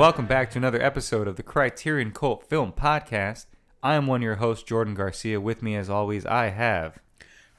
[0.00, 3.44] Welcome back to another episode of the Criterion Cult Film Podcast.
[3.82, 5.38] I am one of your hosts, Jordan Garcia.
[5.42, 7.00] With me, as always, I have.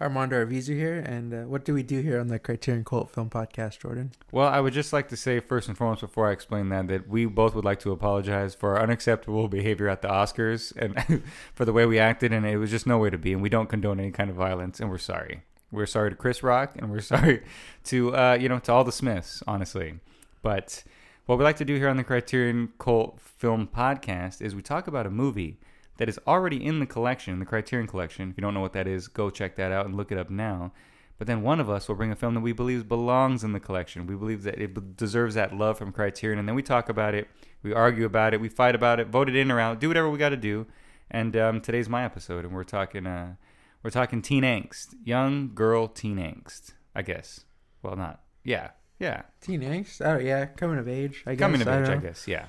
[0.02, 3.30] Armando Arvizu here, and uh, what do we do here on the Criterion Cult Film
[3.30, 4.14] Podcast, Jordan?
[4.32, 7.08] Well, I would just like to say, first and foremost, before I explain that, that
[7.08, 11.22] we both would like to apologize for our unacceptable behavior at the Oscars and
[11.54, 13.70] for the way we acted, and it was just nowhere to be, and we don't
[13.70, 15.44] condone any kind of violence, and we're sorry.
[15.72, 17.44] We're sorry to Chris Rock, and we're sorry
[17.84, 20.00] to, uh, you know, to all the Smiths, honestly.
[20.42, 20.84] But
[21.32, 24.88] what we like to do here on the Criterion Cult Film Podcast is we talk
[24.88, 25.62] about a movie
[25.96, 28.30] that is already in the collection, the Criterion Collection.
[28.30, 30.30] If you don't know what that is, go check that out and look it up
[30.30, 30.74] now.
[31.18, 33.62] But then one of us will bring a film that we believe belongs in the
[33.62, 34.08] collection.
[34.08, 37.30] We believe that it deserves that love from Criterion, and then we talk about it,
[37.64, 40.10] we argue about it, we fight about it, vote it in or out, do whatever
[40.10, 40.68] we got to do.
[41.10, 43.36] And um, today's my episode, and we're talking, uh,
[43.84, 47.46] we're talking teen angst, young girl teen angst, I guess.
[47.82, 50.00] Well, not, yeah, yeah, Teen angst?
[50.06, 51.40] Oh, yeah, coming of age, I guess.
[51.40, 52.02] coming of I age, I know.
[52.02, 52.46] guess, yeah.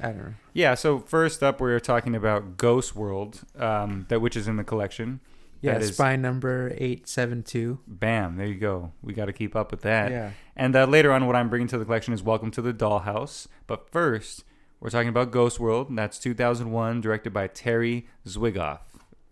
[0.00, 0.34] I don't know.
[0.52, 4.56] Yeah, so first up, we are talking about Ghost World, um, that which is in
[4.56, 5.20] the collection.
[5.60, 7.80] Yeah, That is- spy number 872.
[7.86, 8.92] Bam, there you go.
[9.02, 10.10] We got to keep up with that.
[10.12, 10.30] Yeah.
[10.56, 13.48] And uh, later on, what I'm bringing to the collection is Welcome to the Dollhouse.
[13.66, 14.44] But first,
[14.78, 15.88] we're talking about Ghost World.
[15.96, 18.80] That's 2001, directed by Terry Zwigoff.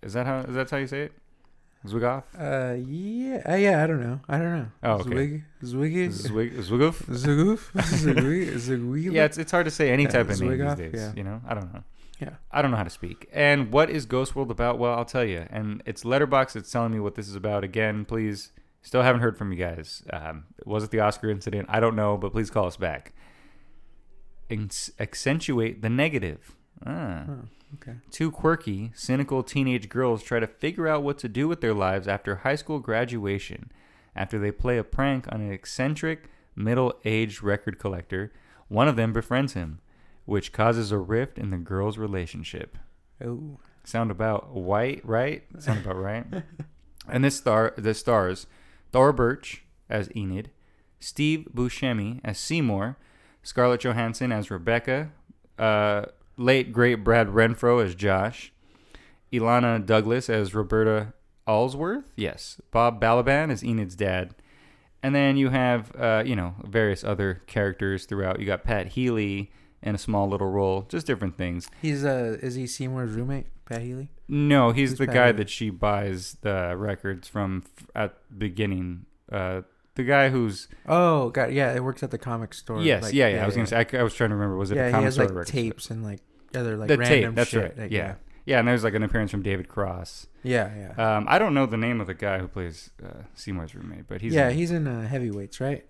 [0.03, 0.41] Is that how?
[0.41, 1.13] Is that how you say it?
[1.87, 2.25] Zwigoff.
[2.39, 4.21] Uh, yeah, uh, yeah, I don't know.
[4.29, 4.67] I don't know.
[4.83, 5.11] Oh, okay.
[5.11, 7.03] Zwig, Zwig, Zwig, Zwigoff.
[7.07, 7.73] Zwigoof?
[7.83, 11.01] Zwig, Zwig, Yeah, it's, it's hard to say any type of name Zwigoff, these days.
[11.01, 11.13] yeah.
[11.17, 11.83] You know, I don't know.
[12.21, 12.31] Yeah.
[12.51, 13.29] I don't know how to speak.
[13.33, 14.79] And what is Ghost World about?
[14.79, 15.47] Well, I'll tell you.
[15.51, 16.57] And it's Letterboxd.
[16.57, 17.63] It's telling me what this is about.
[17.65, 18.53] Again, please.
[18.83, 20.03] Still haven't heard from you guys.
[20.13, 21.67] Um, was it the Oscar incident?
[21.69, 23.13] I don't know, but please call us back.
[24.49, 26.55] Ex- accentuate the negative.
[26.87, 27.25] Ah.
[27.29, 27.39] Oh,
[27.77, 27.99] okay.
[28.11, 32.09] Two quirky, cynical teenage girls try to figure out what to do with their lives
[32.09, 33.71] after high school graduation.
[34.15, 38.33] After they play a prank on an eccentric, middle aged record collector,
[38.69, 39.81] one of them befriends him,
[40.25, 42.79] which causes a rift in the girl's relationship.
[43.25, 45.45] Oh, Sound about white, right?
[45.61, 46.27] Sound about right.
[47.09, 48.49] and this star, the stars,
[48.91, 50.51] Thora Birch as Enid,
[50.99, 52.97] Steve Buscemi as Seymour,
[53.45, 55.13] Scarlett Johansson as Rebecca,
[55.57, 56.07] uh,
[56.37, 58.53] late great Brad Renfro as Josh,
[59.33, 61.13] Illeana Douglas as Roberta
[61.47, 64.35] Allsworth, yes, Bob Balaban as Enid's dad,
[65.03, 68.41] and then you have uh, you know various other characters throughout.
[68.41, 69.51] You got Pat Healy
[69.83, 71.69] in a small little role, just different things.
[71.81, 74.11] he's uh, is he Seymour's roommate, Pat Healy?
[74.29, 75.37] No, he's Who's the Pat guy Healy?
[75.39, 79.07] that she buys the records from f- at the beginning.
[79.31, 79.63] Uh,
[79.97, 82.81] the guy who's Oh, God, yeah, it works at the comic store.
[82.81, 83.79] yes, like- yeah, yeah, I was gonna say.
[83.93, 84.57] I, I was trying to remember.
[84.57, 86.21] Was it yeah, a he comic has store like tapes and like
[86.55, 87.35] other like the random tape.
[87.35, 87.63] That's shit.
[87.63, 87.79] right.
[87.79, 88.15] like, yeah.
[88.47, 90.29] yeah, and there's like an appearance from David Cross.
[90.43, 91.17] yeah, yeah.
[91.17, 94.21] Um, I don't know the name of the guy who plays uh, Seymour's roommate, but
[94.23, 95.85] he's yeah, in- he's in uh, heavyweights, right?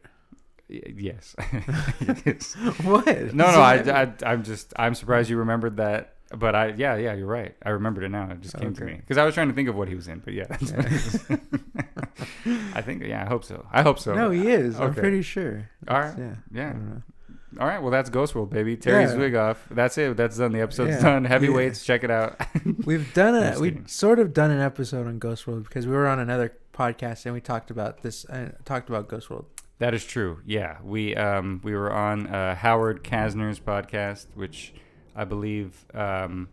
[0.69, 1.37] yes.
[2.27, 2.55] Yes.
[2.83, 3.07] what?
[3.35, 6.15] No, no, I, I, I'm just, I'm surprised you remembered that.
[6.35, 7.55] But I, yeah, yeah, you're right.
[7.65, 8.29] I remembered it now.
[8.31, 10.09] It just came to me because I was trying to think of what he was
[10.09, 10.19] in.
[10.19, 10.73] But yeah, that's
[12.75, 13.67] I think, yeah, I hope so.
[13.73, 14.15] I hope so.
[14.15, 14.79] no, he is.
[14.81, 15.69] I'm pretty sure.
[15.89, 16.15] All right.
[16.19, 16.25] Yeah.
[16.25, 16.73] I Yeah.
[16.73, 17.03] don't know.
[17.61, 17.81] All right.
[17.81, 18.77] Well, that's Ghost World, baby.
[18.77, 19.11] Terry Yeah.
[19.15, 19.57] Zwigoff.
[19.71, 20.17] That's it.
[20.17, 20.53] That's done.
[20.53, 21.03] The episode's Yeah.
[21.03, 21.25] done.
[21.25, 21.85] Heavyweights.
[21.85, 22.41] Check it out.
[22.85, 26.07] We've done a we sort of done an episode on Ghost World because we were
[26.07, 28.25] on another podcast and we talked about this.
[28.27, 29.47] Uh, talked about Ghost World.
[29.79, 30.41] that is true.
[30.45, 30.79] Yeah.
[30.83, 34.75] We um we were on uh, Howard Kasner's podcast, which
[35.17, 36.49] I believe um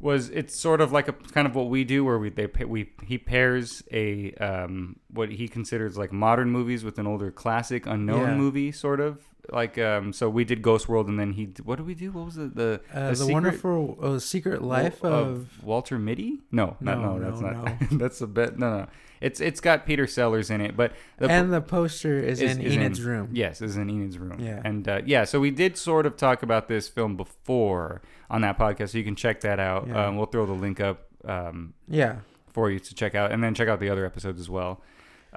[0.00, 2.90] was it's sort of like a kind of what we do where we they we
[3.04, 8.20] he pairs a um what he considers like modern movies with an older classic unknown
[8.20, 8.36] Yeah.
[8.36, 9.22] movie sort of
[9.52, 12.24] like um so we did Ghost World and then he what did we do what
[12.24, 15.62] was it the Uh, the Secret- wonderful uh, secret life Wa- of.
[15.64, 16.40] Walter Mitty?
[16.50, 17.72] No, no, No, no, that's no, not.
[17.92, 18.58] that's a bit.
[18.58, 18.86] No, no,
[19.20, 22.62] it's it's got Peter Sellers in it, but the and the poster is, is- in
[22.62, 23.28] is Enid's in- room.
[23.32, 24.38] yes, is in Enid's room.
[24.40, 24.60] Yeah.
[24.64, 28.00] and uh, yeah, so we did sort of talk about this film before
[28.30, 29.86] on that podcast, so you can check that out.
[29.88, 30.06] Yeah.
[30.06, 32.16] Um, we'll throw the link up um, Yeah.
[32.48, 34.80] for you to check out, and then check out the other episodes as well.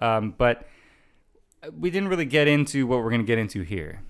[0.02, 0.68] Um, but
[1.78, 4.02] we didn't really get into what we're going to get into here.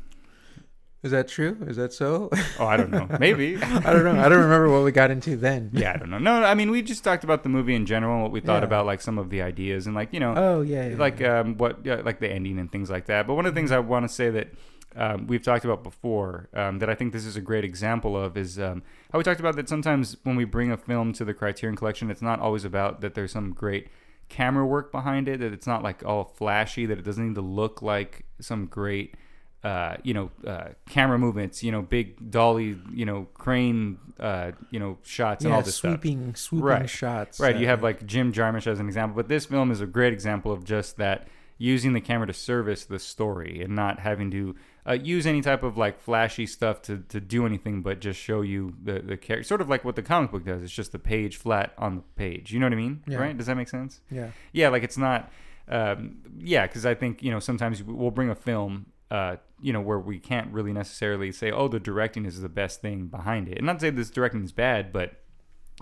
[1.04, 1.56] Is that true?
[1.68, 2.30] Is that so?
[2.60, 3.08] Oh, I don't know.
[3.20, 3.56] Maybe.
[3.56, 4.20] I don't know.
[4.20, 5.70] I don't remember what we got into then.
[5.74, 6.18] yeah, I don't know.
[6.18, 8.62] No, I mean, we just talked about the movie in general, and what we thought
[8.64, 8.68] Yeah.
[8.68, 10.90] about like some of the ideas, and like you know, Oh yeah.
[10.90, 11.40] yeah like yeah.
[11.42, 13.28] um, what yeah, like the ending and things like that.
[13.28, 14.48] But one of the things I want to say that
[14.96, 18.36] um, we've talked about before um, that I think this is a great example of
[18.36, 18.82] is um,
[19.14, 22.10] how we talked about that sometimes when we bring a film to the Criterion Collection,
[22.10, 23.88] it's not always about that there's some great
[24.30, 27.42] camera work behind it, that it's not like all flashy, that it doesn't need to
[27.42, 29.16] look like some great
[29.64, 34.80] uh, you know, uh, camera movements, you know, big dolly, you know, crane, uh, you
[34.80, 36.00] know, shots and all this stuff.
[36.00, 36.90] sweeping, swooping Right.
[36.90, 37.40] shots.
[37.40, 37.58] Right.
[37.58, 40.14] You uh, have like Jim Jarmusch as an example, but this film is a great
[40.14, 41.28] example of just that
[41.58, 44.56] using the camera to service the story and not having to
[44.88, 48.42] uh, use any type of like flashy stuff to, to do anything but just show
[48.42, 49.44] you the, the character.
[49.44, 50.63] Sort of like what the comic book does.
[50.63, 52.51] It's just the page flat on the page.
[52.54, 53.04] You know what I mean?
[53.07, 53.18] Yeah.
[53.18, 53.38] Right?
[53.38, 54.00] Does that make sense?
[54.10, 54.69] yeah, Yeah.
[54.69, 55.31] Like it's not.
[55.69, 59.81] Um, yeah, because I think you know sometimes we'll bring a film, uh, you know,
[59.81, 63.57] where we can't really necessarily say, oh, the directing is the best thing behind it,
[63.57, 65.16] and not to say this directing is bad, but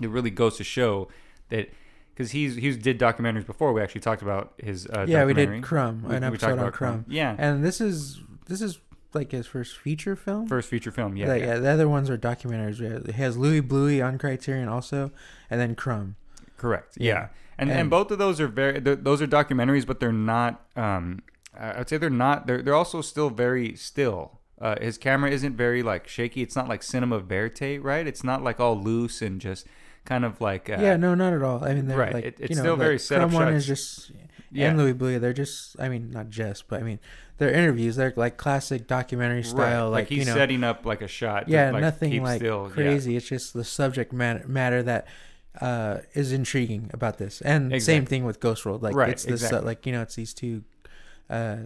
[0.02, 1.06] it really goes to show
[1.50, 1.70] that
[2.12, 3.72] because he's he's did documentaries before.
[3.72, 5.24] We actually talked about his uh, yeah.
[5.24, 7.04] We did Crumb, We- an we episode on about Crumb.
[7.06, 8.80] Yeah, and this is this is
[9.16, 10.46] like his first feature film.
[10.46, 11.16] first feature film.
[11.16, 11.58] Yeah, Like, yeah.
[11.58, 13.06] the other ones are documentaries.
[13.06, 15.10] He has Louie Bluie on Criterion also,
[15.50, 16.14] and then Crumb.
[16.56, 16.96] correct.
[16.98, 17.06] Yeah.
[17.14, 17.28] Yeah,
[17.58, 20.64] and, and And- both of those are very those are documentaries, but they're not.
[20.76, 21.22] Um,
[21.58, 22.46] I'd say they're not.
[22.46, 24.38] They're they're also still very still.
[24.60, 26.42] Uh, his camera isn't very like shaky.
[26.42, 28.06] It's not like cinema verite, right?
[28.06, 29.66] It's not like all loose and just
[30.04, 31.64] kind of like uh, yeah, no, not at all.
[31.64, 33.44] I mean, they're right, like it- it's you know, still the very set up Crumb
[33.46, 33.80] one is shots.
[34.08, 34.12] just
[34.52, 34.68] Yeah.
[34.68, 35.18] and Louie Bluie.
[35.20, 37.00] They're just, I mean, not just, but I mean,
[37.38, 37.96] they're interviews.
[37.96, 39.46] They're like classic documentary right.
[39.46, 39.90] style.
[39.90, 41.46] Like, Like, he's you know, setting up like a shot.
[41.46, 42.66] to, yeah, like, nothing like still.
[42.68, 42.72] Yeah.
[42.74, 43.16] crazy.
[43.16, 45.06] It's just the subject matter matter that
[45.60, 48.82] uh, is intriguing about this, and same thing with Ghost World.
[48.82, 50.64] Like Right, it's this, uh, like you know, it's these two,
[51.30, 51.56] uh,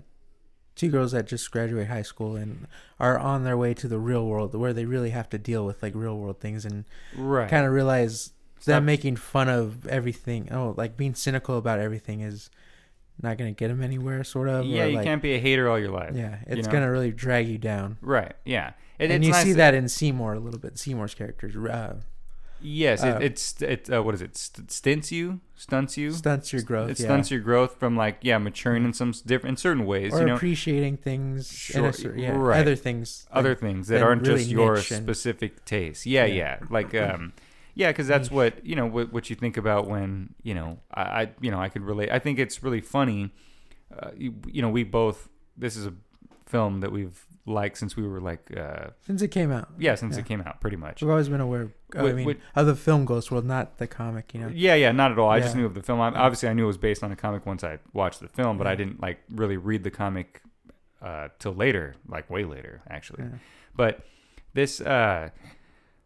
[0.76, 2.66] two girls that just graduate high school and
[3.00, 5.82] are on their way to the real world, where they really have to deal with
[5.82, 6.84] like real world things and
[7.16, 7.50] Right.
[7.50, 10.48] kind of realize Stop- them making fun of everything.
[10.52, 12.48] Oh, like being cynical about everything is
[13.22, 14.24] not gonna get them anywhere.
[14.24, 14.64] Sort of.
[14.64, 16.14] yeah, you like, can't be a hater all your life.
[16.14, 16.72] Yeah, it's know?
[16.72, 17.98] gonna really drag you down.
[18.00, 18.34] Right.
[18.44, 18.72] Yeah.
[18.98, 20.78] It, and it's you nice see that- in Seymour a little bit.
[20.78, 21.96] Seymour's characters uh,
[22.62, 23.90] Yes, uh, it, it's it.
[23.90, 24.36] Uh, what is it?
[24.36, 26.12] St- stints you, stunts you.
[26.12, 26.90] stunts your growth.
[26.90, 27.06] it yeah.
[27.06, 30.12] stunts your growth from like yeah, maturing in some different in certain ways.
[30.12, 32.60] or you know, appreciating things, in a Sure, yeah, right.
[32.60, 36.04] other things, other things that aren't really just your specific taste.
[36.04, 36.34] Yeah, Yeah.
[36.34, 37.32] yeah, like um,
[37.74, 41.02] yeah, because that's what you know what, what you think about when you know I,
[41.02, 42.10] I you know I could relate.
[42.10, 43.32] I think it's really funny.
[43.96, 45.28] Uh, you, you know, we both.
[45.56, 45.92] This is a
[46.46, 49.68] film that we've liked since we were like uh, since it came out.
[49.78, 50.20] yeah, since Yeah.
[50.22, 51.00] it came out, pretty much.
[51.02, 51.62] We've always been aware.
[51.62, 52.40] Of, I mean, wait.
[52.54, 54.32] of the film Ghost World, not the comic.
[54.34, 54.50] You know.
[54.52, 55.28] Yeah, yeah, not at all.
[55.28, 55.60] I just Yeah.
[55.62, 56.00] knew of the film.
[56.00, 58.58] I, obviously, I knew it was based on a comic once I watched the film,
[58.58, 58.76] but I Yeah.
[58.76, 60.42] didn't like really read the comic
[61.02, 63.24] uh, till later, like way later, actually.
[63.24, 63.38] Yeah.
[63.74, 64.04] But
[64.54, 65.30] this, uh,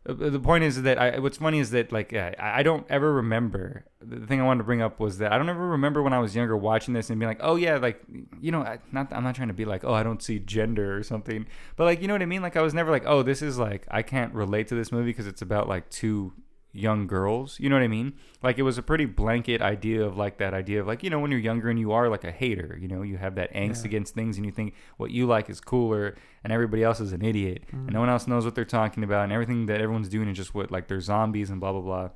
[0.04, 2.86] the the point is that I, what's funny is that like uh, I I don't
[2.90, 3.86] ever remember.
[4.00, 6.18] The thing I wanted to bring up was that I don't ever remember when I
[6.18, 8.02] was younger watching this and being like, oh yeah, like
[8.38, 10.96] you know, I, not I'm not trying to be like, oh I don't see gender
[10.96, 11.46] or something,
[11.76, 12.42] but like you know what I mean.
[12.42, 15.10] Like I was never like, oh this is like I can't relate to this movie
[15.10, 16.34] because it's about like two
[16.74, 17.58] young girls.
[17.60, 18.14] You know what I mean?
[18.42, 21.20] Like it was a pretty blanket idea of like that idea of like you know
[21.20, 23.82] when you're younger and you are like a hater, you know, you have that angst
[23.82, 23.88] Yeah.
[23.88, 27.24] against things and you think what you like is cooler and everybody else is an
[27.24, 28.00] idiot and no mm.
[28.00, 30.70] one else knows what they're talking about and everything that everyone's doing is just what
[30.70, 32.10] like they're zombies and blah blah blah.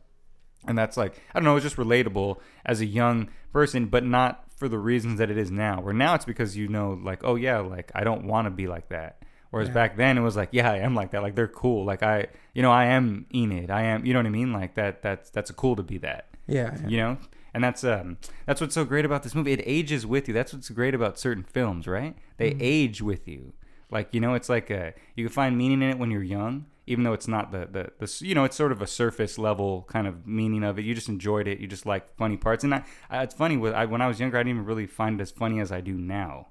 [0.66, 4.44] And that's like I don't know, it's just relatable as a young person, but not
[4.56, 5.80] for the reasons that it is now.
[5.80, 8.66] Where now it's because you know, like, oh yeah, like I don't want to be
[8.66, 9.22] like that.
[9.50, 9.74] Whereas Yeah.
[9.74, 11.22] back then it was like, yeah, I am like that.
[11.22, 11.84] Like they're cool.
[11.84, 13.70] Like I, you know, I am Enid.
[13.70, 14.52] I am, you know what I mean?
[14.52, 15.02] Like that.
[15.02, 16.26] That's that's cool to be that.
[16.46, 16.76] Yeah.
[16.82, 16.88] yeah.
[16.88, 17.18] You know,
[17.54, 19.52] and that's um that's what's so great about this movie.
[19.52, 20.34] It ages with you.
[20.34, 22.14] That's what's great about certain films, right?
[22.36, 22.58] They Mhm.
[22.60, 23.54] age with you.
[23.90, 26.66] Like you know, it's like a you can find meaning in it when you're young,
[26.86, 29.86] even though it's not the the, the you know it's sort of a surface level
[29.88, 30.84] kind of meaning of it.
[30.84, 31.58] You just enjoyed it.
[31.58, 32.64] You just like funny parts.
[32.64, 34.86] And I, I, it's funny with I, when I was younger, I didn't even really
[34.86, 36.48] find it as funny as I do now.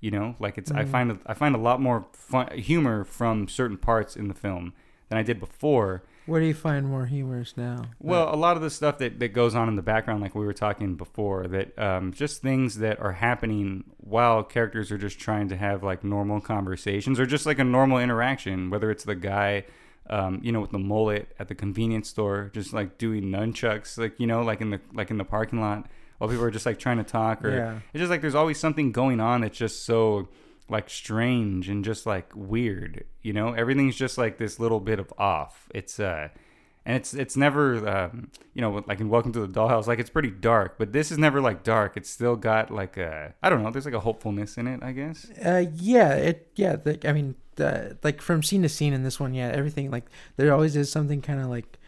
[0.00, 0.88] You know, like it's I Mhm.
[0.88, 4.72] find I find a lot more fun humor from certain parts in the film
[5.08, 6.02] than I did before.
[6.26, 7.84] Where do you find more humorous now?
[7.98, 10.44] Well, a lot of the stuff that, that goes on in the background, like we
[10.44, 15.48] were talking before, that um, just things that are happening while characters are just trying
[15.48, 19.64] to have like normal conversations or just like a normal interaction, whether it's the guy,
[20.10, 24.20] um, you know, with the mullet at the convenience store, just like doing nunchucks, like
[24.20, 25.86] you know, like in the like in the parking lot,
[26.18, 27.78] while people are just like trying to talk, or Yeah.
[27.92, 30.28] it's just like there's always something going on that's just so
[30.68, 35.10] like strange and just like weird you know everything's just like this little bit of
[35.16, 36.28] off it's uh
[36.84, 40.10] and it's it's never um, you know like in welcome to the dollhouse like it's
[40.10, 43.62] pretty dark but this is never like dark it's still got like a i don't
[43.62, 46.76] know there's like a hopefulness in it i guess Uh, yeah, it yeah.
[46.76, 50.04] The, I mean, the, like from scene to scene in this one, yeah, everything like
[50.36, 51.78] there always is something kind of like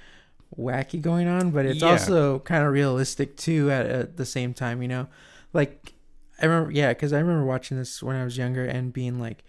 [0.58, 1.90] wacky going on, but it's Yeah.
[1.90, 4.82] also kind of realistic too at, at the same time.
[4.82, 5.06] You know,
[5.52, 5.92] like
[6.40, 9.44] I remember, yeah, because I remember watching this when I was younger and being like,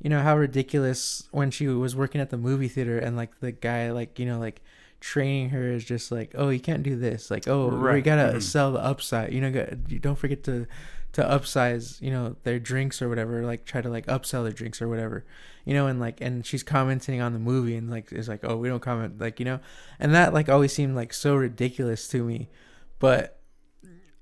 [0.00, 3.52] you know, how ridiculous when she was working at the movie theater and like the
[3.52, 4.60] guy like you know like
[5.00, 8.04] training her is just like oh you can't do this like oh we Right.
[8.04, 8.42] gotta Mhm.
[8.42, 9.48] sell the upside you know
[9.88, 10.66] you don't forget to
[11.12, 14.80] to upsize, you know, their drinks or whatever, like try to like upsell their drinks
[14.80, 15.24] or whatever,
[15.64, 18.56] you know, and like and she's commenting on the movie and like is like, oh,
[18.56, 19.60] we don't comment, like you know,
[20.00, 22.48] and that like always seemed like so ridiculous to me,
[22.98, 23.41] but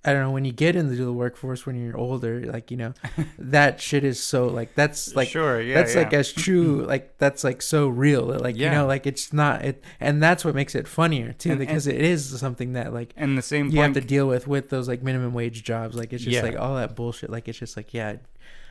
[0.02, 2.94] I don't know when you get into the workforce when you're older, like you know,
[3.38, 6.02] that shit is so like that's like sure, yeah, that's yeah.
[6.02, 9.84] like as true like that's like so real like you know like it's not it
[10.00, 13.36] and that's what makes it funnier too And- because it is something that like and
[13.36, 16.24] the same you have to deal with with those like minimum wage jobs like it's
[16.24, 16.42] just Yeah.
[16.42, 18.16] like all that bullshit like it's just like yeah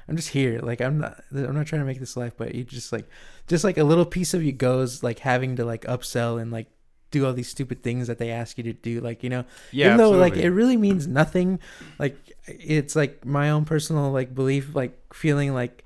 [0.07, 2.63] i'm just here like i'm not i'm not trying to make this life but you
[2.63, 3.07] just like
[3.47, 6.67] just like a little piece of you goes like having to like upsell and like
[7.11, 9.87] do all these stupid things that they ask you to do like you know yeah,
[9.87, 11.59] even though like it really means nothing
[11.97, 12.15] like
[12.47, 15.85] it's like my own personal like belief like feeling like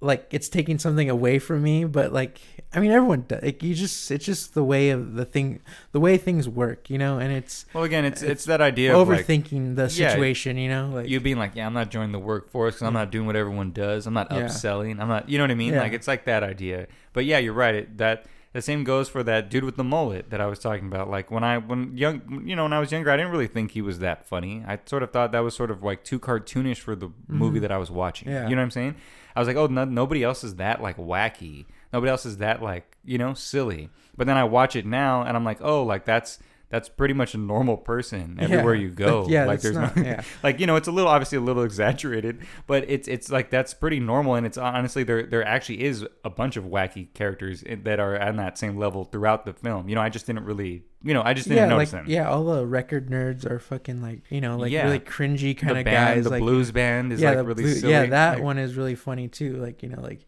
[0.00, 2.38] like it's taking something away from me but like
[2.74, 5.60] i mean everyone does like you just it's just the way of the thing
[5.92, 8.94] the way things work you know and it's well again it's it's, it's that idea
[8.94, 11.90] of like overthinking the yeah, situation you know like you being like, yeah, I'm not
[11.90, 14.06] joining the workforce because I'm not doing what everyone does.
[14.06, 14.42] I'm not Yeah.
[14.42, 15.00] upselling.
[15.00, 15.72] I'm not, you know what I mean?
[15.72, 15.80] Yeah.
[15.80, 16.86] Like it's like that idea.
[17.12, 17.74] But yeah, you're right.
[17.74, 20.86] It, that the same goes for that dude with the mullet that I was talking
[20.86, 21.10] about.
[21.10, 23.72] Like when I when young, you know, when I was younger, I didn't really think
[23.72, 24.64] he was that funny.
[24.66, 27.72] I sort of thought that was sort of like too cartoonish for the movie that
[27.72, 28.28] I was watching.
[28.28, 28.36] Mm-hmm.
[28.36, 28.48] Yeah.
[28.48, 28.94] You know what I'm saying?
[29.34, 31.66] I was like, oh, no, nobody else is that like wacky.
[31.92, 33.90] Nobody else is that like you know silly.
[34.16, 36.38] But then I watch it now and I'm like, oh, like that's.
[36.74, 38.82] That's pretty much a normal person everywhere Yeah.
[38.82, 39.26] you go.
[39.34, 41.62] yeah like there's not, no, yeah like you know it's a little obviously a little
[41.62, 46.04] exaggerated but it's it's like that's pretty normal and it's honestly there there actually is
[46.24, 49.94] a bunch of wacky characters that are on that same level throughout the film you
[49.94, 52.28] know i just didn't really you know i just didn't yeah, notice like them yeah,
[52.28, 54.84] all the record nerds are fucking like you know like Yeah.
[54.86, 56.24] really cringy kind the of band guys.
[56.24, 58.74] the like blues band is yeah, like really blue- silly yeah, that Like, one is
[58.74, 59.56] really funny too.
[59.58, 60.26] Like you know, like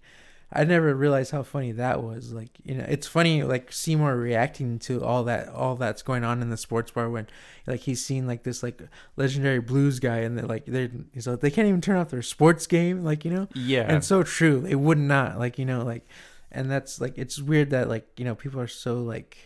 [0.56, 2.32] I never realized how funny that was.
[2.32, 6.40] Like you know, it's funny like Seymour reacting to all that all that's going on
[6.42, 7.26] in the sports bar when
[7.66, 8.80] like he's seen like this like
[9.16, 12.22] legendary blues guy and they're like they're he's like they can't even turn off their
[12.22, 13.04] sports game.
[13.04, 14.60] Like you know, yeah and so true.
[14.60, 16.06] They would not like you know like,
[16.50, 19.36] and that's like it's weird that like you know people are so like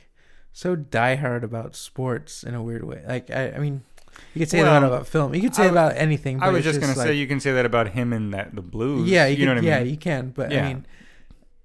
[0.52, 3.02] so diehard about sports in a weird way.
[3.06, 3.82] Like I, I mean,
[4.34, 5.34] you could say that about film.
[5.34, 6.38] You could say I- about anything.
[6.38, 8.54] But i was just gonna like, say you can say that about him and that
[8.54, 10.30] the blues yeah, you, you, could, know what yeah, i mean Yeah, you can.
[10.30, 10.86] But I mean,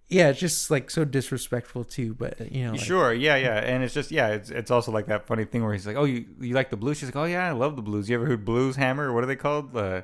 [0.07, 2.13] yeah, it's just like so disrespectful too.
[2.13, 5.07] But you know, like, Sure, yeah, yeah, and it's just yeah, it's it's also like
[5.07, 7.25] that funny thing where he's like, "Oh, you you like the blues?" She's like, "Oh
[7.25, 9.11] yeah, I love the blues." You ever heard Blues Hammer?
[9.11, 9.75] What are they called?
[9.75, 10.01] Uh,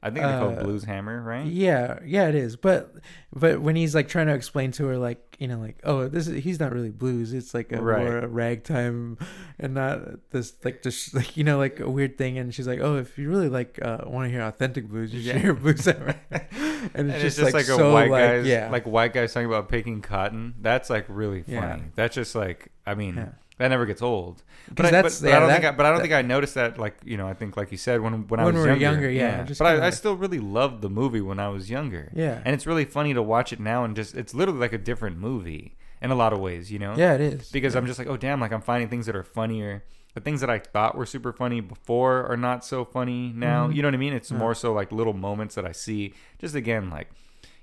[0.00, 1.44] I think they're called Uh, Blues Hammer, right?
[1.46, 2.54] Yeah, yeah, it is.
[2.54, 2.94] But
[3.32, 6.28] but when he's like trying to explain to her, like you know, like oh, this
[6.28, 7.32] is he's not really blues.
[7.32, 8.04] It's like a Right.
[8.04, 9.18] more a ragtime,
[9.58, 12.38] and not this like just like you know like a weird thing.
[12.38, 15.20] And she's like, oh, if you really like uh, want to hear authentic blues, you
[15.20, 15.38] should Yeah.
[15.40, 15.84] hear blues.
[15.84, 18.70] Hammer." and it's and just, it's just like, like, a so white like guys, yeah,
[18.70, 20.54] like white guys talking about picking cotton.
[20.60, 21.56] That's like really funny.
[21.56, 21.78] Yeah.
[21.96, 23.28] That's just like, I mean, Yeah.
[23.58, 24.42] That never gets old.
[24.74, 26.14] But, I, but, but yeah, I don't that- think, I, but I don't that- think
[26.14, 26.78] I noticed that.
[26.78, 28.76] Like, you know, I think, like you said, when when, I When was we were
[28.76, 31.68] younger, younger, yeah, just But I, I still really loved the movie when I was
[31.70, 32.10] younger.
[32.14, 34.78] yeah, And it's really funny to watch it now and just it's literally like a
[34.78, 36.94] different movie in a lot of ways, you know?
[36.96, 39.24] yeah, it is Because I'm just like, oh damn, like I'm finding things that are
[39.24, 39.82] funnier.
[40.14, 43.68] The things that I thought were super funny before are not so funny now.
[43.68, 43.74] Mhm.
[43.74, 44.12] You know what I mean?
[44.12, 44.38] It's Yeah.
[44.38, 46.14] more so like little moments that I see.
[46.38, 47.08] Just again, like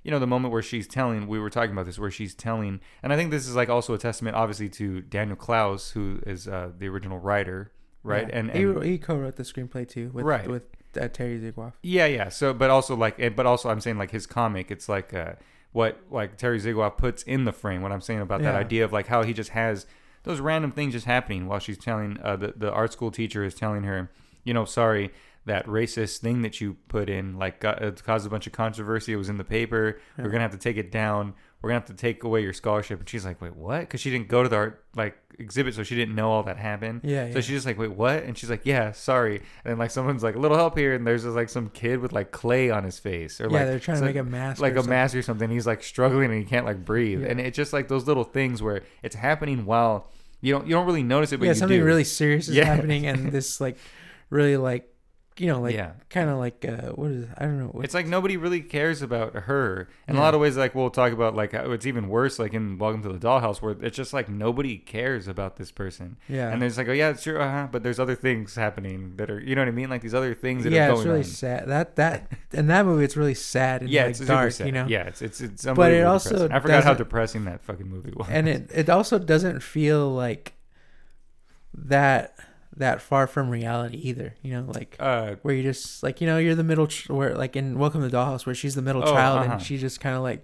[0.05, 2.79] you know, the moment where she's telling, we were talking about this, where she's telling,
[3.03, 6.47] and I think this is like also a testament, obviously, to Daniel Clowes, who is
[6.47, 7.71] uh, the original writer,
[8.03, 8.27] right?
[8.29, 8.37] Yeah.
[8.37, 10.47] And, he and he co-wrote the screenplay too with Right.
[10.47, 10.63] with
[11.01, 11.73] uh, Terry Zwigoff.
[11.83, 12.29] yeah, yeah.
[12.29, 15.33] So, but also like, but also I'm saying like his comic, it's like uh,
[15.73, 17.81] what like Terry Zwigoff puts in the frame.
[17.81, 19.85] What I'm saying about that idea of like how he just has
[20.23, 23.55] those random things just happening while she's telling uh, the the art school teacher is
[23.55, 24.09] telling her,
[24.43, 25.11] you know, sorry.
[25.45, 29.13] That racist thing that you put in, like, got, it caused a bunch of controversy.
[29.13, 29.99] It was in the paper.
[30.17, 30.23] Yeah.
[30.23, 31.35] We're gonna have to take it down.
[31.61, 32.99] We're gonna have to take away your scholarship.
[32.99, 35.83] And she's like, "Wait, what?" Because she didn't go to the art like exhibit, so
[35.83, 37.01] she didn't know all that happened.
[37.03, 37.35] Yeah, So yeah.
[37.41, 38.23] she's just like, wait, what?
[38.23, 39.35] And she's like, yeah, sorry.
[39.37, 41.99] And then like someone's like, a little help here, and there's just like some kid
[41.99, 44.61] with like clay on his face, or yeah, like they're trying to make a mask,
[44.61, 44.89] like a something.
[44.89, 45.49] mask or something.
[45.49, 47.27] He's like struggling and he can't like breathe, Yeah.
[47.29, 50.09] and it's just like those little things where it's happening while
[50.41, 51.85] you don't you don't really notice it, but yeah, something do.
[51.85, 53.77] really serious is happening, and this like
[54.29, 54.87] really like
[55.37, 55.91] you know like yeah.
[56.09, 59.33] kind of like uh what is I don't know It's like nobody really cares about
[59.33, 59.89] her.
[60.07, 62.53] In a lot of ways, like we'll talk about, like how it's even worse, like
[62.53, 66.15] in Welcome to the Dollhouse, where it's just like nobody cares about this person.
[66.29, 69.39] yeah And there's like, oh yeah, sure, uh-huh, but there's other things happening that are,
[69.41, 69.89] you know what I mean?
[69.89, 70.87] Like these other things that are going on.
[70.87, 71.23] yeah are it's really on.
[71.25, 74.67] sad that that in that movie it's really sad and yeah, like it's dark sad.
[74.67, 75.65] you know Yeah, it's it's it's.
[75.65, 76.51] But it also depressing.
[76.53, 78.27] I forgot how depressing that fucking movie was.
[78.29, 80.53] and it it also doesn't feel like
[81.73, 82.35] that
[82.77, 86.37] that far from reality either you know like uh, where you just like you know
[86.37, 89.01] you're the middle ch- where like in Welcome to the Dollhouse where she's the middle
[89.03, 89.53] Oh, child uh-huh.
[89.53, 90.43] and she just kind of like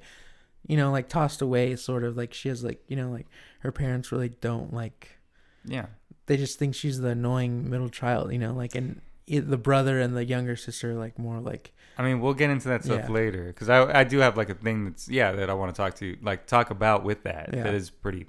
[0.67, 3.27] you know like tossed away sort of like she has like you know like
[3.59, 5.17] her parents really don't like
[5.65, 5.87] yeah,
[6.25, 10.15] they just think she's the annoying middle child you know like and the brother and
[10.15, 13.11] the younger sister like more like I mean, we'll get into that stuff Yeah.
[13.13, 15.77] later because I I do have like a thing that's yeah that I want to
[15.79, 17.63] talk to like talk about with that Yeah.
[17.63, 18.25] that is pretty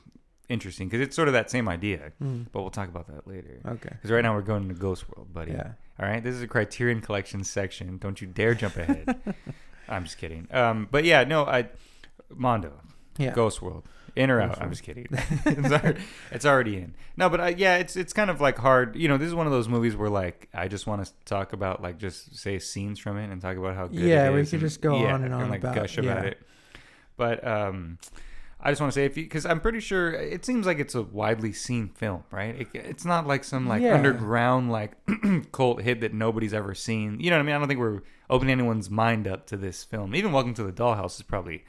[0.53, 3.61] interesting because it's sort of that same idea, mm, but we'll talk about that later.
[3.67, 3.89] okay.
[3.91, 5.53] Because right now we're going to Ghost World, buddy.
[5.53, 5.73] Yeah.
[5.99, 7.99] All right, this is a Criterion Collection section.
[7.99, 9.35] Don't you dare jump ahead.
[9.89, 10.49] I'm just kidding.
[10.51, 11.69] Um, but yeah, no, I
[12.31, 12.73] Mondo,
[13.19, 13.33] Yeah.
[13.33, 13.85] Ghost World,
[14.17, 14.61] in or out?
[14.61, 15.07] I'm just kidding.
[15.11, 16.95] it's, already, it's already in.
[17.17, 18.97] No, but I, yeah, it's it's kind of like hard.
[18.97, 21.53] You know, this is one of those movies where like I just want to talk
[21.53, 24.01] about like just say scenes from it and talk about how good.
[24.01, 26.31] Yeah, we could and- just go yeah, on and on like about- gush about yeah.
[26.31, 26.43] it.
[27.17, 27.99] But um,
[28.65, 30.95] I just want to say if you because I'm pretty sure it seems like it's
[30.95, 32.61] a widely seen film, right?
[32.61, 33.95] It, it's not like some like Yeah.
[33.95, 34.93] underground like
[35.53, 37.19] cult hit that nobody's ever seen.
[37.19, 37.55] You know what I mean?
[37.57, 40.15] I don't think we're opening anyone's mind up to this film.
[40.15, 41.65] Even Welcome to the Dollhouse is probably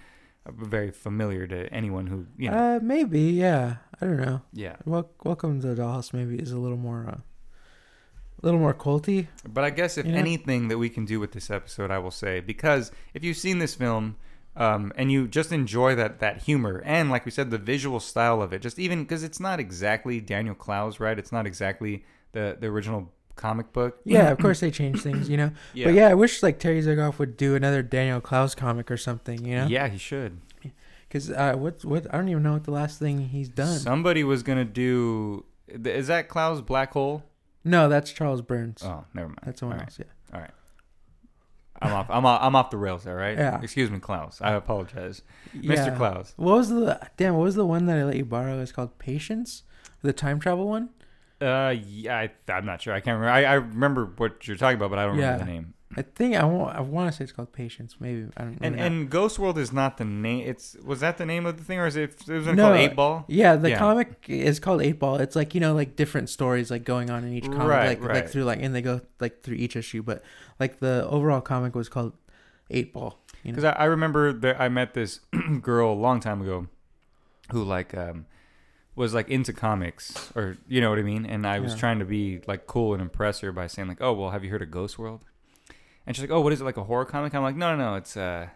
[0.46, 2.58] uh, very familiar to anyone who you know.
[2.76, 3.22] Uh, maybe.
[3.22, 3.78] Yeah.
[4.02, 4.42] I don't know.
[4.52, 6.14] yeah, Wel- Welcome to the Dollhouse.
[6.14, 9.28] Maybe is a little more, uh, a little more culty.
[9.48, 10.18] but I guess if You know?
[10.20, 13.58] anything that we can do with this episode, I will say because if you've seen
[13.58, 14.16] this film.
[14.56, 18.40] Um, and you just enjoy that that humor and like we said the visual style
[18.40, 22.56] of it just even because it's not exactly daniel clowes right it's not exactly the
[22.60, 25.50] the original comic book Yeah, of course they change things, you know.
[25.74, 28.98] yeah But yeah, I wish like Terry Zwigoff would do another Daniel Clowes comic or
[28.98, 29.66] something, you know.
[29.66, 30.40] yeah he should
[31.08, 33.80] Because uh, what what I don't even know what the last thing he's done.
[33.80, 37.24] somebody was gonna do is that clowes black hole
[37.66, 38.84] no, that's Charles Burns.
[38.86, 39.88] oh never mind that's someone All right.
[39.88, 40.00] else.
[40.00, 40.48] Yeah.
[41.84, 43.38] I'm off i'm off, I'm off the rails there, right?
[43.38, 43.62] Yeah.
[43.62, 45.22] excuse me clowes i apologize
[45.54, 45.74] yeah.
[45.76, 47.36] mr clowes What was the damn?
[47.36, 48.60] What was the one that I let you borrow?
[48.62, 49.64] It's called Patience,
[50.02, 50.90] the time travel one.
[51.42, 54.78] uh yeah I, i'm not sure i can't remember I, I remember what you're talking
[54.78, 57.24] about but i don't remember the name I think I want I want to say
[57.24, 57.96] it's called Patience.
[58.00, 58.58] Maybe I don't.
[58.62, 61.64] and and ghost world is not the name it's was that the name of the
[61.64, 63.80] thing or is it it was No, called eight ball Yeah, the Yeah.
[63.80, 65.18] comic is called Eight Ball.
[65.18, 68.02] It's like you know, like different stories like going on in each comic, Right, like
[68.02, 68.16] right.
[68.16, 70.02] like through like and they go like through each issue.
[70.04, 70.24] But
[70.60, 72.14] like the overall comic was called
[72.70, 73.18] Eight Ball.
[73.44, 73.56] You know?
[73.58, 75.20] Because I, I remember that I met this
[75.62, 76.68] girl a long time ago,
[77.52, 78.26] who like um,
[78.96, 81.26] was like into comics, or you know what I mean.
[81.26, 81.80] And I was Yeah.
[81.80, 84.50] trying to be like cool and impress her by saying like, "Oh, well, have you
[84.52, 85.26] heard of Ghost World?"
[86.06, 87.92] And she's like, "Oh, what is it like a horror comic?" I'm like, "No, no,
[87.92, 88.48] no, it's uh,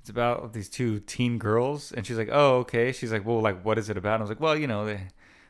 [0.00, 3.62] it's about these two teen girls." And she's like, "Oh, okay." She's like, "Well, like,
[3.64, 5.00] what is it about?" And I was like, "Well, you know, they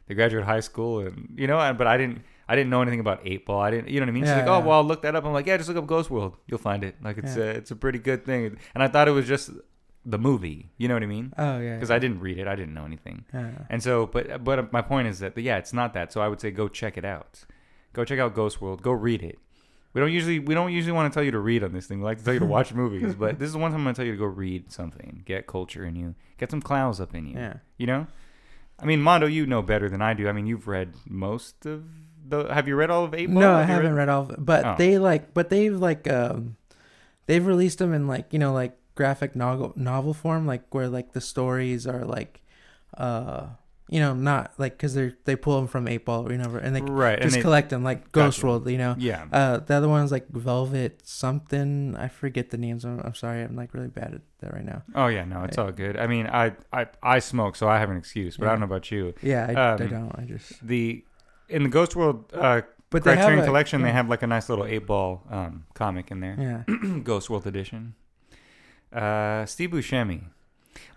[0.08, 2.98] they graduate high school, and you know, and- but I didn't." I didn't know anything
[2.98, 3.60] about Eight Ball.
[3.60, 4.24] I didn't, you know what I mean?
[4.24, 4.64] She's Yeah, like, "Oh, yeah.
[4.66, 6.36] well, I'll look that up." I'm like, "Yeah, just look up Ghost World.
[6.48, 6.96] You'll find it.
[7.00, 7.44] Like, it's Yeah.
[7.44, 9.50] a, it's a pretty good thing." And I thought it was just
[10.04, 10.72] the movie.
[10.76, 11.32] You know what I mean?
[11.38, 12.48] oh yeah, Because I didn't read it.
[12.48, 13.24] I didn't know anything.
[13.32, 13.50] yeah.
[13.70, 16.12] And so, but but my point is that yeah, it's not that.
[16.12, 17.44] So I would say go check it out.
[17.92, 18.82] Go check out Ghost World.
[18.82, 19.38] Go read it.
[19.92, 21.98] We don't usually we don't usually want to tell you to read on this thing.
[21.98, 23.94] We like to tell you to watch movies, but this is one time I'm gonna
[23.94, 25.22] tell you to go read something.
[25.26, 26.14] Get culture in you.
[26.38, 27.36] Get some clowns up in you.
[27.36, 27.54] yeah.
[27.76, 28.06] You know.
[28.78, 30.26] I mean, Mondo, you know better than I do.
[30.28, 31.84] I mean, you've read most of
[32.26, 32.44] the.
[32.54, 33.40] Have you read all of Eight Ball?
[33.42, 34.74] No, I Have you haven't read all of it, but Oh.
[34.78, 36.56] they like, but they've like, um,
[37.26, 41.12] they've released them in like you know like graphic novel novel form, like where like
[41.12, 42.40] the stories are like,
[42.96, 43.48] uh,
[43.90, 46.74] you know, not like because they they pull them from Eight Ball or whatever, and
[46.76, 47.14] they right.
[47.14, 48.46] and just they- collect them like Ghost Gotcha.
[48.46, 48.94] World, you know.
[48.98, 49.26] Yeah.
[49.32, 51.96] Uh, the other one's like Velvet something.
[51.96, 52.84] I forget the names.
[52.84, 53.42] I'm, I'm sorry.
[53.42, 54.82] I'm like really bad at that right now.
[54.94, 55.64] Oh yeah, no, it's Right.
[55.66, 55.96] all good.
[55.96, 58.66] I mean, I I I smoke, so I have an excuse, but I don't know
[58.66, 59.12] about you.
[59.22, 60.12] Yeah, I, I Um, don't.
[60.18, 60.64] I just.
[60.66, 61.04] The
[61.48, 64.48] in the Ghost World uh, But they Criterion a- Collection, they have like a nice
[64.48, 66.36] little eight ball um, comic in there,
[66.68, 66.98] Yeah.
[67.02, 67.94] Ghost World edition.
[68.92, 70.24] Uh, Steve Buscemi.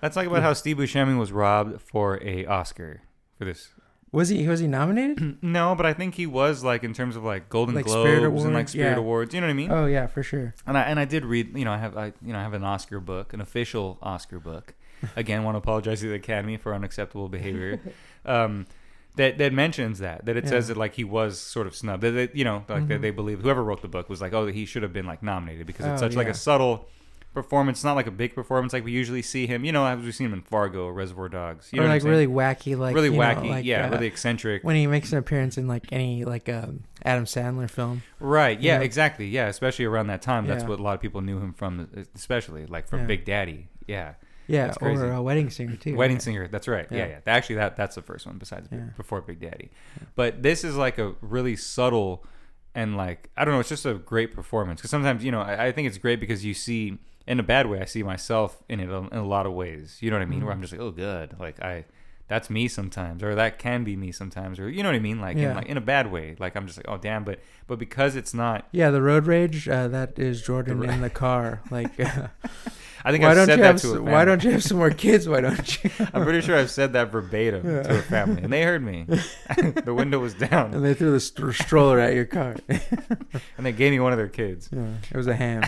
[0.01, 3.01] Let's talk about how Steve Buscemi was robbed for a Oscar
[3.37, 3.69] for this.
[4.11, 5.37] Was he was he nominated?
[5.43, 8.23] no, but I think he was like in terms of like Golden Like Globes Spirit
[8.23, 8.97] and like Awards, Spirit yeah.
[8.97, 9.33] Awards.
[9.33, 9.71] You know what I mean?
[9.71, 10.53] oh yeah, for sure.
[10.67, 12.53] And I and I did read, you know, I have I you know I have
[12.53, 14.75] an Oscar book, an official Oscar book.
[15.15, 17.79] Again, want to apologize to the Academy for unacceptable behavior.
[18.25, 18.67] Um,
[19.15, 20.73] that that mentions that that it says Yeah.
[20.75, 22.03] that like he was sort of snubbed.
[22.03, 23.01] That, that, you know, like that Mhm.
[23.01, 25.65] they believe whoever wrote the book was like, oh, he should have been like nominated
[25.67, 26.31] because it's Oh, such like yeah.
[26.31, 26.87] a subtle
[27.33, 27.79] performance.
[27.79, 29.65] It's not like a big performance like we usually see him.
[29.65, 31.69] You know, as we've seen him in Fargo, Reservoir Dogs.
[31.71, 34.07] You know or like really wacky, like really you know, wacky, like, yeah, uh, really
[34.07, 34.63] eccentric.
[34.63, 38.03] when he makes an appearance in like any like um, Adam Sandler film.
[38.19, 38.59] Right.
[38.59, 38.79] Yeah.
[38.79, 38.83] Yeah.
[38.83, 39.27] Exactly.
[39.27, 39.47] Yeah.
[39.47, 40.69] Especially around that time, that's Yeah.
[40.69, 43.05] what a lot of people knew him from, especially like from Yeah.
[43.07, 43.67] Big Daddy.
[43.87, 44.13] Yeah.
[44.45, 45.95] Yeah, That's or a wedding singer too.
[45.95, 46.21] Wedding right?
[46.21, 46.47] Singer.
[46.49, 46.85] That's right.
[46.91, 46.97] Yeah.
[46.97, 47.07] Yeah.
[47.07, 48.67] yeah, Actually, that that's the first one besides
[48.97, 49.71] before Big Daddy.
[50.15, 52.25] But this is like a really subtle
[52.75, 53.59] and like I don't know.
[53.59, 56.43] It's just a great performance because sometimes you know I, I think it's great because
[56.43, 59.53] you see in a bad way I see myself in it in a lot of
[59.53, 59.97] ways.
[60.01, 60.43] You know what I mean?
[60.43, 60.57] Where Mhm.
[60.57, 61.35] I'm just like, oh, good.
[61.39, 61.85] Like I.
[62.29, 65.19] That's me sometimes, or that can be me sometimes, or you know what I mean,
[65.19, 66.35] like in like in a bad way.
[66.39, 69.67] Like I'm just like, oh damn, but but because it's not Yeah, the road rage.
[69.67, 71.61] Uh, that is Jordan The ro- in the car.
[71.69, 72.29] Like, I
[73.11, 74.11] think why I've don't said you that have to a s- family.
[74.13, 75.27] why don't you have some more kids?
[75.27, 75.91] Why don't you?
[76.13, 77.83] I'm pretty sure I've said that verbatim Yeah.
[77.83, 79.05] to a family, and they heard me.
[79.83, 82.55] the window was down, and they threw the st- stroller at your car.
[82.69, 84.69] and they gave me one of their kids.
[84.71, 85.61] yeah, it was a ham.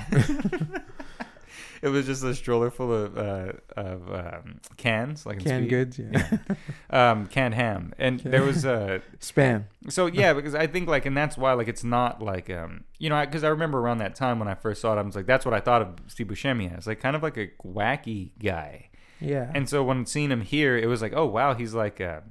[1.86, 6.00] It was just a stroller full of uh, of um, cans, like Canned goods.
[6.00, 6.38] Yeah.
[6.90, 9.66] um, canned ham, and there was uh, Spam.
[9.90, 13.12] so yeah, because I think like, and that's why like it's not like um, you
[13.12, 15.28] know, because I, remember around that time when I first saw it, I was like,
[15.28, 18.90] that's what I thought of Steve Buscemi as, like kind of like a wacky guy.
[19.22, 19.52] Yeah.
[19.54, 22.22] And so when seeing him here, it was like, oh wow, he's like, uh,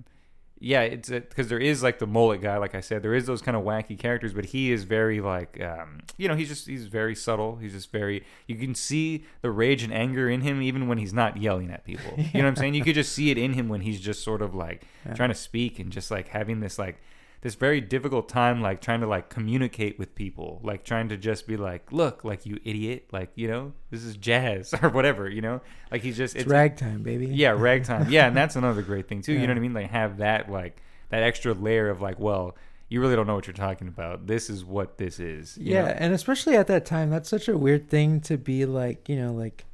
[0.64, 3.42] yeah, it's because there is like the mullet guy, like I said, there is those
[3.42, 6.86] kind of wacky characters, but he is very like, um, you know, he's just he's
[6.86, 7.56] very subtle.
[7.56, 8.24] He's just very.
[8.46, 11.84] You can see the rage and anger in him even when he's not yelling at
[11.84, 12.12] people.
[12.16, 12.74] You know what I'm saying?
[12.74, 15.14] You could just see it in him when he's just sort of like Yeah.
[15.14, 17.00] trying to speak and just like having this like
[17.44, 21.46] this very difficult time like trying to like communicate with people like trying to just
[21.46, 25.40] be like look like you idiot like you know this is jazz or whatever you
[25.40, 25.60] know
[25.94, 27.26] like he's just it's, ragtime, baby.
[27.28, 28.10] yeah, ragtime.
[28.10, 29.32] Yeah, and that's another great thing too.
[29.32, 29.74] You know what I mean?
[29.74, 32.56] Like have that like that extra layer of like, well,
[32.88, 34.26] you really don't know what you're talking about.
[34.26, 35.56] This is what this is.
[35.56, 35.94] you yeah, know?
[35.96, 39.32] and especially at that time, that's such a weird thing to be like, you know,
[39.32, 39.66] like,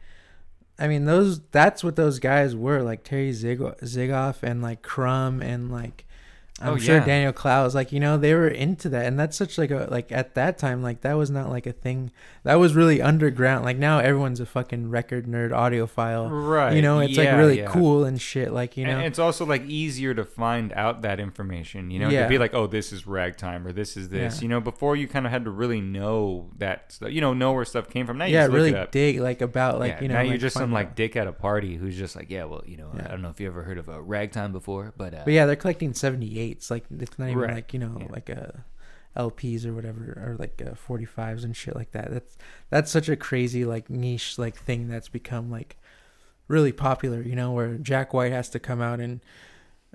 [0.79, 5.41] I mean, those that's what those guys were like Terry Zig- Zigoff and like Crumb
[5.41, 6.05] and like.
[6.61, 7.05] I'm Oh, sure yeah.
[7.05, 10.11] Daniel Clowes, like you know, they were into that, and that's such like a like
[10.13, 12.11] at that time, like that was not like a thing.
[12.45, 13.65] That was really underground.
[13.65, 16.29] Like now, everyone's a fucking record nerd, audiophile.
[16.31, 16.75] Right.
[16.75, 17.67] You know, it's yeah, like really yeah.
[17.67, 18.53] cool and shit.
[18.53, 22.11] Like you know, And it's also like easier to find out that information, you know,
[22.11, 25.09] to be like, oh, this is ragtime or this is this, you know, before you
[25.09, 28.19] kind of had to really know that, stuff, you know, know where stuff came from.
[28.19, 30.15] Now you yeah, really dig like about like you know.
[30.15, 32.63] now you're just some find like dick at a party who's just like, yeah, well,
[32.67, 32.91] you know.
[33.01, 35.47] I don't know if you ever heard of a ragtime before, but, uh, But yeah,
[35.47, 35.95] they're collecting
[36.59, 36.71] 78s.
[36.71, 37.55] Like it's not even Right.
[37.55, 38.07] like you know Yeah.
[38.11, 38.65] like a
[39.17, 42.11] LPs or whatever or like uh, 45s and shit like that.
[42.13, 42.39] That's
[42.71, 45.77] that's such a crazy like niche like thing that's become like
[46.49, 47.21] really popular.
[47.23, 49.21] You know, where Jack White has to come out and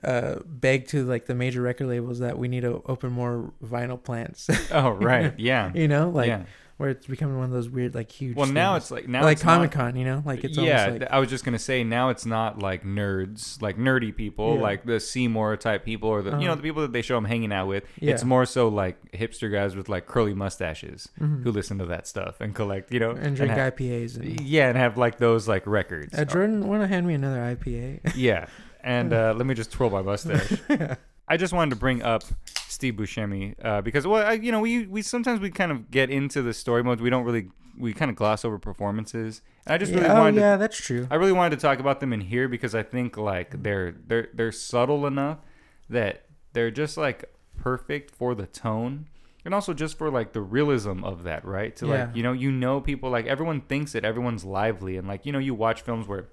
[0.04, 4.02] uh beg to like the major record labels that we need to open more vinyl
[4.02, 4.50] plants.
[4.72, 5.34] oh, right.
[5.40, 5.72] Yeah.
[5.74, 6.44] you know, like yeah.
[6.78, 8.36] Where it's becoming one of those weird like huge.
[8.36, 8.84] Well, now things.
[8.86, 9.96] it's like, now like Comic Con.
[9.96, 12.60] You know, like it's yeah, almost like I was just gonna say now it's not
[12.62, 14.62] like nerds, like nerdy people, Yeah.
[14.62, 16.56] like the Seymour type people, or the you know Uh-huh.
[16.56, 17.86] the people that they show them hanging out with.
[18.00, 18.12] Yeah.
[18.14, 21.44] It's more so like hipster guys with like curly mustaches Mhm.
[21.44, 24.18] who listen to that stuff and collect, you know, and drink have- IPAs.
[24.18, 26.18] And, yeah, and have like those like records.
[26.18, 28.12] uh, Jordan, want to hand me another IPA?
[28.16, 28.48] yeah,
[28.84, 30.54] and uh, let me just twirl my mustache.
[31.28, 32.24] I just wanted to bring up
[32.68, 36.10] Steve Buscemi uh, because, well, I, you know, we we sometimes we kind of get
[36.10, 37.02] into the story mode.
[37.02, 39.42] We don't really we kind of gloss over performances.
[39.66, 41.08] And I just really yeah, oh wanted to yeah, that's true.
[41.10, 44.30] I really wanted to talk about them in here because I think like they're they're
[44.34, 45.40] they're subtle enough
[45.90, 47.26] that they're just like
[47.58, 49.08] perfect for the tone
[49.44, 51.76] and also just for like the realism of that, right?
[51.78, 51.92] To Yeah.
[52.06, 55.32] like you know you know people like everyone thinks that everyone's lively and like you
[55.32, 56.30] know you watch films where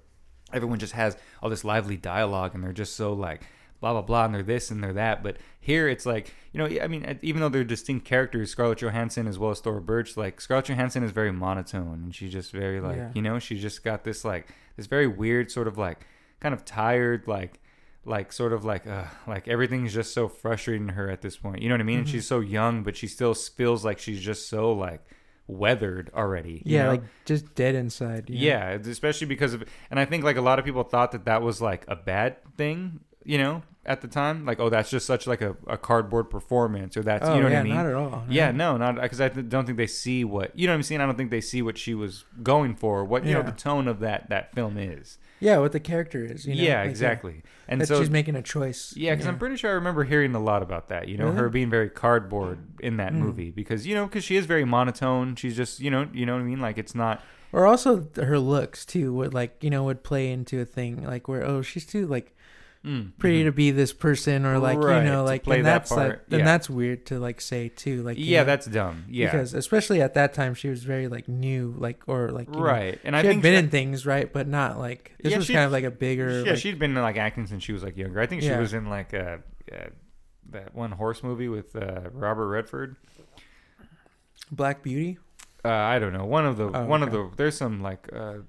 [0.53, 3.41] everyone just has all this lively dialogue and they're just so like
[3.83, 6.81] blah blah blah and they're this and they're that but here it's like you know
[6.81, 10.39] i mean even though they're distinct characters scarlett johansson as well as thora birch like
[10.39, 13.09] scarlett johansson is very monotone and she's just very like Yeah.
[13.13, 16.07] you know she's just got this like this very weird sort of like
[16.39, 17.59] kind of tired like
[18.05, 21.61] like sort of like uh like everything's just so frustrating to her at this point
[21.61, 22.13] you know what i mean and Mm-hmm.
[22.13, 25.01] she's so young but she still feels like she's just so like
[25.47, 26.89] weathered already you Yeah, know?
[26.91, 28.29] like just dead inside.
[28.29, 28.35] know?
[28.37, 31.41] Yeah, especially because of, and I think like a lot of people thought that that
[31.41, 34.45] was like a bad thing, you know, at the time.
[34.45, 37.47] Like, oh, that's just such like a, a cardboard performance, or that's Oh you know
[37.49, 37.73] yeah, what I mean.
[37.75, 38.23] not at all.
[38.29, 40.83] yeah, no, not because I th- don't think they see what you know what I'm
[40.83, 41.01] saying.
[41.01, 43.87] I don't think they see what she was going for, what you know the tone
[43.87, 45.17] of that that film is.
[45.39, 46.45] Yeah, what the character is.
[46.45, 46.61] You know?
[46.63, 47.43] yeah, Like, exactly.
[47.67, 48.93] And that so she's making a choice.
[48.95, 51.09] yeah, because I'm pretty sure I remember hearing a lot about that.
[51.09, 53.17] You know, her being very cardboard in that Mm.
[53.17, 55.35] movie because you know because she is very monotone.
[55.35, 56.61] She's just you know you know what I mean.
[56.61, 60.61] Like it's not Or also her looks too would like you know would play into
[60.61, 62.33] a thing like where oh she's too like
[62.85, 63.45] mm, pretty mhm.
[63.45, 66.25] to be this person or like Right, you know like and that that's like part,
[66.29, 66.45] then yeah.
[66.45, 69.05] that's weird to like say too like yeah, know, that's dumb.
[69.09, 72.55] Yeah, because especially at that time she was very like new like or like you
[72.55, 72.99] know, right.
[73.03, 75.71] And I think been in things right but not like this Yeah, was kind of
[75.71, 78.19] like a bigger yeah, like, she'd been in like acting since she was like younger.
[78.19, 78.59] I think she Yeah.
[78.59, 79.37] was in like uh,
[79.71, 79.89] uh,
[80.51, 82.95] that one horse movie with uh, Robert Redford.
[84.51, 85.17] Black Beauty
[85.65, 86.25] Uh, I don't know.
[86.25, 88.39] One of the Oh, one of the there's some like uh,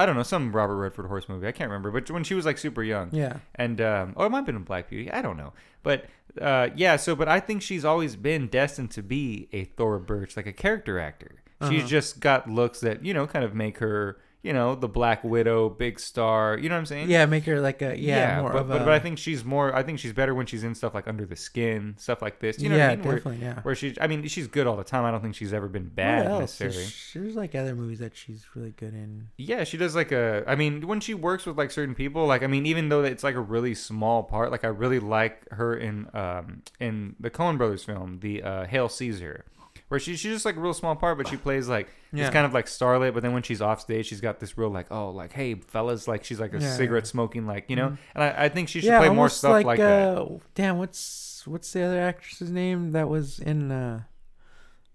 [0.00, 1.46] I don't know some Robert Redford horse movie.
[1.46, 3.10] I can't remember, but when she was like super young.
[3.12, 5.10] yeah and um, or it might have been in Black Beauty.
[5.10, 6.06] I don't know, but
[6.40, 6.96] uh, yeah.
[6.96, 10.52] So, but I think she's always been destined to be a Thora Birch, like a
[10.52, 11.42] character actor.
[11.68, 11.88] She's Uh-huh.
[11.88, 15.68] just got looks that you know kind of make her you know, the Black Widow,
[15.68, 16.56] big star.
[16.56, 17.10] You know what I'm saying?
[17.10, 18.84] Yeah, make her like a yeah, more but, of but, a.
[18.84, 19.74] but I think she's more.
[19.74, 22.58] I think she's better when she's in stuff like Under the Skin, stuff like this.
[22.58, 23.06] You know yeah, what I mean?
[23.06, 23.46] Where- definitely.
[23.46, 23.60] Yeah.
[23.60, 25.04] Where, she, I mean, she's good all the time.
[25.04, 26.76] I don't think she's ever been bad necessarily.
[26.76, 29.28] There's, there's like other movies that she's really good in.
[29.36, 30.42] Yeah, she does like a.
[30.46, 33.22] I mean, when she works with like certain people, like I mean, even though it's
[33.22, 37.58] like a really small part, like I really like her in um in the Coen
[37.58, 39.44] Brothers film, the uh, Hail Caesar,
[39.90, 42.24] where she she's just like a real small part, but she plays like Yeah.
[42.24, 43.12] it's kind of like starlet.
[43.12, 46.08] But then when she's off stage, she's got this real like oh like hey fellas,
[46.08, 47.98] like she's like a Yeah, cigarette smoking like you know, Mhm.
[48.14, 50.16] and I, I think she should play more stuff like, that.
[50.18, 53.70] uh, Damn, what's what's the other actress's name that was in?
[53.70, 54.04] uh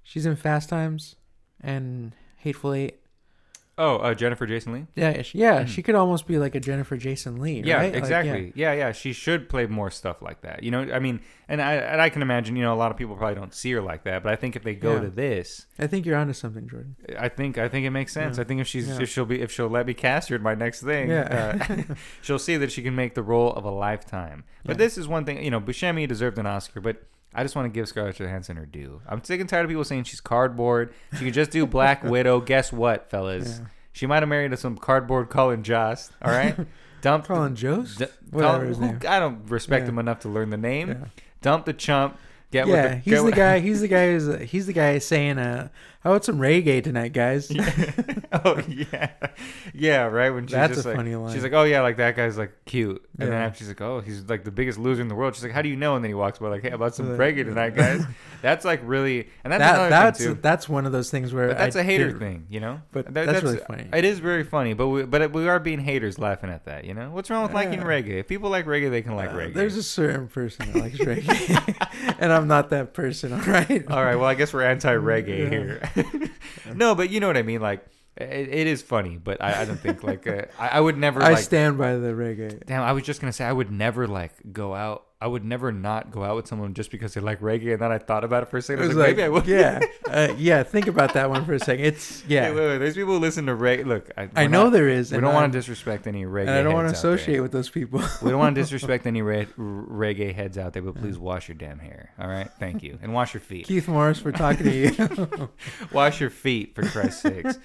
[0.04, 1.16] She's in Fast Times
[1.62, 3.00] and Hateful Eight.
[3.78, 4.88] Oh, uh, Jennifer Jason Leigh.
[4.96, 5.68] Yeah, she, yeah, Mhm.
[5.68, 7.62] she could almost be like a Jennifer Jason Leigh.
[7.66, 7.94] Yeah, right?
[7.94, 8.54] Like, exactly.
[8.56, 8.72] yeah.
[8.72, 10.64] yeah, She should play more stuff like that.
[10.64, 12.98] You know, I mean, and I and I can imagine, you know, a lot of
[12.98, 15.02] people probably don't see her like that, but I think if they go Yeah.
[15.02, 16.96] to this, I think you're onto something, Jordan.
[17.20, 18.38] I think I think it makes sense.
[18.38, 18.44] Yeah.
[18.44, 19.02] I think if she's Yeah.
[19.02, 21.58] if she'll be if she'll let me cast her in my next thing, Yeah.
[21.70, 24.46] uh, she'll see that she can make the role of a lifetime.
[24.64, 24.86] But Yeah.
[24.86, 27.04] this is one thing, you know, Buscemi deserved an Oscar, but
[27.36, 29.02] I just want to give Scarlett Johansson her due.
[29.08, 30.94] I'm sick and tired of people saying she's cardboard.
[31.18, 32.40] She could just do Black Widow.
[32.40, 33.60] Guess what, fellas?
[33.60, 33.68] Yeah.
[33.92, 36.12] She might have married to some cardboard Colin Jost.
[36.22, 36.56] All right,
[37.02, 39.08] dump Colin Jost, D- Colin- his who-.
[39.08, 39.90] I don't respect Yeah.
[39.90, 40.90] him enough to learn the name.
[40.90, 41.06] Yeah.
[41.42, 42.18] Dump the chump.
[42.52, 43.60] Get yeah, with the, he's the guy.
[43.68, 44.12] He's the guy.
[44.12, 45.68] Who's, he's the guy saying, "Uh,
[46.06, 47.52] how about some reggae tonight, guys?"
[48.46, 49.10] oh yeah,
[49.74, 50.04] yeah.
[50.04, 51.34] Right when she's That's just a like, funny line.
[51.34, 53.46] she's like, oh yeah, like that guy's like cute, and then Yeah.
[53.46, 55.36] after she's like, oh, he's like the biggest loser in the world.
[55.36, 55.96] She's like, how do you know?
[55.96, 58.04] And then he walks by like, hey, how about some reggae tonight, guys?
[58.42, 60.40] that's like really, and that's that another that's thing too.
[60.42, 62.82] that's one of those things where But that's a a hater thing, you know.
[62.92, 63.90] But That- that's really funny.
[63.94, 66.86] It is very funny, but we, but we are being haters laughing at that.
[66.86, 67.86] You know, what's wrong with liking Yeah.
[67.86, 68.20] reggae?
[68.20, 69.54] If people like reggae, they can like Uh, reggae.
[69.56, 73.34] There's a certain person that likes reggae, and I'm not that person.
[73.34, 73.84] All right.
[73.90, 74.16] All right.
[74.16, 75.50] Well, I guess we're anti-reggae Yeah.
[75.50, 75.90] here.
[76.76, 77.62] no, but you know what I mean.
[77.62, 77.86] Like,
[78.18, 81.22] it, it is funny, but I, I don't think like uh, I, I would never
[81.22, 81.44] I like.
[81.44, 82.66] stand by the reggae.
[82.66, 85.06] damn, I was just gonna say I would never like go out.
[85.26, 87.72] I would never not go out with someone just because they like reggae.
[87.74, 88.84] And then I thought about it for a second.
[88.84, 89.48] I was like, maybe I would.
[89.48, 90.62] yeah, uh, yeah.
[90.62, 91.84] Think about that one for a second.
[91.84, 92.44] It's yeah.
[92.46, 93.88] Hey, wait, wait, There's people who listen to reggae.
[93.88, 95.12] Look, I, I know not- there is.
[95.12, 96.50] We don't want to disrespect any reggae.
[96.50, 97.16] I don't want to heads out there.
[97.16, 98.04] associate with those people.
[98.22, 101.56] We don't want to disrespect any re- reggae heads out there, but please wash your
[101.56, 102.12] damn hair.
[102.20, 103.66] All right, thank you, and wash your feet.
[103.66, 105.50] Keith Morris for talking to you.
[105.92, 107.58] Wash your feet, for Christ's sakes.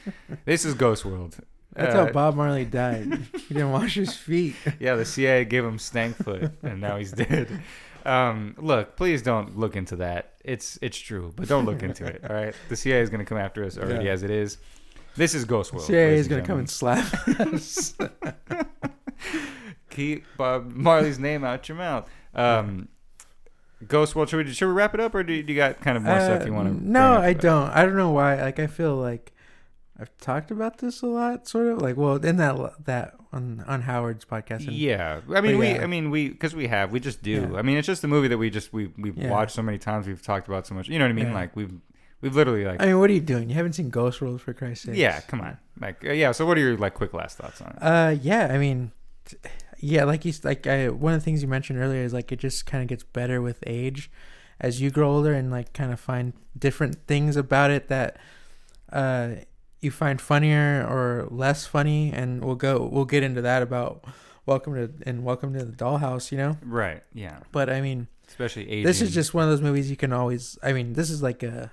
[0.46, 1.36] This is Ghost World.
[1.74, 3.18] That's Uh, how Bob Marley died.
[3.48, 4.54] He didn't wash his feet.
[4.78, 7.62] Yeah, the CIA gave him stank foot, and now he's dead.
[8.04, 10.32] Um, look, please don't look into that.
[10.44, 12.22] It's it's true, but don't look into it.
[12.28, 14.12] All right, the CIA is going to come after us already Yeah.
[14.12, 14.58] as it is.
[15.16, 15.84] This is Ghost World.
[15.86, 17.04] CIA is gonna come and slap
[17.40, 17.94] us.
[19.90, 22.08] keep Bob Marley's name out your mouth.
[22.34, 22.88] Um,
[23.86, 24.28] Ghost World.
[24.28, 26.02] Should we should we wrap it up, or do you, do you got kind of
[26.02, 26.74] more stuff you want to?
[26.74, 27.70] Uh, No, I don't.
[27.70, 28.40] I don't know why.
[28.40, 29.32] Like I feel like
[30.00, 31.82] I've talked about this a lot, sort of.
[31.82, 34.66] Like well, in that that on on Howard's podcast.
[34.66, 35.82] and- Yeah, I mean, we, yeah.
[35.82, 37.48] I mean, we, because we have, we just do.
[37.52, 37.58] Yeah.
[37.58, 39.30] I mean, it's just a movie that we just we we've Yeah.
[39.30, 40.06] watched so many times.
[40.06, 40.88] We've talked about so much.
[40.88, 41.32] You know what I mean?
[41.34, 41.72] Like we've
[42.22, 43.48] we've literally like I mean, what are you doing?
[43.50, 44.96] You haven't seen Ghost World for Christ's sake.
[44.96, 45.20] yeah.
[45.20, 46.32] Come on, like uh, yeah.
[46.32, 47.78] So what are your like quick last thoughts on it?
[47.82, 48.48] Uh, yeah.
[48.50, 48.92] I mean,
[49.26, 49.36] t-
[49.80, 50.04] yeah.
[50.04, 52.64] Like you, like I, one of the things you mentioned earlier is like it just
[52.66, 54.10] kind of gets better with age,
[54.60, 58.16] as you grow older and like kind of find different things about it that,
[58.92, 59.30] uh,
[59.80, 64.04] you find funnier or less funny, and we'll go, we'll get into that about
[64.46, 66.30] Welcome to and Welcome to the Dollhouse.
[66.32, 67.02] You know, Right.
[67.14, 67.38] Yeah.
[67.52, 68.08] but I mean.
[68.28, 68.84] Especially.
[68.84, 70.56] This is just one of those movies you can always.
[70.62, 71.70] I mean, this is like a.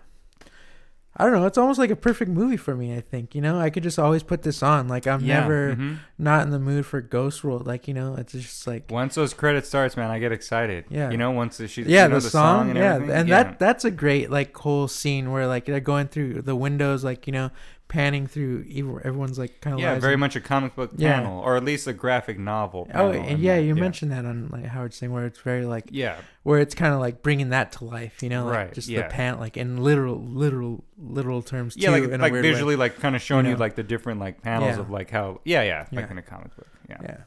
[1.19, 1.47] I don't know.
[1.47, 2.95] It's almost like a perfect movie for me.
[2.95, 3.59] I think you know.
[3.59, 4.87] I could just always put this on.
[4.87, 5.97] Like I'm Yeah, never mhm.
[6.19, 7.65] not in the mood for Ghost World.
[7.65, 10.85] Like you know, it's just like Once those credits starts, man, I get excited.
[10.89, 11.09] Yeah.
[11.09, 13.15] You know, once the, she, yeah, you know, the, song, and yeah, everything.
[13.15, 13.43] and Yeah.
[13.43, 17.25] that that's a great like whole scene where like they're going through the windows, like
[17.25, 17.49] you know,
[17.87, 18.65] panning through.
[19.03, 21.13] Everyone's like kind of Yeah, very much a comic book Yeah.
[21.19, 22.89] panel, or at least a graphic novel.
[22.93, 25.85] Oh, and yeah, that, you mentioned that on like Howard's thing where it's very like
[25.91, 26.17] Yeah.
[26.43, 29.03] where it's kind of like bringing that to life, you know, like Right, just yeah.
[29.03, 32.01] the pan, like in literal, literal, literal terms Yeah, too.
[32.03, 32.51] like in like a weird way.
[32.51, 33.57] visually, like kind of showing you, know?
[33.59, 34.81] like the different like panels Yeah.
[34.81, 35.39] of like how.
[35.45, 36.11] Yeah, yeah, like Yeah.
[36.11, 36.67] in a comic book.
[36.89, 36.97] Yeah.
[37.01, 37.17] Yeah.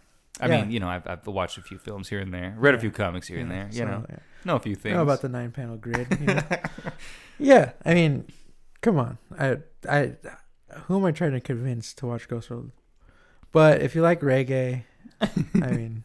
[0.42, 0.60] I Yeah.
[0.62, 2.90] mean, you know, I've, I've watched a few films here and there, read a few
[2.90, 3.66] comics here and there.
[3.72, 4.16] You so, know, yeah.
[4.44, 4.94] know a few things.
[4.94, 6.06] know about the nine panel grid.
[6.18, 6.40] You know?
[7.38, 8.24] yeah, I mean,
[8.80, 9.18] come on.
[9.38, 10.12] I, I,
[10.86, 12.70] who am I trying to convince to watch Ghost World?
[13.52, 14.84] But if you like reggae,
[15.20, 16.04] I mean,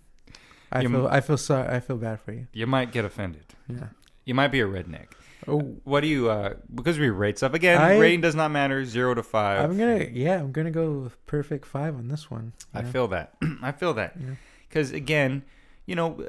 [0.71, 1.67] I You feel, m- I feel sorry.
[1.75, 2.47] I feel bad for you.
[2.53, 3.45] you might get offended.
[3.67, 3.87] Yeah.
[4.25, 5.07] You might be a redneck.
[5.47, 6.29] Oh, What do you?
[6.29, 7.79] uh Because we rate stuff again.
[7.79, 8.83] I- rating does not matter.
[8.85, 12.53] Zero to 5 I'm gonna, yeah, I'm gonna go with perfect five on this one.
[12.73, 12.89] I know?
[12.89, 13.35] feel that.
[13.61, 14.15] I feel that.
[14.19, 14.35] Yeah.
[14.67, 15.43] Because again,
[15.85, 16.27] you know,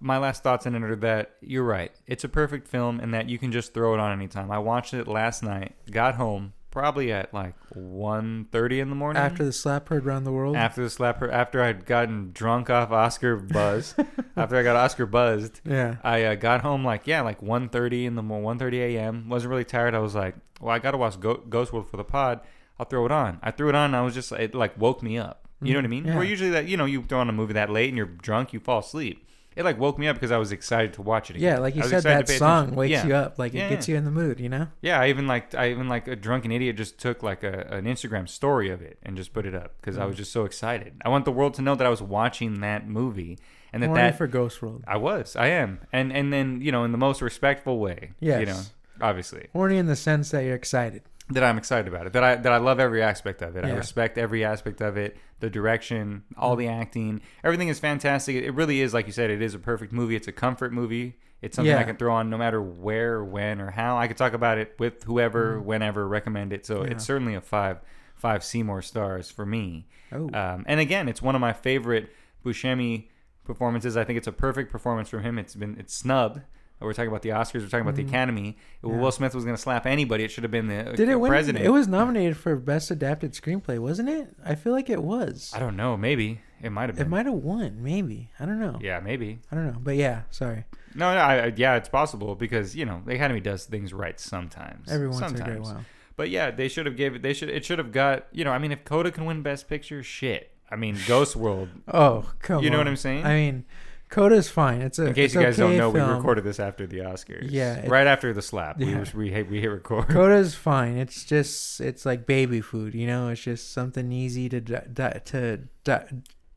[0.00, 1.92] my last thoughts on it are that you're right.
[2.06, 4.50] It's a perfect film, and that you can just throw it on anytime.
[4.50, 5.74] I watched it last night.
[5.90, 9.22] Got home, probably at like 1.30 in the morning.
[9.22, 10.56] After the slap heard around the world.
[10.56, 13.94] after the slap, heard after I'd gotten drunk off Oscar buzz,
[14.36, 15.96] after I got Oscar buzzed, yeah.
[16.02, 19.28] I uh, got home like yeah, like 1.30 in the morning, 1.30 a.m.
[19.28, 19.94] wasn't really tired.
[19.94, 22.40] I was like, well, I gotta watch Go- Ghost World for the pod.
[22.78, 23.38] I'll throw it on.
[23.42, 23.86] I threw it on.
[23.86, 25.46] And I was just it like woke me up.
[25.62, 26.06] You know what I mean?
[26.06, 26.16] Yeah.
[26.16, 28.54] Where usually that you know you throw on a movie that late and you're drunk,
[28.54, 29.26] you fall asleep.
[29.56, 31.36] It like woke me up because I was excited to watch it.
[31.36, 31.54] Again.
[31.54, 32.76] Yeah, like you said, that song attention.
[32.76, 33.06] wakes Yeah.
[33.06, 33.38] you up.
[33.38, 33.94] Like Yeah, it gets yeah.
[33.94, 34.68] you in the mood, you know?
[34.80, 37.84] Yeah, I even like I even like a drunken idiot just took like a, an
[37.84, 40.18] Instagram story of it and just put it up because I was mm.
[40.18, 40.94] just so excited.
[41.04, 43.38] I want the world to know that I was watching that movie
[43.72, 44.84] and that Horny that for Ghost World.
[44.86, 48.12] I was, I am, and and then you know in the most respectful way.
[48.20, 48.46] You Yes.
[48.48, 51.02] know, obviously Horny in the sense that you're excited.
[51.30, 52.12] that I'm excited about it.
[52.12, 53.64] That I that I love every aspect of it.
[53.64, 55.16] I respect every aspect of it.
[55.40, 58.36] The direction, all the acting, everything is fantastic.
[58.36, 60.14] It really is, like you said, it is a perfect movie.
[60.16, 61.16] It's a comfort movie.
[61.42, 63.96] It's something I can throw on no matter where, when, or how.
[63.96, 66.66] I could talk about it with whoever, whenever, recommend it.
[66.66, 66.90] So Yeah.
[66.92, 67.80] it's certainly a five
[68.14, 69.86] five Seymour stars for me.
[70.12, 70.28] Oh.
[70.34, 72.10] Um, and again, it's one of my favorite
[72.44, 73.06] Buscemi
[73.44, 73.96] performances.
[73.96, 75.38] I think it's a perfect performance from him.
[75.38, 76.42] It's been it's snubbed.
[76.80, 77.60] We're talking about the Oscars.
[77.60, 78.56] We're talking about the Academy.
[78.82, 78.94] Mm-hmm.
[78.94, 79.02] Yeah.
[79.02, 81.20] Will Smith was going to slap anybody, it should have been the Did uh, it
[81.20, 81.30] win?
[81.30, 81.64] president.
[81.64, 84.34] It was nominated for Best Adapted Screenplay, wasn't it?
[84.44, 85.52] I feel like it was.
[85.54, 85.96] I don't know.
[85.96, 88.30] Maybe it might have It might have won, maybe.
[88.38, 88.78] I don't know.
[88.80, 89.40] Yeah, maybe.
[89.50, 89.76] I don't know.
[89.78, 90.64] But yeah, sorry.
[90.94, 91.20] No, no.
[91.20, 94.90] I, yeah, it's possible because you know the Academy does things right sometimes.
[94.90, 95.84] Every once in a great while.
[96.16, 97.22] But yeah, they should have gave it.
[97.22, 97.48] They should.
[97.48, 98.26] It should have got.
[98.32, 100.50] You know, I mean, if Coda can win Best Picture, shit.
[100.70, 101.68] I mean, Ghost World.
[101.92, 102.62] Oh, come on.
[102.64, 103.24] You know what I'm saying?
[103.24, 103.64] I mean,
[104.10, 104.80] Coda's fine.
[104.80, 107.46] It's a In case you guys don't okay know, we recorded this after the Oscars.
[107.48, 108.78] Yeah, right after the slap.
[108.78, 108.98] We Yeah.
[109.00, 110.08] was- we hit we hit record.
[110.08, 110.96] Coda's fine.
[110.96, 113.28] It's just it's like baby food, you know.
[113.28, 116.06] It's just something easy to di- di- to di-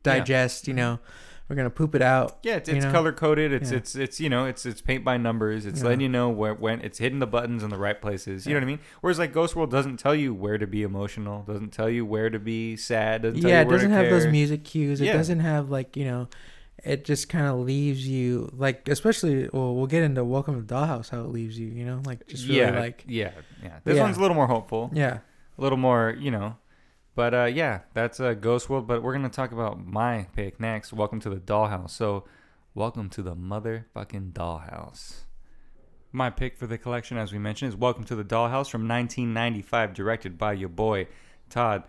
[0.02, 0.66] digest.
[0.66, 0.98] You know,
[1.48, 2.38] we're gonna poop it out.
[2.42, 3.52] Yeah, it's, it's color coded.
[3.52, 3.76] It's Yeah.
[3.78, 5.64] it's it's you know it's it's paint by numbers.
[5.64, 5.84] It's Yeah.
[5.86, 8.46] letting you know where when it's hitting the buttons in the right places.
[8.46, 8.80] You know what I mean?
[9.00, 11.42] Whereas like Ghost World doesn't tell you where to be emotional.
[11.44, 13.22] Doesn't tell you where to be sad.
[13.22, 15.00] Doesn't tell Yeah, it doesn't have those music cues.
[15.00, 15.12] It Yeah.
[15.12, 16.28] doesn't have like you know.
[16.84, 19.48] It just kind of leaves you like, especially.
[19.52, 21.68] Well, we'll get into Welcome to the Dollhouse how it leaves you.
[21.68, 23.30] You know, like just really yeah, like yeah,
[23.62, 23.78] yeah.
[23.84, 24.02] This Yeah.
[24.02, 24.90] one's a little more hopeful.
[24.92, 25.18] yeah.
[25.58, 26.56] a little more, you know.
[27.14, 28.86] But uh, yeah, that's uh, Ghost World.
[28.86, 30.92] But we're gonna talk about my pick next.
[30.92, 31.90] Welcome to the Dollhouse.
[31.90, 32.24] So,
[32.74, 35.20] welcome to the motherfucking Dollhouse.
[36.12, 39.94] My pick for the collection, as we mentioned, is Welcome to the Dollhouse from 1995,
[39.94, 41.06] directed by your boy
[41.50, 41.84] Todd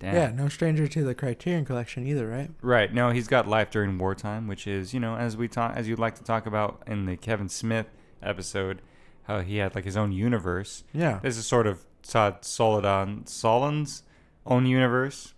[0.00, 0.12] Solondz.
[0.14, 2.50] Yeah, no stranger to the Criterion Collection either, right?
[2.62, 2.92] Right.
[2.92, 5.98] No, he's got Life During Wartime, which is, you know, as we talk, as you'd
[5.98, 7.86] like to talk about in the Kevin Smith
[8.22, 8.82] episode,
[9.24, 10.84] how he had like his own universe.
[10.92, 11.20] Yeah.
[11.22, 14.02] This is sort of Todd Solodon Solon's
[14.46, 15.34] own universe.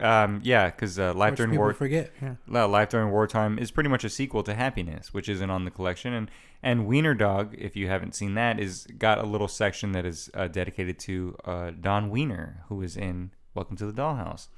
[0.00, 2.10] Um, yeah, because uh, Life Which During War, forget.
[2.20, 2.64] Yeah.
[2.64, 6.14] Life During Wartime is pretty much a sequel to Happiness, which isn't on the collection,
[6.14, 6.30] and
[6.62, 10.30] and Wiener Dog, if you haven't seen that, is got a little section that is
[10.32, 14.48] uh, dedicated to uh, Dawn Wiener, who is in Welcome to the Dollhouse.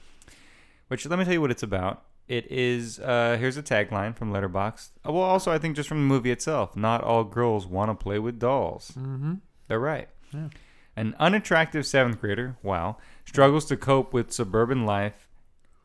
[0.88, 2.02] Which let me tell you what it's about.
[2.28, 4.90] It is uh, here's a tagline from Letterboxd.
[5.06, 6.76] Uh, Well, also I think just from the movie itself.
[6.76, 8.92] Not all girls want to play with dolls.
[8.98, 9.34] Mm-hmm.
[9.68, 10.08] They're right.
[10.32, 10.48] Yeah.
[10.96, 15.26] An unattractive seventh grader, wow, struggles to cope with suburban life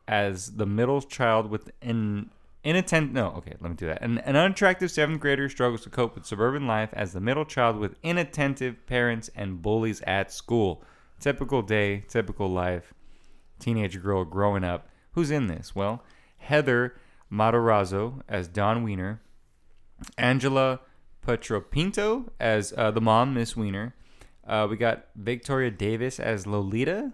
[0.06, 2.30] as the middle child with an
[2.62, 3.12] inattentive.
[3.12, 4.02] No, okay, let me do that.
[4.02, 7.76] An, an unattractive seventh grader struggles to cope with suburban life as the middle child
[7.76, 10.84] with inattentive parents and bullies at school.
[11.18, 12.94] Typical day, typical life.
[13.60, 14.88] Teenage girl growing up.
[15.12, 15.74] Who's in this?
[15.74, 16.02] Well,
[16.38, 16.96] Heather
[17.32, 19.20] Matarazzo as Dawn Wiener,
[20.18, 20.80] Angela
[21.26, 23.94] Pietropinto as uh, the mom, Miss Wiener.
[24.46, 27.12] Uh, we got Victoria Davis as Lolita.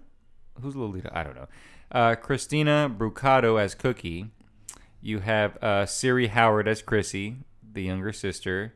[0.63, 1.11] Who's Lolita?
[1.17, 1.49] I don't know.
[1.91, 4.31] Uh, Christina Brucato as Cookie.
[5.03, 7.37] You have uh, Siri Howard as Chrissy,
[7.73, 8.75] the younger sister.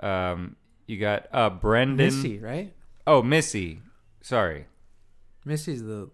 [0.00, 1.96] Um, you got uh, Brendan.
[1.96, 2.72] Missy, right?
[3.06, 3.80] Oh, Missy.
[4.22, 4.66] Sorry.
[5.44, 6.10] Missy's the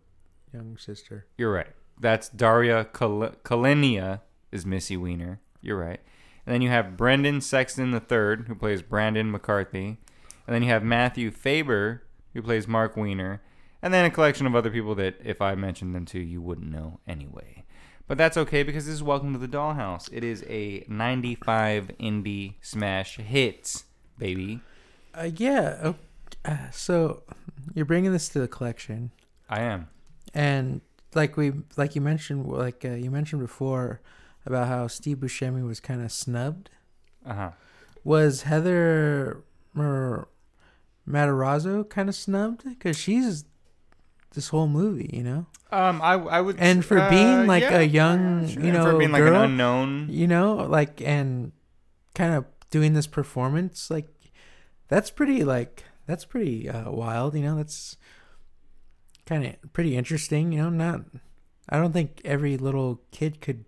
[0.55, 1.27] young sister.
[1.37, 1.69] You're right.
[2.01, 5.41] That's Daria Kal- Kalenia is Missy Wiener.
[5.61, 6.01] You're right.
[6.47, 9.99] And then you have Brendan Sexton III, who plays Brandon McCarthy.
[10.47, 13.43] And then you have Matthew Faber, who plays Mark Wiener.
[13.83, 16.43] And then a collection of other people that, if I mentioned them to you, you
[16.43, 17.65] wouldn't know anyway.
[18.07, 20.11] But that's okay because this is Welcome to the Dollhouse.
[20.13, 23.85] It is a 95 indie smash hits,
[24.19, 24.61] baby.
[25.15, 25.79] Uh, yeah.
[25.83, 25.95] Oh,
[26.45, 27.23] uh, so
[27.75, 29.11] you're bringing this to the collection,
[29.49, 29.89] I am.
[30.35, 30.81] And
[31.15, 34.01] like we, like you mentioned, like uh, you mentioned before
[34.45, 36.71] about how Steve Buscemi was kind of snubbed.
[37.25, 37.51] Uh huh.
[38.03, 39.43] Was Heather
[39.73, 40.29] Mer-
[41.09, 43.45] Matarazzo kind of snubbed because she's
[44.35, 45.47] this whole movie, you know?
[45.71, 46.57] Um, I, I would.
[46.59, 49.37] And for uh, being like yeah, a young, you And know, for being like girl,
[49.43, 50.09] an unknown.
[50.11, 51.53] you know, like and
[52.15, 54.09] kind of doing this performance, like
[54.89, 57.57] that's pretty, like that's pretty uh, wild, you know.
[57.57, 57.97] That's
[59.27, 60.53] kind of pretty interesting.
[60.53, 61.01] You know, not.
[61.69, 63.65] I don't think every little kid could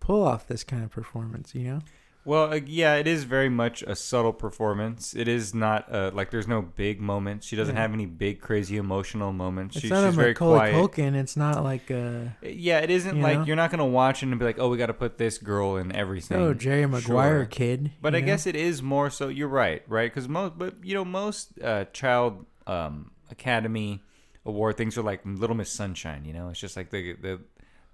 [0.00, 1.54] pull off this kind of performance.
[1.54, 1.78] You know.
[2.24, 5.14] Well, uh, yeah, it is very much a subtle performance.
[5.14, 7.46] It is not uh, like there's no big moments.
[7.46, 7.80] She doesn't Yeah.
[7.80, 9.76] have any big, crazy emotional moments.
[9.76, 10.74] It's She, not she's a very Macaulay quiet.
[10.74, 11.14] Culkin.
[11.14, 13.44] It's not like a Yeah, it isn't You like know?
[13.46, 15.76] you're not gonna watch it and be like, oh, we got to put this girl
[15.76, 16.36] in everything.
[16.36, 17.46] oh Jerry Maguire Sure.
[17.46, 17.92] kid.
[18.02, 18.26] But I know?
[18.26, 19.28] guess it is more so.
[19.28, 20.12] You're right, right?
[20.12, 24.02] Because most, but you know, most uh, child um, Academy
[24.48, 26.24] Award things are like Little Miss Sunshine.
[26.24, 27.40] You know, it's just like the the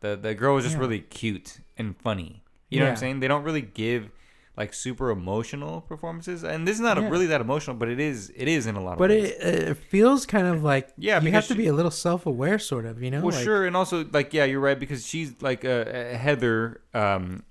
[0.01, 0.81] the, the girl is just Yeah.
[0.81, 2.43] really cute and funny.
[2.71, 3.21] You know what I'm saying?
[3.21, 4.11] They don't really give
[4.57, 7.09] like super emotional performances, and this is not Yeah.
[7.09, 8.33] a, really that emotional, but it is.
[8.37, 9.31] It is in a lot of But ways.
[9.31, 9.41] it,
[9.71, 12.59] it feels kind of like Yeah, you have to she- be a little self aware,
[12.59, 13.03] sort of.
[13.03, 13.21] You know.
[13.21, 16.81] well, like, sure, and also like yeah, you're right because she's like uh, uh, Heather.
[16.95, 17.43] Um,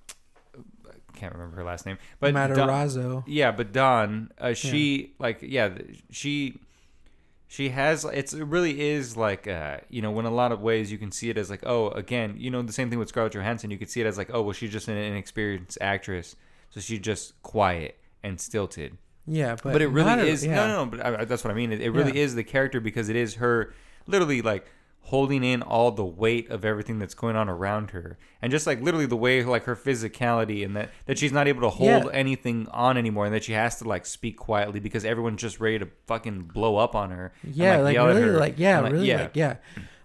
[0.55, 5.69] I can't remember her last name, but Dawn- Yeah, but Dawn, uh, she like yeah,
[6.11, 6.59] she
[7.53, 10.91] she has it's it really is like uh you know in a lot of ways
[10.91, 13.33] you can see it as like oh again you know the same thing with Scarlett
[13.33, 16.35] Johansson you could see it as like oh well she's just an inexperienced actress
[16.71, 18.97] so she's just quiet and stilted
[19.27, 20.55] Yeah, but but, it really not a- is yeah.
[20.55, 22.23] no no no but I, I- that's what I mean it, it really Yeah.
[22.25, 23.71] is the character because it is her
[24.07, 24.65] literally like
[25.07, 28.17] holding in all the weight of everything that's going on around her.
[28.41, 31.61] And just like literally the way like her physicality and that that she's not able
[31.61, 32.09] to hold Yeah.
[32.13, 35.77] anything on anymore and that she has to like speak quietly because everyone's just ready
[35.79, 38.93] to fucking blow up on her and, Yeah, like, yell at really, like yeah, And,
[38.93, 39.21] really, yeah.
[39.23, 39.55] like yeah,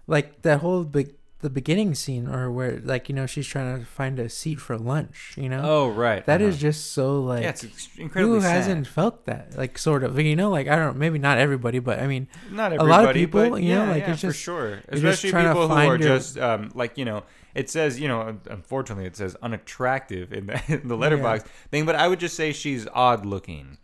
[0.07, 3.85] like that whole big the beginning scene or where like you know she's trying to
[3.85, 5.33] find a seat for lunch.
[5.37, 6.61] You know, oh right that is uh-huh.
[6.61, 8.55] just so like yeah it's incredibly who sad.
[8.55, 11.99] hasn't felt that like sort of you know like I don't maybe not everybody but
[11.99, 14.39] I mean not a lot of people, you know, yeah, like, yeah, it's for just-
[14.39, 17.23] sure, especially people who are your- just um, like you know,
[17.55, 21.95] it says you know, unfortunately, it says unattractive in the, in the Letterboxd thing, but
[21.95, 23.77] I would just say she's odd looking.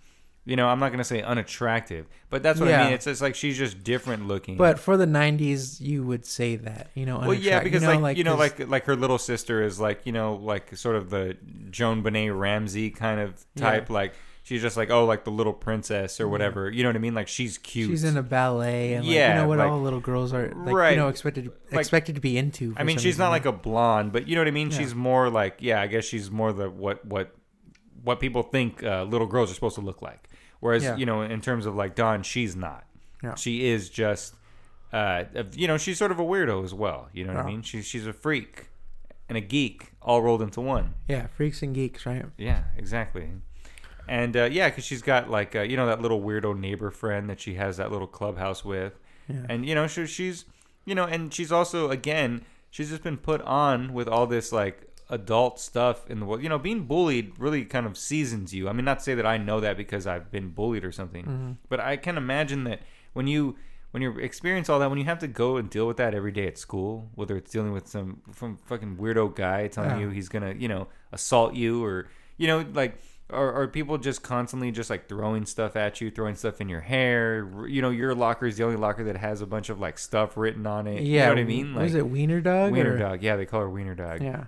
[0.48, 2.84] You know, I'm not gonna say unattractive, but that's what I Yeah.
[2.86, 2.94] mean.
[2.94, 4.58] It's just like she's just different looking.
[4.58, 7.88] but for the '90s you would say that you know well, yeah, unattract- because you
[7.90, 10.76] know, like, you know, 'cause- like like her little sister is like you know like
[10.78, 11.36] sort of the
[11.72, 13.90] JonBenét Ramsey kind of type.
[13.90, 16.70] Like she's just like oh like the little princess or whatever.
[16.70, 17.16] You know what I mean?
[17.16, 17.90] Like she's cute.
[17.90, 20.50] she's in a ballet and like, Yeah, you know what like- all little girls are
[20.56, 20.92] like Right.
[20.92, 22.74] you know expected Like- expected to be into.
[22.76, 24.52] I for mean, some she's reason, not like a blonde, but you know what I
[24.52, 24.70] mean.
[24.70, 24.78] Yeah.
[24.78, 27.34] She's more like, yeah, I guess she's more the what what
[28.04, 30.30] what people think uh, little girls are supposed to look like.
[30.60, 30.96] Whereas Yeah.
[30.98, 32.86] you know, in terms of like Dawn, she's not.
[33.24, 33.36] Yeah.
[33.36, 34.36] She is just,
[34.94, 37.10] uh, you know, she's sort of a weirdo as well.
[37.14, 37.62] You know what I mean?
[37.62, 38.68] She's she's a freak
[39.28, 40.94] and a geek all rolled into one.
[41.08, 42.26] yeah freaks and geeks right.
[42.38, 43.30] Yeah, exactly.
[44.08, 47.30] And uh, yeah, because she's got like uh, you know that little weirdo neighbor friend
[47.30, 48.94] that she has that little clubhouse with
[49.28, 49.46] Yeah.
[49.50, 50.46] and you know she, she's
[50.86, 54.88] you know and she's also again she's just been put on with all this like
[55.10, 58.74] adult stuff in the world you know being bullied really kind of seasons you i
[58.74, 61.52] mean not to say that i know that because i've been bullied or something Mm-hmm.
[61.70, 62.80] but i can imagine that
[63.14, 63.56] when you
[63.92, 66.32] when you experience all that when you have to go and deal with that every
[66.32, 70.00] day at school whether it's dealing with some from fucking weirdo guy telling Yeah.
[70.00, 72.98] you he's gonna you know assault you or you know like
[73.30, 76.82] or, or people just constantly just like throwing stuff at you, throwing stuff in your
[76.82, 77.50] hair.
[77.68, 80.38] You know, your locker is the only locker that has a bunch of like stuff
[80.38, 81.02] written on it.
[81.02, 81.74] Yeah, you know what I mean?
[81.74, 82.72] Like, was it Wiener Dog?
[82.72, 83.24] Wiener or- Dog.
[83.24, 84.22] Yeah, they call her Wiener Dog.
[84.22, 84.44] Yeah.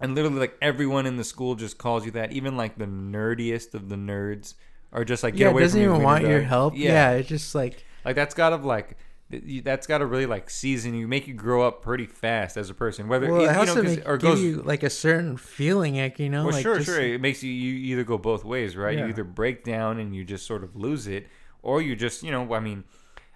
[0.00, 2.32] And literally, like everyone in the school just calls you that.
[2.32, 4.54] Even like the nerdiest of the nerds
[4.92, 6.74] are just like, get Yeah, it away doesn't from even want your help.
[6.76, 7.12] Yeah.
[7.12, 8.96] it's just like like that's gotta like.
[9.28, 12.74] That's got to really like season you, make you grow up pretty fast as a
[12.74, 13.08] person.
[13.08, 15.36] Whether well, it has know, to 'cause- make, or give goes you like a certain
[15.36, 17.00] feeling, like you know, well, like sure, just- sure.
[17.00, 18.96] It makes you you either go both ways, right?
[18.96, 21.26] You either break down and you just sort of lose it,
[21.62, 22.84] or you just, you know, I mean,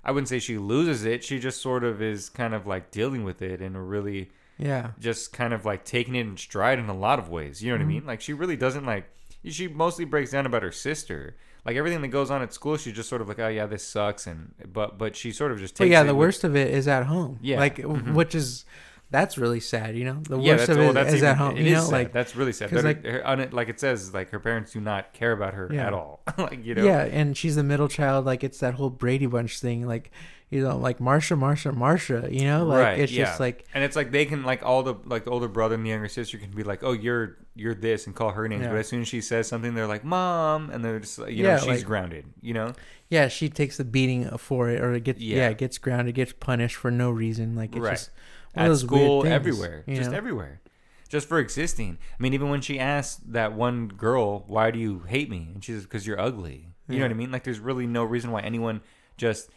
[0.05, 1.25] I wouldn't say she loses it.
[1.25, 4.31] She just sort of is kind of like dealing with it in a really
[4.61, 7.63] Yeah, just kind of like taking it in stride in a lot of ways.
[7.63, 7.91] You know what Mm-hmm.
[7.91, 8.07] I mean?
[8.07, 9.07] Like she really doesn't like.
[9.45, 11.37] She mostly breaks down about her sister.
[11.65, 13.87] Like everything that goes on at school, she's just sort of like, oh yeah, this
[13.87, 15.79] sucks, and but but she sort of just takes.
[15.87, 17.39] but yeah, it the with- worst of it is at home.
[17.43, 17.59] Yeah.
[17.59, 18.15] like Mhm.
[18.15, 18.65] which is
[19.11, 19.97] that's really sad.
[19.97, 21.57] You know, the yeah, worst of well, it that's is even, at home.
[21.57, 21.93] It you is know, sad.
[21.93, 22.71] like that's really sad.
[22.71, 25.69] That like- her, it, like it says, like her parents do not care about her
[25.73, 25.87] Yeah.
[25.89, 26.23] at all.
[26.39, 26.85] like you know.
[26.85, 28.25] yeah, and she's the middle child.
[28.25, 29.87] Like it's that whole Brady Bunch thing.
[29.87, 30.11] Like
[30.51, 32.33] you know, like Marsha, Marsha, Marsha.
[32.33, 33.25] You know, like Right, it's yeah.
[33.27, 35.85] just like And it's like they can like all the like the older brother and
[35.87, 38.71] the younger sister can be like, oh, you're you're this and call her names, Yeah.
[38.71, 41.43] but as soon as she says something, they're like, mom, and they're just like, you
[41.43, 42.25] know, Yeah, she's like- grounded.
[42.41, 42.73] You know,
[43.09, 45.53] yeah, she takes the beating for it, or it gets Yeah.
[45.53, 47.55] gets grounded, gets punished for no reason.
[47.55, 47.91] Like it's Right.
[47.93, 48.11] just
[48.55, 50.17] one at school, weird things, everywhere, just know?
[50.17, 50.61] everywhere,
[51.09, 51.99] just for existing.
[52.19, 55.63] I mean, even when she asked that one girl, "Why do you hate me?" and
[55.65, 57.31] she says, "Because you're ugly." You know what I mean?
[57.31, 58.81] Like, there's really no reason why anyone
[59.17, 59.49] just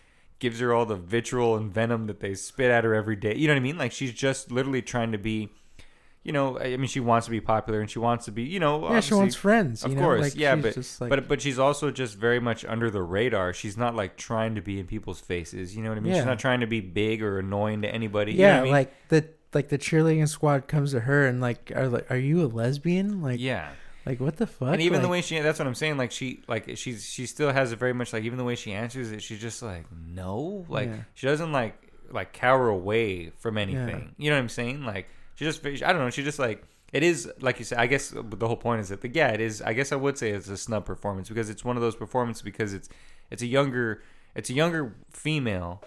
[0.43, 3.33] gives her all the vitriol and venom that they spit at her every day.
[3.35, 3.77] You know what I mean?
[3.77, 5.49] Like, she's just literally trying to be.
[6.23, 8.59] you know, I mean, she wants to be popular and she wants to be, you
[8.59, 9.83] know, yeah, she wants friends.
[9.83, 10.03] of you know?
[10.03, 12.89] course, like, yeah, she's but just like, but but she's also just very much under
[12.89, 13.53] the radar.
[13.53, 15.75] She's not like trying to be in people's faces.
[15.75, 16.13] You know what I mean?
[16.13, 16.19] Yeah.
[16.19, 18.33] She's not trying to be big or annoying to anybody.
[18.33, 18.73] you know yeah, what I mean?
[18.73, 22.43] like the like the cheerleading squad comes to her and like are like, are you
[22.43, 23.21] a lesbian?
[23.21, 23.69] Like, yeah.
[24.05, 24.73] Like what the fuck?
[24.73, 27.51] and even the way she that's what i'm saying like she like she's she still
[27.51, 30.65] has a very much like even the way she answers it she's just like no?
[30.69, 30.97] Like Yeah.
[31.13, 31.75] she doesn't like
[32.11, 34.13] like cower away from anything.
[34.17, 34.83] You know what i'm saying?
[34.85, 37.87] Like she just i don't know she just like it is like you said i
[37.87, 40.29] guess the whole point is that the, yeah it is i guess i would say
[40.29, 42.87] it's a snub performance because it's one of those performances because it's
[43.31, 44.03] it's a younger
[44.35, 45.81] it's a younger female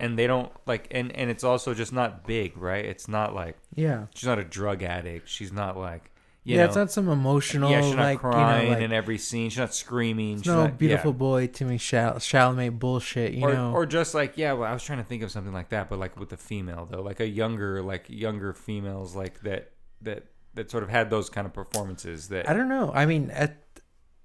[0.00, 2.84] and they don't like and and it's also just not big right?
[2.84, 5.28] It's not like yeah, she's not a drug addict.
[5.28, 6.10] She's not like
[6.44, 8.84] you yeah, know, it's not some emotional yeah, she's not like crying you know like
[8.84, 9.48] in every scene.
[9.48, 10.38] She's not screaming.
[10.38, 11.16] she's no not, beautiful yeah.
[11.16, 13.32] boy Timmy Chal- Chalamet bullshit.
[13.34, 14.52] You or, know, or just like yeah.
[14.52, 16.88] Well, I was trying to think of something like that, but like with the female
[16.90, 19.70] though, like a younger, like younger females, like that
[20.00, 20.24] that
[20.54, 22.28] that sort of had those kind of performances.
[22.28, 22.90] That I don't know.
[22.92, 23.62] I mean, at,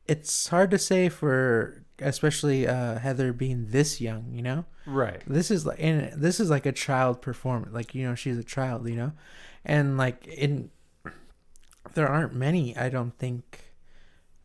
[0.07, 4.34] it's hard to say for especially uh, Heather being this young.
[4.34, 5.22] You know, right.
[5.28, 7.76] this is like and this is like a child performance.
[7.76, 8.89] Like you know, she's a child.
[8.89, 9.11] You know,
[9.63, 10.72] and like in
[11.97, 12.77] there aren't many.
[12.77, 13.41] I don't think.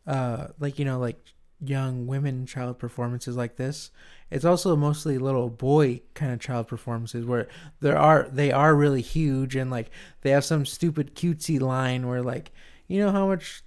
[0.05, 1.17] Uh, like you know, like
[1.63, 3.89] young women child performances like this.
[4.29, 7.47] It's also mostly little boy kind of child performances where
[7.79, 9.89] there are they are really huge and like
[10.21, 12.51] they have some stupid cutesy line where like
[12.87, 13.63] you know how much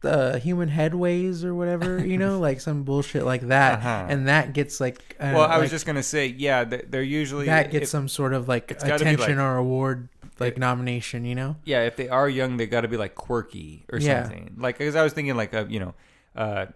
[0.00, 4.06] the human head weighs or whatever you know like some bullshit like that Uh-huh.
[4.10, 6.64] and that gets like uh, Well, I was like, just gonna say yeah.
[6.64, 9.44] they- They're usually that gets if, some sort of like it's gotta be, attention like-
[9.46, 10.08] or award
[10.40, 11.82] like nomination you know yeah.
[11.84, 14.22] If they are young, they got to be like quirky or Yeah.
[14.24, 14.56] something.
[14.58, 15.94] Like because I was thinking like uh, you know,
[16.36, 16.66] uh,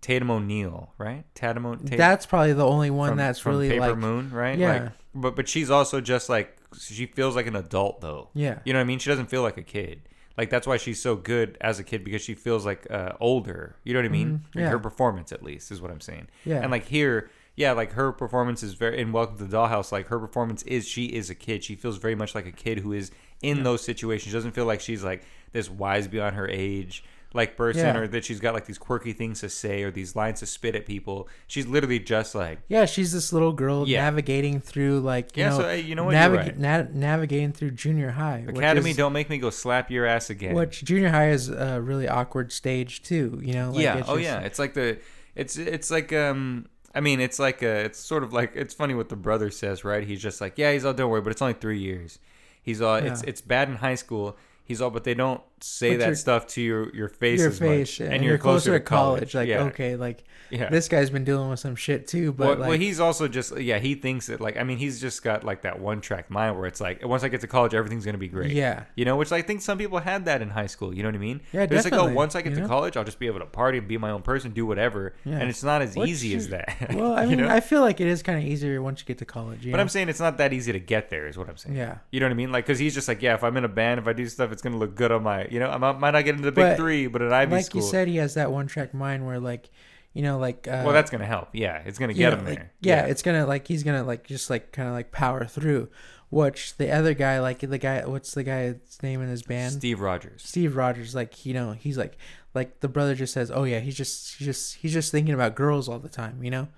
[0.00, 1.24] Tatum O'Neal, right?
[1.34, 1.96] Tatum O'Neal.
[1.98, 4.58] that's probably the only one from- that's from really Paper like Moon, right?
[4.58, 4.72] Yeah.
[4.84, 8.28] Like, but but she's also just like she feels like an adult though.
[8.32, 8.98] yeah You know what I mean?
[9.00, 10.02] She doesn't feel like a kid.
[10.38, 13.76] Like that's why she's so good as a kid because she feels like uh, older.
[13.84, 14.28] You know what I mean?
[14.28, 14.68] Mhm, Like, yeah.
[14.70, 16.28] Her performance, at least, is what I'm saying.
[16.46, 17.28] yeah And like here,
[17.60, 19.92] yeah, like her performance is very in Welcome to the Dollhouse.
[19.92, 21.62] Like her performance is she is a kid.
[21.62, 23.10] She feels very much like a kid who is
[23.42, 24.28] in those situations.
[24.30, 27.96] She doesn't feel like she's like this wise beyond her age like person Yeah.
[27.96, 30.74] or that she's got like these quirky things to say or these lines to spit
[30.74, 31.28] at people.
[31.46, 34.00] She's literally just like yeah she's this little girl Yeah.
[34.02, 35.50] navigating through like you yeah.
[35.50, 36.14] know so hey, you know what?
[36.14, 36.58] You're right.
[36.58, 40.54] na- navigating through junior high Academy, is- don't make me go slap your ass again.
[40.54, 43.70] Which junior high is a really awkward stage too, you know.
[43.70, 44.02] Like yeah.
[44.08, 44.40] Oh just- yeah.
[44.40, 44.98] It's like the.
[45.36, 46.66] It's it's like um.
[46.94, 47.84] I mean, it's like a.
[47.84, 50.06] It's sort of like it's funny what the brother says, right?
[50.06, 52.18] He's just like, yeah, he's all don't worry, but it's only three years.
[52.62, 52.96] He's all.
[52.96, 54.36] It's it's bad in high school.
[54.64, 57.58] He's all, but they don't say that you're- stuff to your your face Your as
[57.58, 59.34] face, much, yeah, and you're, closer, to college.
[59.34, 59.64] Like yeah.
[59.64, 60.68] okay, like Yeah.
[60.70, 63.56] this guy's been dealing with some shit too, but well, like well, he's also just
[63.58, 63.78] yeah.
[63.78, 66.66] He thinks that like I mean he's just got like that one track mind where
[66.66, 68.52] it's like once I get to college everything's gonna be great.
[68.52, 70.94] yeah, You know, which I think some people had that in high school.
[70.94, 71.40] You know what I mean?
[71.52, 72.68] Yeah, They're just like, oh, once I get you to know?
[72.68, 75.14] college, I'll just be able to party and be my own person, do whatever.
[75.24, 75.38] Yeah.
[75.38, 76.88] And it's not as easy as that.
[76.94, 77.48] well, I mean, know?
[77.48, 79.60] I feel like it is kind of easier once you get to college.
[79.64, 79.78] But know?
[79.78, 81.76] I'm saying it's not that easy to get there, is what I'm saying.
[81.76, 82.50] yeah, You know what I mean?
[82.52, 84.52] Like, because he's just like, yeah, if I'm in a band, if I do stuff,
[84.52, 86.64] it's gonna look good on my, you know, I might, not get into the big
[86.64, 89.26] But, three, but at Ivy like school, you said, he has that one track mind
[89.26, 89.70] where like,
[90.12, 91.50] you know, like uh, well, that's gonna help.
[91.52, 92.72] Yeah, it's gonna get know, him like, there.
[92.80, 95.88] yeah, it's gonna like he's gonna like just like kind of like power through.
[96.30, 99.72] Which the other guy, like the guy, what's the guy's name in his band?
[99.74, 100.42] Steve Rogers.
[100.44, 102.16] Steve Rogers, like you know, he's like,
[102.54, 105.56] like the brother just says, "Oh yeah, he's just, he's just, he's just thinking about
[105.56, 106.68] girls all the time," you know.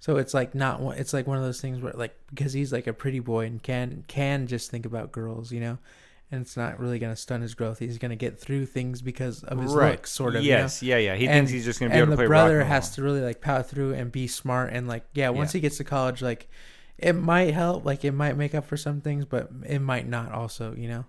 [0.00, 2.72] So it's like not, one- it's like one of those things where like because he's
[2.72, 5.78] like a pretty boy and can can just think about girls, you know,
[6.32, 7.78] and it's not really gonna stun his growth.
[7.78, 9.92] He's gonna get through things because of his right.
[9.92, 10.42] looks, sort of.
[10.44, 10.58] you know?
[10.58, 10.82] Yes.
[10.82, 10.96] Yeah.
[10.98, 11.14] Yeah.
[11.16, 12.94] He And- thinks he's just gonna be able to the play brother rock and has
[12.96, 15.58] to really like power through and be smart and like yeah once Yeah.
[15.58, 16.48] he gets to college like
[16.98, 20.32] it might help like it might make up for some things but it might not
[20.32, 21.04] also you know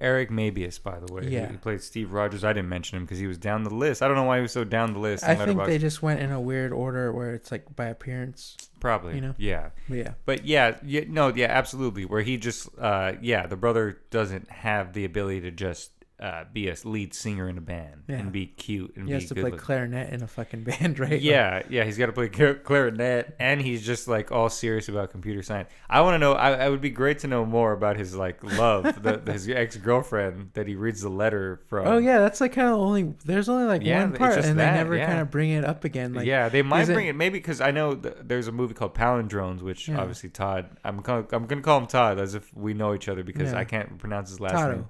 [0.00, 1.24] Eric Mabius, by the way.
[1.28, 1.50] Yeah.
[1.50, 2.42] He played Steve Rogers.
[2.42, 4.02] I didn't mention him because he was down the list.
[4.02, 5.24] I don't know why he was so down the list.
[5.24, 9.14] i think they just went in a weird order where it's like by appearance probably.
[9.14, 9.34] you know?
[9.36, 9.70] Yeah.
[9.88, 12.06] but yeah But yeah, yeah, no, yeah, absolutely.
[12.06, 15.90] Where he just, uh, yeah, the brother doesn't have the ability to just
[16.20, 18.16] uh, be a lead singer in a band Yeah.
[18.16, 19.58] and be cute and he be has to play looking.
[19.58, 22.28] clarinet in a fucking band right Yeah, yeah, he's got to play
[22.64, 25.70] clarinet, and he's just like all serious about computer science.
[25.88, 26.32] I want to know.
[26.34, 29.76] I, I would be great to know more about his like love, the, his ex
[29.76, 31.86] girlfriend that he reads the letter from.
[31.86, 34.72] oh yeah that's like kind of only there's only like Yeah, one part and that,
[34.72, 35.06] they never yeah.
[35.06, 37.38] kind of bring it up again like yeah, they might is it- bring it maybe
[37.38, 40.68] because I know th- there's a movie called Palindromes, which obviously Todd.
[40.84, 43.50] I'm call, I'm gonna call him Todd as if we know each other because.
[43.60, 44.72] I can't pronounce his last Tado.
[44.72, 44.88] name.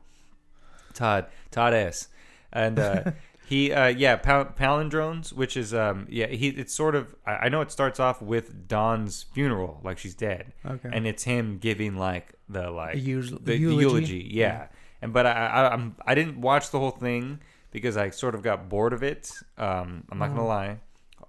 [0.94, 2.08] Todd Todd S.
[2.52, 3.12] And uh,
[3.46, 7.48] he uh, yeah pal- Palindromes, which is um yeah he it's sort of I, I
[7.48, 11.96] know it starts off with Dawn's funeral, like she's dead, okay and it's him giving
[11.96, 13.00] like the like The
[13.42, 13.80] the, eulogy?
[13.82, 14.68] eulogy, yeah.
[15.02, 18.42] And but I, I I'm I didn't watch the whole thing because I sort of
[18.42, 19.30] got bored of it.
[19.56, 20.46] Um, I'm not gonna Oh.
[20.46, 20.78] lie.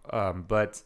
[0.09, 0.82] Um, but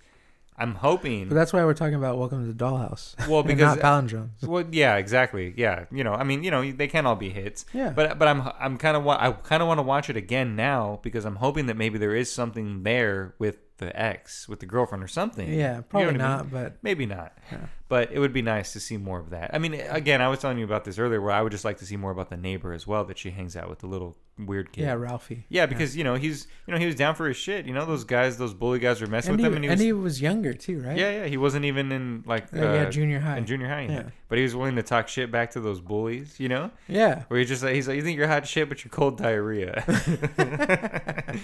[0.58, 1.28] I'm hoping.
[1.28, 3.16] But that's why we're talking about Welcome to the Dollhouse.
[3.30, 4.30] well, because not palindromes.
[4.44, 5.54] well, yeah, exactly.
[5.58, 7.66] Yeah, you know, I mean, you know, they can't all be hits.
[7.74, 7.90] Yeah.
[7.90, 10.56] But but I'm I'm kind of wa- I kind of want to watch it again
[10.56, 14.66] now because I'm hoping that maybe there is something there with the ex, with the
[14.66, 15.48] girlfriend or something.
[15.50, 16.18] You Yeah, know probably I mean?
[16.20, 17.38] not, but Maybe not.
[17.52, 17.58] Yeah.
[17.88, 19.52] But it would be nice to see more of that.
[19.54, 21.78] I mean, again, I was telling you about this earlier, where I would just like
[21.78, 24.18] to see more about the neighbor as well that she hangs out with, the little
[24.40, 24.82] weird kid.
[24.82, 25.46] yeah, Ralphie.
[25.50, 27.68] Yeah, because you know he's you know he was down for his shit.
[27.68, 29.70] You know those guys, those bully guys were messing and, with he, him, and he
[29.70, 30.98] and was he was younger too, right?
[30.98, 33.38] yeah yeah he wasn't even in like Yeah, yeah, uh, junior high.
[33.38, 33.84] in junior high.
[33.88, 34.04] Yeah.
[34.30, 36.40] but he was willing to talk shit back to those bullies.
[36.40, 37.24] You know, Yeah.
[37.28, 39.84] where he's just like he's like you think you're hot shit, but you're cold diarrhea.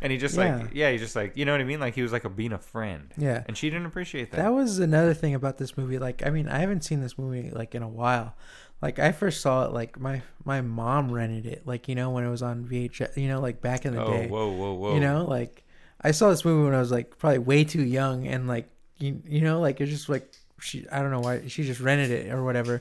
[0.00, 0.56] and he just Yeah.
[0.58, 1.80] like yeah, he's just like you know what I mean.
[1.80, 3.44] Like he was like a being a friend, Yeah.
[3.46, 4.36] and she didn't appreciate that.
[4.38, 5.98] That was another thing about this movie.
[5.98, 8.34] Like, I mean, I haven't seen this movie like in a while.
[8.80, 11.66] Like, I first saw it like my my mom rented it.
[11.66, 13.16] Like, you know, when it was on VHS.
[13.16, 14.26] You know, like back in the oh day.
[14.28, 14.94] whoa whoa whoa!
[14.94, 15.64] You know, like
[16.00, 18.68] I saw this movie when I was like probably way too young, and like
[18.98, 22.10] you you know, like it's just like she I don't know why she just rented
[22.12, 22.80] it or whatever.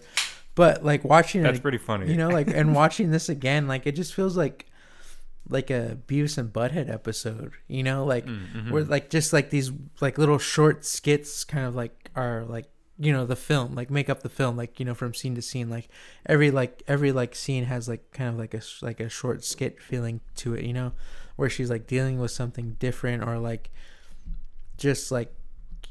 [0.53, 2.09] But like watching that's it, pretty funny.
[2.11, 4.66] you know, like and watching this again, like it just feels like
[5.49, 7.53] like a Beavis and Butthead episode.
[7.67, 8.71] You know, like Mm, mhm.
[8.71, 9.71] where like just like these
[10.01, 12.65] like little short skits kind of like are like
[12.99, 15.41] you know the film like make up the film like you know from scene to
[15.41, 15.87] scene like
[16.25, 19.79] every like every like scene has like kind of like a like a short skit
[19.79, 20.91] feeling to it you know
[21.35, 23.69] where she's like dealing with something different or like
[24.77, 25.31] just like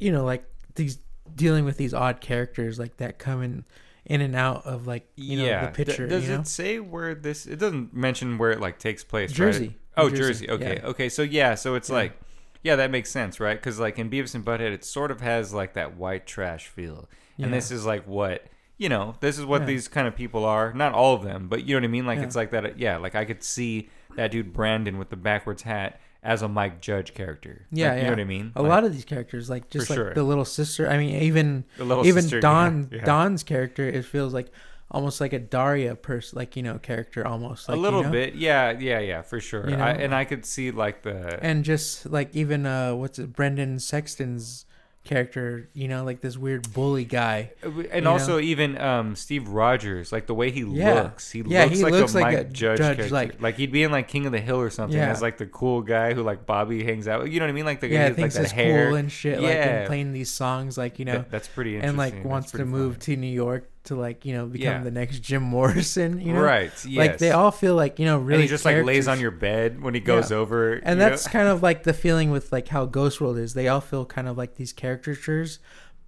[0.01, 0.45] you know like
[0.75, 0.99] these
[1.35, 3.65] dealing with these odd characters like that come in
[4.07, 5.67] in and out of like you know yeah.
[5.67, 6.41] the picture D- does you know?
[6.41, 7.45] it say where this?
[7.47, 9.33] It doesn't mention where it like takes place.
[9.33, 9.67] Jersey.
[9.69, 9.77] Right?
[9.99, 10.47] Oh, Jersey.
[10.47, 10.81] Jersey, Okay.
[10.83, 10.89] yeah.
[10.89, 11.09] Okay.
[11.09, 11.55] So yeah.
[11.55, 11.97] So it's Yeah.
[11.97, 12.21] like,
[12.63, 13.59] yeah, that makes sense, right?
[13.59, 17.09] Because like in Beavis and Butthead, it sort of has like that white trash feel,
[17.39, 18.47] and this is like what
[18.79, 19.17] you know.
[19.21, 20.73] This is what these kind of people are.
[20.73, 22.07] Not all of them, but you know what I mean.
[22.07, 22.79] Like it's like that.
[22.79, 22.99] Yeah.
[22.99, 27.15] Like I could see that dude Brandon with the backwards hat as a Mike Judge
[27.15, 27.67] character.
[27.71, 28.53] Yeah, Like, you know what I mean.
[28.57, 30.15] a Like, lot of these characters like just like sure.
[30.15, 33.05] the little sister i mean even even sister, Dawn yeah, yeah.
[33.05, 34.51] Dawn's character, it feels like
[34.91, 37.69] almost like a Daria person, like you know, character almost.
[37.69, 38.11] Like, a you little know?
[38.11, 39.69] bit, yeah, yeah, yeah, for sure.
[39.69, 39.83] You know?
[39.85, 43.79] I, and I could see like the and just like even uh, what's it, Brendan
[43.81, 44.66] Sexton's
[45.07, 47.53] character, you know, like this weird bully guy.
[47.91, 50.95] And you also even um, Steve Rogers, like the way he Yeah.
[51.05, 53.15] looks, he Yeah, looks he like looks a like Mike a Judge, judge, character.
[53.15, 55.11] like- Like, he'd be in like King of the Hill or something Yeah.
[55.11, 57.23] as like the cool guy who like Bobby hangs out.
[57.23, 57.33] with.
[57.33, 57.65] You know what I mean?
[57.65, 58.89] Like the yeah, guy thinks like that hair.
[58.89, 59.65] cool and shit, like Yeah.
[59.79, 61.89] and playing these songs, like you know, That- that's pretty interesting.
[61.91, 64.83] and like wants to move to New York to like you know become Yeah.
[64.85, 66.73] the next Jim Morrison, you know, right?
[66.85, 66.97] Yes.
[66.97, 69.31] Like they all feel like you know really and he just like lays on your
[69.31, 70.37] bed when he goes Yeah.
[70.39, 71.09] over, and you know?
[71.11, 73.55] that's kind of like the feeling with like how Ghost World is.
[73.55, 75.59] They all feel kind of like these caricatures,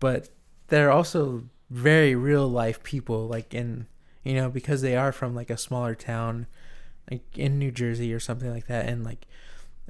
[0.00, 0.28] but
[0.68, 3.26] they're also very real life people.
[3.28, 3.86] Like in
[4.24, 6.46] you know because they are from like a smaller town,
[7.10, 8.86] like in New Jersey or something like that.
[8.86, 9.26] And like,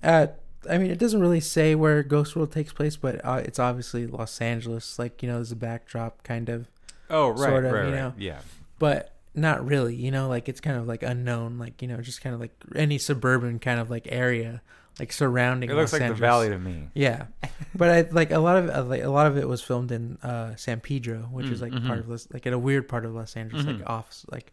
[0.03, 0.29] uh,
[0.69, 4.07] I mean, it doesn't really say where Ghost World takes place, but uh, it's obviously
[4.07, 4.99] Los Angeles.
[4.99, 6.69] Like you know, there's a backdrop kind of,
[7.11, 7.99] oh right, sort of, right, you right.
[7.99, 8.13] know.
[8.19, 8.39] yeah.
[8.79, 9.95] but not really.
[9.95, 11.59] You know, like it's kind of like unknown.
[11.59, 14.63] Like you know, just kind of like any suburban kind of like area,
[14.99, 15.71] like surrounding.
[15.71, 16.19] It looks Los like Angeles.
[16.21, 16.89] the valley to me.
[16.95, 17.27] Yeah,
[17.75, 20.17] but I like a lot of uh, like, a lot of it was filmed in
[20.23, 22.01] uh, San Pedro, which is Mm, like part mhm.
[22.01, 23.79] of Los, like in a weird part of Los Angeles, Mhm.
[23.81, 24.53] like off like.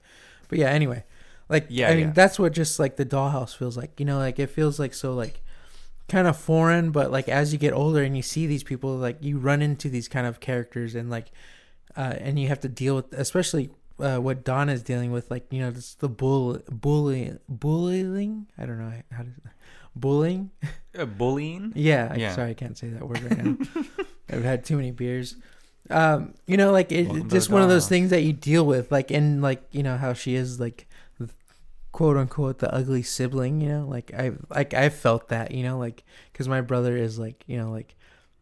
[0.49, 1.03] But yeah, anyway,
[1.49, 2.13] like Yeah, I mean yeah.
[2.13, 3.99] that's what just like the dollhouse feels like.
[3.99, 5.41] You know, like it feels like so like
[6.07, 9.17] kind of foreign, but like as you get older and you see these people, like
[9.21, 11.31] you run into these kind of characters and like,
[11.97, 13.69] uh, and you have to deal with especially.
[13.97, 18.45] Uh, what Dawn is dealing with, like you know, it's the bull, bully, bullying.
[18.57, 19.29] I don't know how to,
[19.95, 20.51] bullying.
[20.97, 21.71] Uh, bullying.
[21.75, 22.35] Yeah, Yeah.
[22.35, 23.57] sorry, I can't say that word right now.
[24.29, 25.37] I've had too many beers.
[25.89, 28.91] Um, you know, like it, Welcome just one of those things that you deal with,
[28.91, 30.87] like in like you know how she is like,
[31.91, 33.61] quote unquote, the ugly sibling.
[33.61, 35.51] You know, like I like I felt that.
[35.51, 37.94] You know, like because my brother is like you know like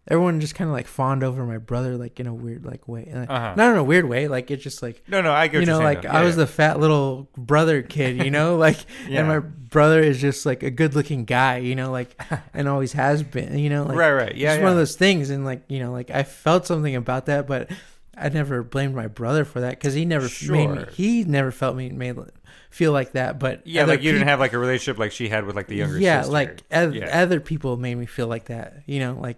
[0.07, 3.07] everyone just kind of like fawned over my brother like in a weird like way,
[3.11, 3.53] And, Uh-huh.
[3.55, 4.27] not in a weird way.
[4.27, 6.09] Like it's just like No, no, I get you know, like though.
[6.09, 6.43] I Yeah, was yeah.
[6.43, 8.77] the fat little brother kid, you know, like,
[9.07, 9.19] Yeah.
[9.19, 12.19] and my brother is just like a good looking guy, you know, like,
[12.53, 14.61] and always has been, you know, like, right, right, yeah, yeah.
[14.61, 15.29] one of those things.
[15.29, 17.71] And like, you know, like I felt something about that, but
[18.17, 21.75] I never blamed my brother for that because he never made me, he never felt
[21.75, 22.17] me made
[22.69, 23.39] feel like that.
[23.39, 25.75] But yeah, like you didn't have like a relationship like she had with like the
[25.77, 26.03] younger sister.
[26.03, 26.33] yeah, sister.
[26.33, 27.21] like oth- Yeah.
[27.21, 29.37] other people made me feel like that, you know, like,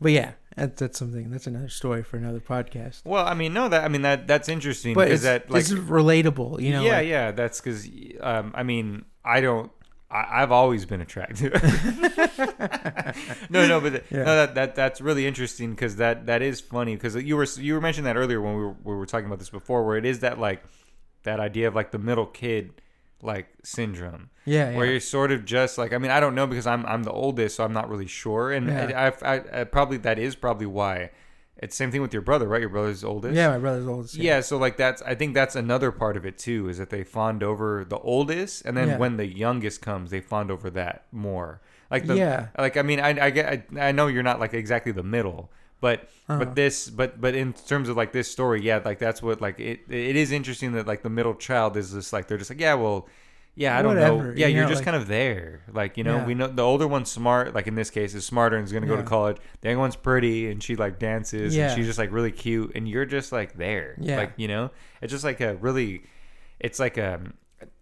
[0.00, 3.04] but yeah, that's, that's something, that's another story for another podcast.
[3.04, 5.72] Well, I mean, no, that I mean that that's interesting But because that like it's
[5.72, 6.82] relatable, you know.
[6.84, 7.88] yeah, like- yeah, that's because
[8.20, 9.70] um, I mean I don't.
[10.10, 11.52] I, I've always been attractive.
[13.50, 14.22] no, no, but th- Yeah.
[14.24, 17.74] no, that, that that's really interesting because that that is funny because you were you
[17.74, 20.06] were mentioning that earlier when we were we were talking about this before, where it
[20.06, 20.62] is that like
[21.24, 22.80] that idea of like the middle kid
[23.22, 24.92] like syndrome Yeah, where yeah.
[24.92, 27.56] you're sort of just like I mean I don't know because I'm I'm the oldest
[27.56, 29.10] so I'm not really sure and Yeah.
[29.22, 31.10] I, I, I probably that is probably why
[31.60, 34.14] it's same thing with your brother right your brother's oldest Yeah, my brother's oldest.
[34.16, 37.02] yeah so like that's I think that's another part of it too is that they
[37.02, 38.98] fond over the oldest and then Yeah.
[38.98, 41.60] when the youngest comes they fond over that more
[41.90, 42.48] like the Yeah.
[42.56, 43.46] like I mean I I get
[43.76, 45.50] I, I know you're not like exactly the middle
[45.80, 46.38] but Uh-huh.
[46.40, 49.58] but this but but in terms of like this story yeah like that's what like
[49.60, 52.60] it it is interesting that like the middle child is just like they're just like
[52.60, 53.06] yeah well
[53.54, 56.04] yeah I don't know yeah you you're know, just like- kind of there like you
[56.04, 56.26] know Yeah.
[56.26, 58.86] we know the older one's smart like in this case is smarter and is gonna
[58.86, 61.68] go to college the younger one's pretty and she like dances Yeah.
[61.68, 64.16] and she's just like really cute and you're just like there Yeah.
[64.18, 64.70] like you know
[65.02, 66.02] it's just like a really
[66.60, 67.20] it's like a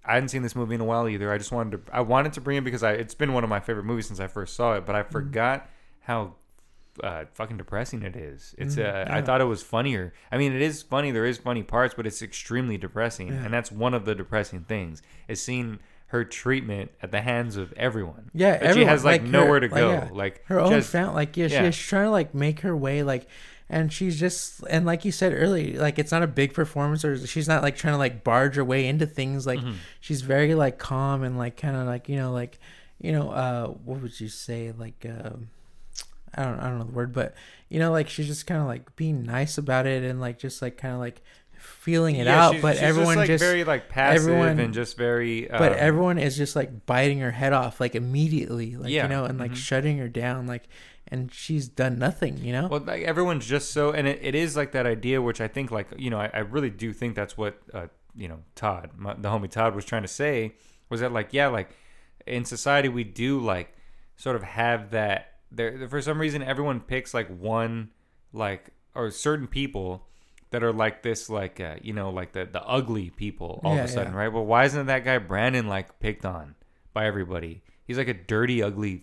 [0.04, 1.30] I hadn't seen this movie in a while either.
[1.32, 3.50] I just wanted to I wanted to bring it because I it's been one of
[3.50, 5.08] my favorite movies since I first saw it, but Mm-hmm.
[5.08, 5.68] I forgot
[6.00, 6.34] how
[7.02, 8.54] uh, fucking depressing it is.
[8.58, 10.12] It's uh, Mhm, I thought it was funnier.
[10.32, 11.10] I mean, it is funny.
[11.10, 13.44] There is funny parts, but it's extremely depressing, Yeah.
[13.44, 15.78] and that's one of the depressing things is seeing
[16.08, 18.30] her treatment at the hands of everyone.
[18.32, 19.90] Yeah, That she has like, like, nowhere her- to like, go.
[19.90, 20.08] yeah.
[20.12, 21.70] Like her own family like yeah, yeah.
[21.70, 23.26] she's trying to like make her way like
[23.68, 27.26] and she's just and like you said earlier like it's not a big performance or
[27.26, 29.74] she's not like trying to like barge her way into things like Mhm.
[30.00, 32.60] she's very like calm and like kind of like you know like
[33.00, 35.48] you know uh what would you say like um
[36.34, 37.34] I don't I don't know the word but
[37.68, 40.60] you know like she's just kind of like being nice about it and like just
[40.62, 41.22] like kind of like
[41.58, 44.74] feeling it Yeah, out she's- but she's everyone like just very like passive everyone- and
[44.74, 45.46] just very.
[45.50, 49.08] but um, everyone is just like biting her head off like immediately like Yeah, you
[49.08, 49.56] know and like mhm.
[49.56, 50.68] shutting her down like
[51.08, 54.56] and she's done nothing you know Well, like everyone's just so, and it, it is
[54.56, 57.38] like that idea, which I think, like you know, I, I really do think that's
[57.38, 60.54] what uh, you know, Todd, my, the homie Todd, was trying to say
[60.90, 61.70] was that like, yeah, like
[62.26, 63.72] in society we do like
[64.16, 65.32] sort of have that.
[65.56, 67.90] There, for some reason, everyone picks like one,
[68.32, 70.06] like or certain people
[70.50, 73.84] that are like this, like uh, you know, like the the ugly people all Yeah,
[73.84, 74.18] of a sudden, yeah.
[74.20, 74.32] right?
[74.32, 76.54] Well, why isn't that guy Brandon like picked on
[76.92, 77.62] by everybody?
[77.86, 79.02] He's like a dirty, ugly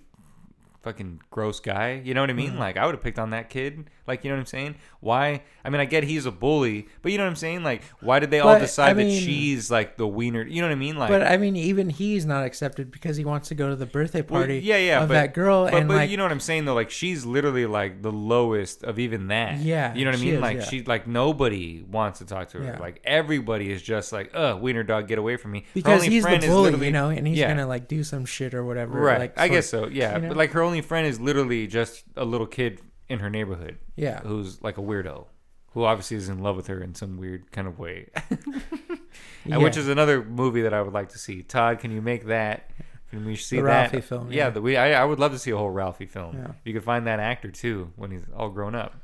[0.81, 2.01] fucking gross guy.
[2.03, 2.53] You know what I mean?
[2.53, 2.59] Mhm.
[2.59, 3.89] Like I would have picked on that kid.
[4.05, 4.75] Like you know what I'm saying?
[4.99, 5.43] Why?
[5.65, 7.63] I mean, I get he's a bully, but you know what I'm saying?
[7.63, 10.43] Like why did they all But, decide I that mean- she's like the wiener?
[10.43, 10.97] You know what I mean?
[10.97, 13.85] Like but I mean, even he's not accepted because he wants to go to the
[13.85, 16.23] birthday well, party yeah, yeah, of but, that girl, But, and but like, you know
[16.23, 16.73] what I'm saying though?
[16.73, 19.59] Like she's literally like the lowest of even that.
[19.59, 20.35] Yeah, you know what I she mean?
[20.35, 20.63] is, like yeah.
[20.65, 22.63] she like nobody wants to talk to her.
[22.65, 22.79] Yeah.
[22.79, 25.61] Like everybody is just like, ugh, wiener dog, get away from me.
[25.61, 27.47] Her because only he's the friend is bully, literally- you know, and he's Yeah.
[27.47, 28.99] gonna like do some shit or whatever.
[28.99, 29.19] Right.
[29.19, 29.87] Like, I sort- guess so.
[29.87, 30.15] Yeah.
[30.15, 30.27] you know?
[30.29, 32.81] But like her only friend is literally just a little kid
[33.13, 34.19] in her neighborhood Yeah.
[34.21, 35.25] who's like a weirdo,
[35.73, 38.09] who obviously is in love with her in some weird kind of way.
[38.29, 38.37] yeah.
[39.45, 41.43] And Which is another movie that I would like to see.
[41.43, 42.69] Todd, can you make that?
[43.11, 43.91] Can we see The that?
[43.93, 44.49] Ralphie film, Yeah, yeah.
[44.49, 46.35] the, we, I, I would love to see a whole Ralphie film.
[46.37, 46.51] Yeah.
[46.65, 48.95] You could find that actor too when he's all grown up.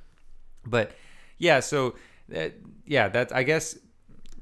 [0.65, 0.91] But
[1.37, 1.95] yeah, so
[2.35, 2.49] uh,
[2.85, 3.77] yeah, that's I guess.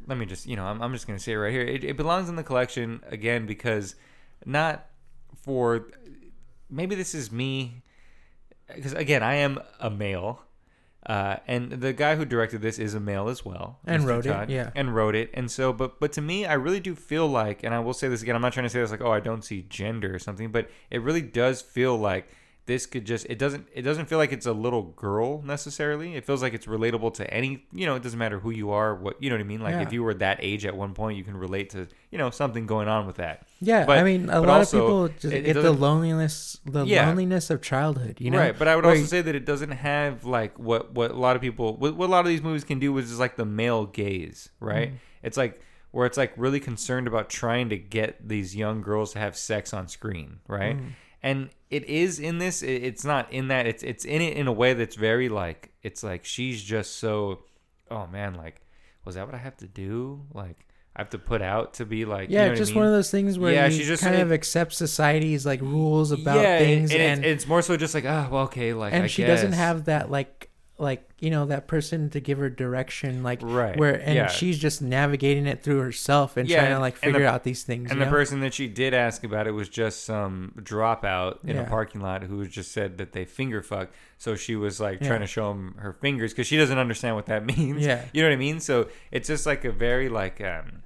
[0.08, 1.62] Let me just you know I'm I'm just gonna say it right here.
[1.64, 3.96] It, it belongs in the collection again because
[4.46, 4.86] not
[5.44, 5.90] for
[6.70, 7.84] maybe this is me
[8.76, 10.42] because again I am a male.
[11.06, 14.08] Uh, and the guy who directed this is a male as well, And Mr.
[14.08, 14.72] wrote it, yeah.
[14.76, 15.30] and wrote it.
[15.34, 18.10] And so, but but to me, I really do feel like, and I will say
[18.10, 20.20] this again, I'm not trying to say this like, oh, I don't see gender or
[20.20, 22.28] something, but it really does feel like
[22.68, 26.16] this could just it doesn't it doesn't feel like it's a little girl necessarily.
[26.16, 28.94] It feels like it's relatable to any you know, it doesn't matter who you are,
[28.94, 29.62] what you know what I mean?
[29.62, 29.82] Like Yeah.
[29.82, 32.68] if you were that age at one point, you can relate to, you know, something
[32.68, 33.48] going on with that.
[33.60, 36.60] Yeah, But- I mean, a lot also, of people just it- it get the loneliness,
[36.66, 37.08] the Yeah.
[37.08, 38.18] loneliness of childhood.
[38.20, 40.60] You know, right, but I would Where also you- say that it doesn't have like
[40.60, 42.96] what what a lot of people what, what a lot of these movies can do
[42.98, 44.90] is just like the male gaze, right?
[44.90, 44.98] Mm-hmm.
[45.24, 45.62] It's like
[45.92, 49.74] where it's like really concerned about trying to get these young girls to have sex
[49.74, 50.78] on screen, right?
[50.78, 50.90] Mm.
[51.24, 52.62] And it is in this.
[52.62, 53.66] it- It's not in that.
[53.68, 57.40] It's it's in it in a way that's very like it's like she's just so.
[57.90, 58.62] Oh man, like
[59.06, 60.22] was that what I have to do?
[60.34, 62.72] Like I have to put out to be like yeah, you know what I just
[62.72, 62.78] mean?
[62.80, 65.62] one of those things where Yeah, you she's just- kind it- of accepts society's like
[65.62, 68.74] rules about yeah, things, and, and it's, it's more so just like ah well okay
[68.74, 70.47] like and I she doesn't have that like
[70.80, 74.28] like you know that person to give her direction like Right, where and yeah.
[74.28, 77.44] she's just navigating it through herself and Yeah, trying to like and the- figure out
[77.44, 78.12] these things And the know?
[78.12, 82.22] person that she did ask about it was just some dropout in a parking lot
[82.24, 83.96] who just said that they finger fucked.
[84.20, 85.08] So she was like Yeah.
[85.08, 87.84] trying to show him her fingers because she doesn't understand what that means.
[87.84, 88.06] Yeah.
[88.14, 88.60] you know what I mean.
[88.60, 90.84] So it's just like a very like um,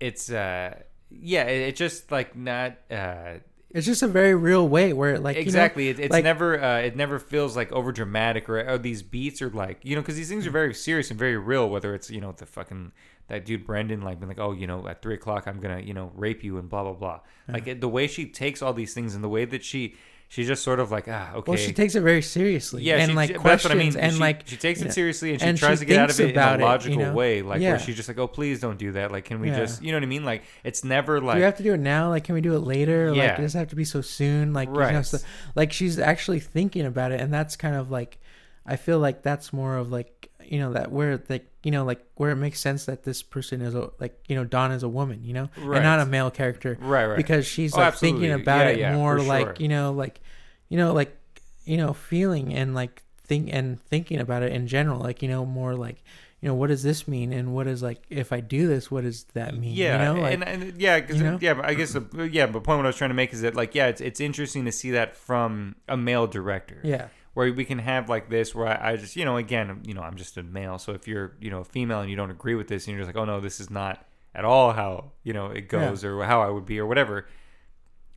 [0.00, 0.74] it's uh
[1.10, 3.34] yeah, it, it's just like not uh
[3.70, 5.84] it's just a very real way where like exactly.
[5.84, 9.02] you it, it's like, never uh, it never feels like over dramatic or, or these
[9.02, 11.68] beats are like you know because these things are very serious and very real.
[11.68, 12.92] Whether it's you know the fucking
[13.28, 15.92] that dude Brendan like being like oh you know at three o'clock I'm gonna you
[15.92, 17.20] know rape you and blah blah blah.
[17.46, 19.96] Like it, the way she takes all these things and the way that she
[20.30, 22.82] she's just sort of like ah okay Well, she takes it very seriously.
[22.82, 24.04] yeah and she, like but that's what questions I mean.
[24.04, 25.84] and she, like she takes you it know, seriously and she and she tries to
[25.86, 27.12] get out of it in a it, logical you know?
[27.14, 27.70] way like Yeah.
[27.70, 29.58] where she's just like oh please don't do that like can we Yeah.
[29.60, 31.72] just you know what I mean like it's never do like we have to do
[31.74, 32.10] it now?
[32.10, 33.10] Like, can we do it later?
[33.10, 33.36] Like, Yeah.
[33.36, 34.52] does it have to be so soon?
[34.52, 35.06] Like, you know, Right.
[35.06, 35.18] so,
[35.54, 38.18] like she's actually thinking about it, and that's kind of like,
[38.66, 42.04] I feel like that's more of like, you know, that where like, you know, like
[42.16, 44.88] where it makes sense that this person is a like, you know, Dawn is a
[44.88, 45.76] woman, you know, Right.
[45.78, 48.20] and not a male character, right right because she's Oh, like absolutely.
[48.28, 49.54] thinking about Yeah, it yeah, more like, sure.
[49.58, 50.20] you know, like,
[50.68, 51.16] you know, like,
[51.64, 55.44] you know, feeling and like think and thinking about it in general, like, you know,
[55.44, 56.02] more like.
[56.40, 59.02] You know what does this mean, and what is like if I do this, what
[59.02, 59.74] does that mean?
[59.74, 61.38] Yeah, you know, like, and, and yeah, because you know?
[61.40, 63.56] yeah, I guess the, yeah, but point what I was trying to make is that
[63.56, 66.78] like yeah, it's it's interesting to see that from a male director.
[66.84, 67.08] yeah,
[67.38, 70.02] where we can have like this where I, I just you know again you know
[70.02, 72.56] I'm just a male so if you're you know a female and you don't agree
[72.56, 75.32] with this and you're just like oh no this is not at all how you
[75.32, 77.26] know it goes or how I would be or whatever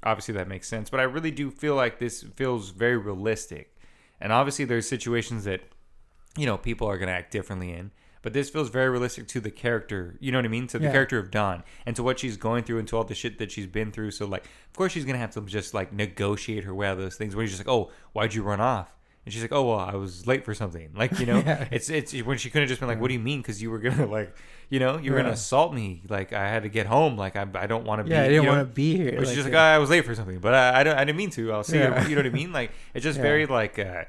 [0.03, 3.76] obviously that makes sense but I really do feel like this feels very realistic.
[4.19, 5.61] And obviously there's situations that
[6.38, 7.91] you know people are going to act differently in
[8.24, 10.65] but this feels very realistic to the character you know what i mean?
[10.67, 10.91] To the Yeah.
[10.91, 13.51] character of dawn and to what she's going through and to all the shit that
[13.51, 16.63] she's been through so like of course she's going to have to just like negotiate
[16.63, 18.95] her way out of those things where he's just like oh why'd you run off
[19.26, 21.67] and she's like oh well i was late for something like you know Yeah.
[21.72, 23.69] it's it's when she could have just been like what do you mean because you
[23.72, 24.36] were gonna like
[24.69, 25.24] you know you were Yeah.
[25.24, 28.03] gonna assault me like i had to get home like i, I don't want to
[28.05, 28.19] be here.
[28.19, 29.15] yeah, I didn't want to be here.
[29.17, 31.03] But she's just like, "Oh, I was late for something, but I, I, don't, I
[31.03, 31.51] didn't mean to.
[31.51, 32.01] I'll see Yeah.
[32.03, 32.09] you.
[32.09, 32.51] You know what I mean?
[32.53, 33.24] Like, it's just Yeah.
[33.24, 34.03] very like, uh,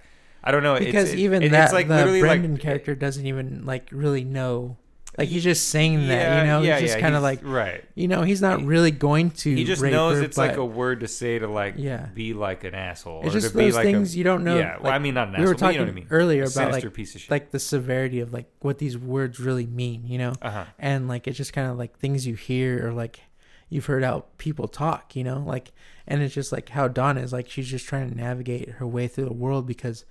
[0.44, 0.78] I don't know.
[0.78, 3.88] because it's, even it- that it's like the literally Brendan like, character doesn't even like
[3.92, 4.76] really know.
[5.18, 7.42] Like he's just saying that, Yeah, you know, yeah, he's just yeah, kind of he's-
[7.44, 7.84] like, right.
[7.94, 9.54] you know, he's not really going to.
[9.54, 12.06] He just rape knows her, it's like but a word to say to like Yeah.
[12.14, 13.20] be like an asshole.
[13.26, 14.56] It's or just to be those like things a, you don't know.
[14.56, 15.90] Yeah, well, like, I mean not an we asshole, were but you talking know what
[15.90, 16.06] I mean.
[16.10, 17.30] earlier about sinister like piece of shit.
[17.30, 20.64] like the severity of like what these words really mean, you know, uh huh.
[20.78, 23.20] and like it's just kind of like things you hear or like
[23.68, 25.72] you've heard how people talk, you know, like,
[26.06, 29.08] and it's just like how Dawn is like she's just trying to navigate her way
[29.08, 30.06] through the world because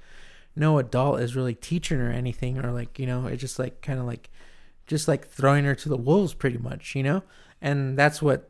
[0.56, 4.00] no adult is really teaching her anything or like you know it's just like kind
[4.00, 4.30] of like
[4.92, 7.24] just like throwing her to the wolves pretty much you know
[7.62, 8.50] and that's what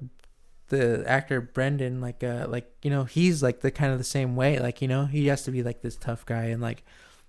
[0.69, 4.35] the actor brendan like uh like you know he's like the kind of the same
[4.35, 6.83] way like you know he has to be like this tough guy and like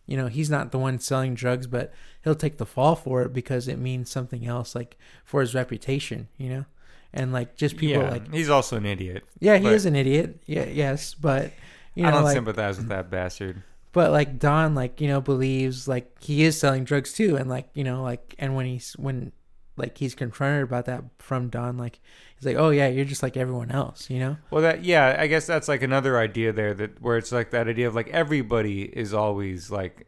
[0.06, 1.92] you know he's not the one selling drugs but
[2.24, 4.96] he'll take the fall for it because it means something else like
[5.26, 6.64] for his reputation you know
[7.12, 9.24] and like just people yeah, like he's also an idiot.
[9.40, 11.52] yeah he is an idiot yeah yes but
[11.94, 13.62] you know, I don't like sympathize with that bastard.
[13.92, 17.68] But like Dawn, like you know, believes like he is selling drugs too, and like
[17.74, 19.32] you know, like and when he's when
[19.76, 22.00] like he's confronted about that from Dawn, like
[22.36, 24.36] he's like, oh yeah, you're just like everyone else, you know?
[24.50, 27.68] Well, that yeah, I guess that's like another idea there that where it's like that
[27.68, 30.06] idea of like everybody is always like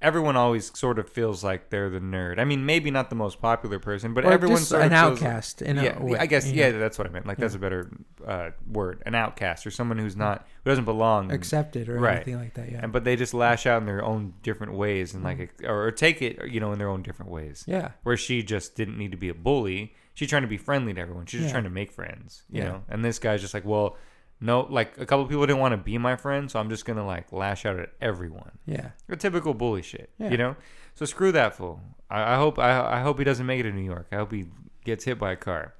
[0.00, 2.38] everyone always sort of feels like they're the nerd.
[2.38, 5.60] I mean, maybe not the most popular person, but Or everyone just sort an outcast
[5.62, 6.18] in yeah, a way.
[6.18, 6.78] I guess yeah, know?
[6.78, 7.26] that's what I meant.
[7.26, 7.90] Like that's a better
[8.26, 11.32] uh, word, an outcast or someone who's not who doesn't belong.
[11.32, 12.16] accepted or Right.
[12.16, 12.70] anything like that.
[12.70, 15.66] Yeah, and but they just lash out in their own different ways and like Mm-hmm.
[15.66, 17.64] or, or take it you know in their own different ways.
[17.66, 19.94] yeah, Where she just didn't need to be a bully.
[20.14, 21.26] She's trying to be friendly to everyone.
[21.26, 22.68] She's just trying to make friends, you Yeah.
[22.68, 22.82] know.
[22.88, 23.96] And this guy's just like, well,
[24.40, 27.06] no, like a couple people didn't want to be my friend, so I'm just gonna
[27.06, 28.52] like lash out at everyone.
[28.66, 30.30] yeah, A typical bully shit, Yeah.
[30.30, 30.56] you know.
[30.94, 31.80] So screw that fool.
[32.10, 34.06] I, I hope I, I hope he doesn't make it to New York.
[34.12, 34.46] I hope he
[34.84, 35.74] gets hit by a car.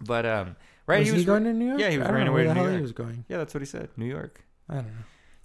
[0.00, 1.80] But um, right, he was he, going to New York?
[1.80, 2.82] Yeah, he was running away to New hell he York.
[2.82, 3.24] was going.
[3.28, 3.88] Yeah, that's what he said.
[3.96, 4.92] New York, I don't know.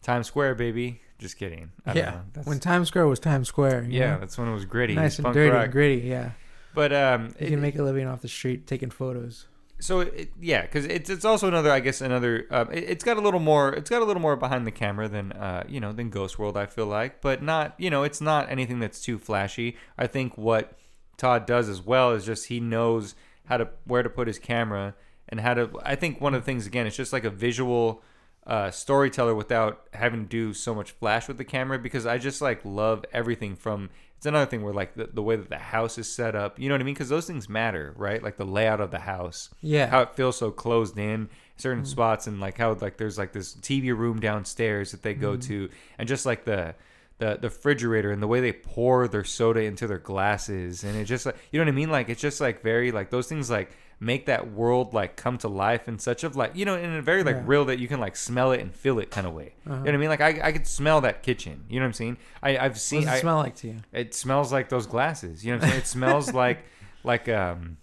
[0.02, 1.02] Times Square, baby.
[1.20, 1.72] Just kidding.
[1.86, 2.22] I don't yeah, know.
[2.34, 3.84] That's, when Times Square was Times Square.
[3.90, 4.20] you yeah, know?
[4.20, 4.94] that's when it was gritty.
[4.96, 5.64] nice and dirty rock.
[5.66, 6.08] and gritty.
[6.08, 6.32] Yeah,
[6.76, 9.48] But um, you it- can make a living off the street taking photos.
[9.80, 13.18] So it, yeah, because it's it's also another I guess another um, it, it's got
[13.18, 15.92] a little more it's got a little more behind the camera than uh you know
[15.94, 19.20] than Ghost World I feel like, but not you know it's not anything that's too
[19.20, 19.78] flashy.
[19.98, 20.78] I think what
[21.18, 23.16] Todd does as well is just he knows
[23.46, 24.96] how to where to put his camera
[25.30, 25.70] and how to.
[25.84, 28.04] I think one of the things again it's just like a visual.
[28.46, 32.42] Uh, storyteller without having to do so much flash with the camera because I just
[32.42, 35.98] like love everything from it's another thing where like the, the way that the house
[35.98, 36.96] is set up you know what I mean?
[36.96, 38.22] Because those things matter right?
[38.22, 39.50] Like the layout of the house.
[39.62, 41.90] Yeah, how it feels so closed in certain mm-hmm.
[41.90, 45.48] spots and like how like there's like this TV room downstairs that they go mm-hmm.
[45.48, 46.76] to and just like the
[47.20, 51.06] the the refrigerator and the way they pour their soda into their glasses and it
[51.06, 51.90] just like you know what I mean?
[51.90, 55.48] Like it's just like very like those things like make that world like come to
[55.48, 57.44] life in such of like you know in a very like Yeah.
[57.48, 59.80] real that you can like smell it and feel it kind of way you know
[59.82, 62.18] what I mean like I, I could smell that kitchen you know what I'm saying
[62.44, 63.78] I I've what seen does it I, smell like to you?
[63.92, 65.44] it smells like those glasses.
[65.44, 65.82] You know what I'm saying?
[65.82, 66.60] It smells like
[67.04, 67.78] like um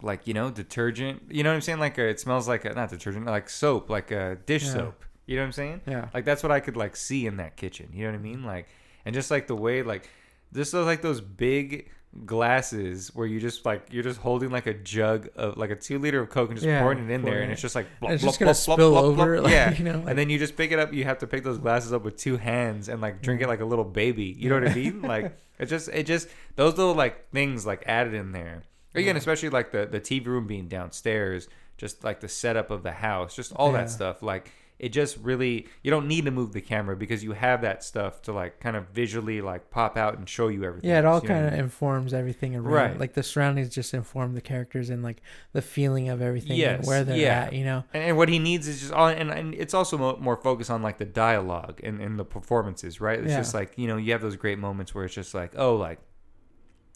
[0.00, 1.22] like you know detergent.
[1.30, 1.78] You know what I'm saying?
[1.80, 4.72] Like a, it smells like a, not detergent, like soap, like a dish Yeah.
[4.72, 5.04] soap.
[5.26, 5.80] You know what I'm saying?
[5.86, 7.90] Yeah, Like that's what I could like see in that kitchen.
[7.92, 8.44] You know what I mean?
[8.44, 8.66] Like
[9.04, 10.08] and just like the way like
[10.52, 11.90] just those like those big
[12.26, 15.98] glasses where you just like you're just holding like a jug of like a two
[15.98, 17.86] liter of coke and just Yeah, pouring it in there pouring and it's just like
[18.02, 19.72] And it's blop, just gonna blop, spill over, like, yeah.
[19.72, 21.58] you know, like- and then you just pick it up you have to pick those
[21.58, 24.60] glasses up with two hands and like drink it like a little baby you know
[24.60, 25.02] what i mean?
[25.02, 28.62] Like it just it just those little like things like added in there.
[28.94, 31.48] Again especially like the the tv room being downstairs
[31.78, 33.78] just like the setup of the house just all Yeah.
[33.78, 34.50] that stuff like
[34.82, 38.20] it just really you don't need to move the camera because you have that stuff
[38.20, 41.22] to like kind of visually like pop out and show you everything Yeah, it all
[41.22, 41.60] you know kind of mean?
[41.60, 42.72] informs everything around.
[42.90, 42.98] Right.
[42.98, 45.22] Like the surroundings just inform the characters and like
[45.52, 47.44] the feeling of everything Yes, and where they're yeah.
[47.44, 47.52] at.
[47.54, 47.84] You know.
[47.94, 50.70] And, and what he needs is just on, and, and it's also mo- more focused
[50.70, 53.20] on like the dialogue and, and the performances, right?
[53.20, 53.38] It's Yeah.
[53.38, 56.00] just like you know you have those great moments where it's just like oh like,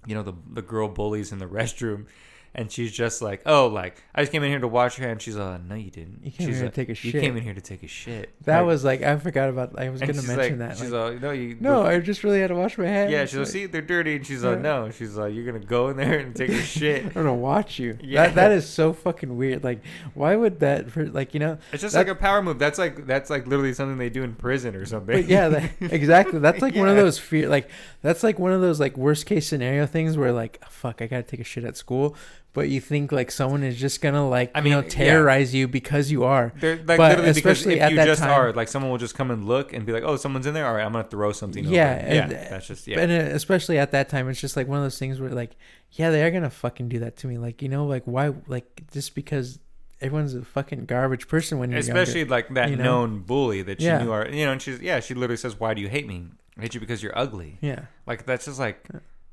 [0.07, 2.07] you know the the girl bullies in the restroom,
[2.57, 5.21] and she's just like oh like I just came in here to watch her, and
[5.23, 6.25] she's like no you didn't.
[6.25, 7.87] You came she's here to take a You shit." came in here to take a
[7.87, 8.31] shit.
[8.45, 9.79] That Like, was like I forgot about.
[9.79, 10.79] I was gonna mention like, that.
[10.79, 13.13] She's like, like no you no, I just really had to wash my hands.
[13.13, 15.65] yeah she's like like, see they're dirty, and she's like no she's like you're gonna
[15.65, 17.05] go in there and take a shit.
[17.05, 17.99] I'm gonna watch you.
[18.03, 18.27] Yeah.
[18.27, 19.63] That that is so fucking weird.
[19.63, 19.83] Like,
[20.15, 20.91] why would that?
[20.91, 21.59] For, like, you know.
[21.73, 22.59] It's just That- like a power move.
[22.59, 25.15] That's like that's like literally something they do in prison or something.
[25.15, 26.39] But yeah, that, exactly.
[26.39, 27.49] That's like one of those fear.
[27.49, 27.69] Like
[28.03, 31.23] that's like one of those like worst case scenario things where like fuck, I gotta
[31.23, 32.17] take a shit at school,
[32.57, 34.97] but you think like someone is just gonna like I you know mean, yeah.
[34.97, 36.53] terrorize you because you are.
[36.59, 38.99] They're like But literally because especially if at you just time- are like someone will
[38.99, 40.67] just come and look and be like, oh, someone's in there.
[40.67, 41.63] All right, I'm gonna throw something.
[41.65, 42.15] Yeah, over.
[42.15, 42.99] yeah, and- that's just yeah.
[43.01, 45.55] And uh, especially at that time, it's just like one of those things where like,
[45.93, 47.39] yeah, they are gonna fucking do that to me.
[47.39, 48.33] Like you know, like why?
[48.49, 49.59] Like just because
[50.01, 52.31] everyone's a fucking garbage person when you're Especially younger.
[52.35, 52.85] like that you know?
[53.07, 54.03] known bully that she Yeah.
[54.03, 56.27] knew are you know, and she's yeah, she literally says, why do you hate me?
[56.59, 57.59] I hate you because you're ugly.
[57.61, 58.83] Yeah, Like that's just like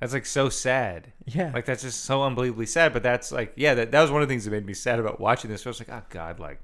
[0.03, 1.11] that's like so sad.
[1.25, 1.51] yeah.
[1.53, 2.93] Like that's just so unbelievably sad.
[2.93, 4.99] But that's like yeah, that that was one of the things that made me sad
[4.99, 5.65] about watching this.
[5.65, 6.59] I was like, oh god, like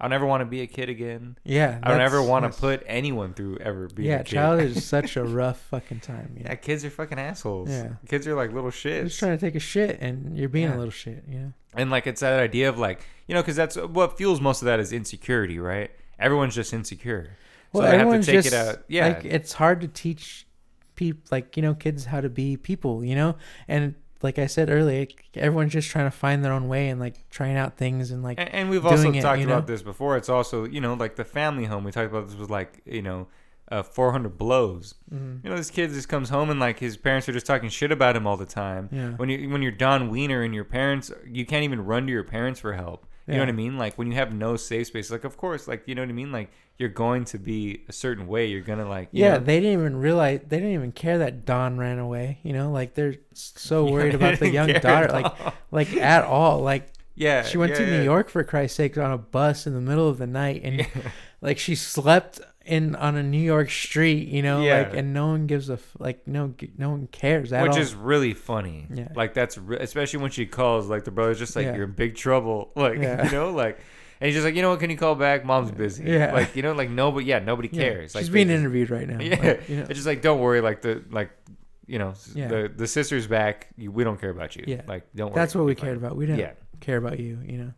[0.00, 1.36] I'll never want to be a kid again.
[1.44, 4.34] yeah, I don't ever want to put anyone through ever being Yeah, a kid.
[4.34, 6.36] childhood is such a rough fucking time.
[6.36, 6.42] Know?
[6.46, 7.68] Yeah, kids are fucking assholes.
[7.68, 7.90] Yeah.
[8.08, 10.76] Kids are like little You're just trying to take a shit and you're being Yeah.
[10.76, 11.52] a little shit, you know?
[11.74, 14.62] and like it's that idea of like, you know, because that's uh, what fuels most
[14.62, 15.90] of that is insecurity, right?
[16.18, 17.36] Everyone's just insecure.
[17.72, 18.82] Well, so they have to take just it out.
[18.88, 19.08] Yeah.
[19.08, 20.46] like it's hard to teach
[21.00, 23.36] people like, you know, kids how to be people, you know?
[23.66, 27.28] And like I said earlier, everyone's just trying to find their own way and like
[27.30, 30.18] trying out things and like and, and we've also it, talked you about this before.
[30.18, 31.84] It's also, you know, like the family home.
[31.84, 33.28] We talked about this was like, you know,
[33.70, 34.94] uh, 400 blows.
[35.10, 35.42] Mhm.
[35.42, 37.90] You know, this kid just comes home and like his parents are just talking shit
[37.90, 38.90] about him all the time.
[38.92, 39.12] Yeah.
[39.12, 42.24] When you when you're Dawn Wiener and your parents, you can't even run to your
[42.24, 43.06] parents for help.
[43.26, 43.78] You know what I mean?
[43.78, 46.14] Like when you have no safe space, like of course, like you know what I
[46.14, 46.32] mean?
[46.32, 48.46] Like you're going to be a certain way.
[48.46, 51.44] You're gonna like you Yeah, know- they didn't even realize they didn't even care that
[51.44, 52.38] Dawn ran away.
[52.42, 55.30] You know, like they're so worried they about the young daughter, like
[55.70, 56.60] like at all.
[56.62, 57.98] Like yeah, she went yeah, to yeah.
[57.98, 60.86] New York for Christ's sake on a bus in the middle of the night, and
[61.42, 64.28] like she slept in on a New York street.
[64.28, 64.78] You know, Yeah.
[64.78, 67.66] like and no one gives a f- like no no one cares at all.
[67.66, 67.82] which all.
[67.82, 68.86] is really funny.
[68.90, 69.08] Yeah.
[69.14, 71.74] like that's re- especially when she calls like the brother's just like Yeah.
[71.76, 72.70] you're in big trouble.
[72.74, 73.26] Like Yeah.
[73.26, 73.80] you know, like
[74.20, 74.80] and he's just like you know what?
[74.80, 75.44] Can you call back?
[75.44, 76.04] Mom's busy.
[76.04, 76.32] Yeah.
[76.32, 77.26] like you know, like nobody.
[77.26, 78.14] Yeah, nobody cares.
[78.14, 79.18] Like She's they being just- interviewed right now.
[79.20, 80.60] Yeah, Like, you know, it's just like don't worry.
[80.60, 81.30] Like the like
[81.86, 82.48] you know Yeah.
[82.48, 83.68] the the sister's back.
[83.76, 84.64] You, we don't care about you.
[84.66, 84.82] Yeah.
[84.86, 85.34] like don't worry.
[85.34, 86.16] that's what we Like, cared about.
[86.16, 87.38] We didn't Yeah, care about you.
[87.44, 87.72] You know.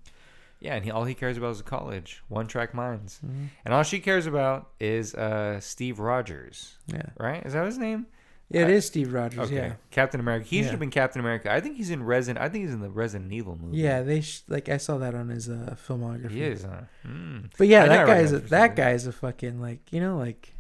[0.60, 3.48] yeah, and he, all he cares about is college, one track minds, Mhm.
[3.64, 6.76] and all she cares about is uh Steve Rogers.
[6.88, 7.02] Yeah.
[7.18, 7.44] Right?
[7.46, 8.06] Is that his name?
[8.52, 9.38] It I- is Steve Rogers.
[9.46, 9.72] Okay, Yeah.
[9.90, 10.44] Captain America.
[10.46, 10.62] He Yeah.
[10.64, 11.50] should have been Captain America.
[11.50, 12.44] I think he's in Resident.
[12.44, 13.78] I think he's in the Resident Evil movie.
[13.78, 16.30] Yeah, they sh- like I saw that on his uh, filmography.
[16.32, 16.64] he is.
[16.64, 16.82] Huh?
[17.06, 17.50] Mm.
[17.56, 20.16] But yeah, I that guy's that a, that some guy's a fucking like you know
[20.18, 20.54] like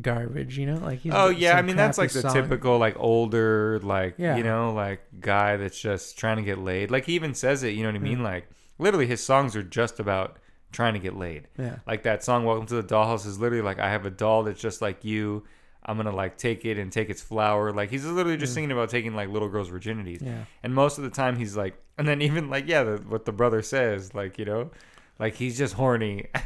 [0.00, 0.58] garbage.
[0.58, 2.32] You know, like he's Oh yeah, I mean that's like the song.
[2.34, 4.36] typical like older like Yeah.
[4.36, 6.90] you know like guy that's just trying to get laid.
[6.90, 7.70] Like he even says it.
[7.70, 8.18] You know what I mean?
[8.18, 8.24] Yeah.
[8.24, 8.48] Like
[8.78, 10.38] literally, his songs are just about
[10.72, 11.48] trying to get laid.
[11.58, 14.44] Yeah, Like that song "Welcome to the Dollhouse" is literally like I have a doll
[14.44, 15.44] that's just like you.
[15.90, 17.72] I'm gonna like take it and take its flower.
[17.72, 18.54] Like he's literally just Mm.
[18.54, 20.22] singing about taking like little girls' virginities.
[20.22, 23.24] yeah, And most of the time he's like, and then even like yeah, the, what
[23.24, 24.70] the brother says, like you know,
[25.18, 26.26] like he's just horny.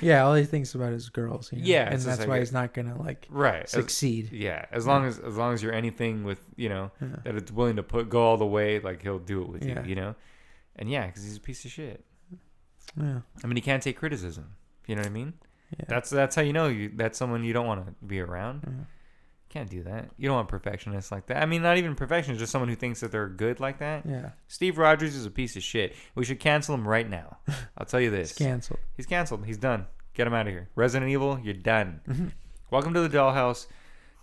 [0.00, 0.24] yeah.
[0.24, 1.50] All he thinks about is girls.
[1.52, 1.64] You know?
[1.66, 3.64] Yeah, and that's like why he's not gonna like right.
[3.64, 4.30] As- succeed.
[4.32, 7.08] yeah, as long as as long as you're anything with you know Yeah.
[7.24, 9.82] that it's willing to put go all the way, like he'll do it with Yeah.
[9.82, 10.14] you, you know.
[10.76, 12.04] And yeah, because he's a piece of shit.
[13.00, 14.54] Yeah, I mean, he can't take criticism.
[14.86, 15.34] You know what I mean?
[15.78, 15.84] Yeah.
[15.88, 18.62] That's that's how you know you that's someone you don't want to be around.
[18.66, 18.84] Yeah.
[19.48, 20.10] Can't do that.
[20.16, 21.40] You don't want perfectionists like that.
[21.40, 24.04] I mean, not even perfectionists, just someone who thinks that they're good like that.
[24.04, 24.30] yeah.
[24.48, 25.94] Steve Rogers is a piece of shit.
[26.16, 27.38] We should cancel him right now.
[27.78, 28.30] I'll tell you this.
[28.30, 28.80] It's canceled.
[28.96, 29.46] He's canceled.
[29.46, 29.86] He's done.
[30.14, 30.70] Get him out of here.
[30.74, 32.00] Resident Evil, you're done.
[32.08, 32.32] Mhm.
[32.70, 33.66] Welcome to the Dollhouse.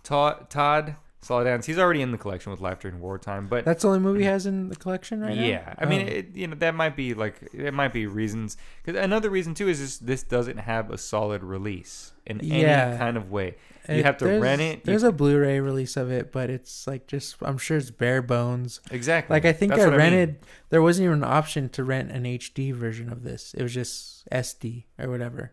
[0.02, 1.66] Todd, Todd Solid Dance.
[1.66, 4.26] He's already in the collection with Life During Wartime, but That's the only movie he
[4.26, 5.42] has in the collection right now.
[5.44, 6.10] yeah, I mean, Oh.
[6.12, 8.56] it, you know, that might be like it might be reasons.
[8.84, 12.88] Cause another reason too is this this doesn't have a solid release in Yeah.
[12.88, 13.54] any kind of way.
[13.88, 14.78] You have to there's- rent it.
[14.78, 18.20] You There's a Blu-ray release of it, but it's like just I'm sure it's bare
[18.22, 18.80] bones.
[18.90, 19.34] Exactly.
[19.34, 20.00] Like I think That's I what mean.
[20.12, 20.38] rented.
[20.70, 23.54] There wasn't even an option to rent an HD version of this.
[23.54, 25.52] It was just SD or whatever.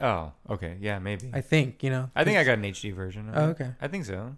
[0.00, 1.30] Oh, okay, yeah, maybe.
[1.32, 2.10] I think you know.
[2.16, 3.28] I think I got an HD version.
[3.28, 3.50] Of Oh, it.
[3.50, 3.70] okay.
[3.80, 4.36] I think so.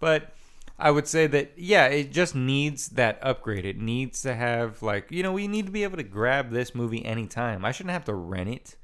[0.00, 0.34] But
[0.78, 3.64] I would say that yeah, it just needs that upgrade.
[3.64, 6.74] It needs to have like you know we need to be able to grab this
[6.74, 7.64] movie anytime.
[7.64, 8.76] I shouldn't have to rent it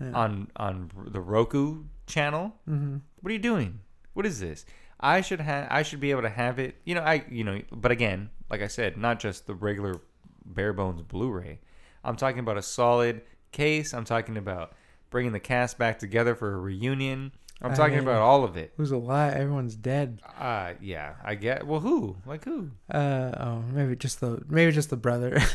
[0.00, 0.12] Yeah.
[0.12, 2.54] on on the Roku channel.
[2.68, 3.00] Mhm.
[3.20, 3.80] What are you doing?
[4.14, 4.64] What is this?
[5.00, 5.66] I should have.
[5.70, 6.76] I should be able to have it.
[6.84, 7.24] You know, I.
[7.28, 10.00] You know, but again, like I said, not just the regular
[10.46, 11.58] bare bones Blu-ray.
[12.04, 13.92] I'm talking about a solid case.
[13.92, 14.72] I'm talking about
[15.10, 17.32] bringing the cast back together for a reunion.
[17.62, 18.72] I'm I talking mean- about all of it.
[18.76, 19.34] Who's alive?
[19.34, 20.20] Everyone's dead.
[20.38, 21.66] Uh, yeah, I get.
[21.66, 22.16] Well, who?
[22.26, 22.70] Like who?
[22.90, 25.40] Uh oh, maybe just the maybe just the brother.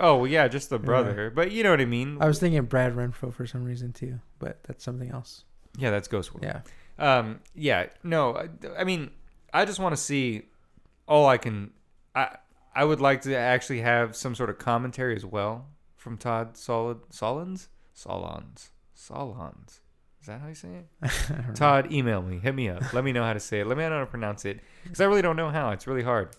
[0.00, 1.30] Oh, well, yeah, just the brother.
[1.30, 2.18] But you know what I mean.
[2.20, 5.44] I was thinking Brad Renfro for some reason too, but that's something else.
[5.78, 6.42] yeah, that's Ghost World.
[6.44, 6.62] Yeah.
[6.98, 8.48] Um, yeah, no, I,
[8.78, 9.10] I mean,
[9.52, 10.42] I just want to see
[11.06, 11.70] all I can.
[12.14, 12.36] I
[12.74, 16.98] I would like to actually have some sort of commentary as well from Todd Solid
[17.10, 19.80] Solons Solons Solons.
[20.24, 20.86] Is that how you say it?
[21.02, 21.52] I don't know.
[21.54, 23.84] Todd, email me, hit me up, let me know how to say it, let me
[23.84, 25.68] know how to pronounce it, because I really don't know how.
[25.68, 26.30] It's really hard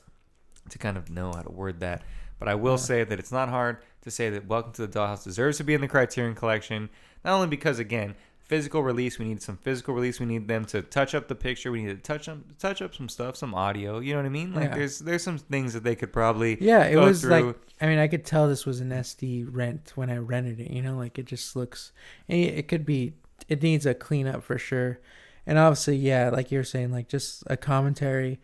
[0.69, 2.01] to kind of know how to word that.
[2.39, 2.77] But I will Yeah.
[2.77, 5.75] say that it's not hard to say that Welcome to the Dollhouse deserves to be
[5.75, 6.89] in the Criterion Collection.
[7.23, 10.19] Not only because, again, physical release, we need some physical release.
[10.19, 11.71] We need them to touch up the picture.
[11.71, 13.99] We need to touch up, touch up some stuff, some audio.
[13.99, 14.51] You know what I mean?
[14.55, 14.75] Like Yeah.
[14.77, 17.29] there's there's some things that they could probably Yeah, it go was through.
[17.29, 20.71] like I mean I could tell this was an SD rent when I rented it.
[20.71, 21.91] You know, like it just looks.
[22.27, 23.13] It, it could be.
[23.47, 24.99] It needs a cleanup for sure,
[25.45, 28.39] and obviously, yeah, like you're saying, like just a commentary.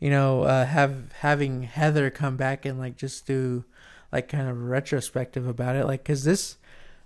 [0.00, 3.64] You know, uh, have having Heather come back and like just do
[4.12, 6.56] like kind of retrospective about it, like because this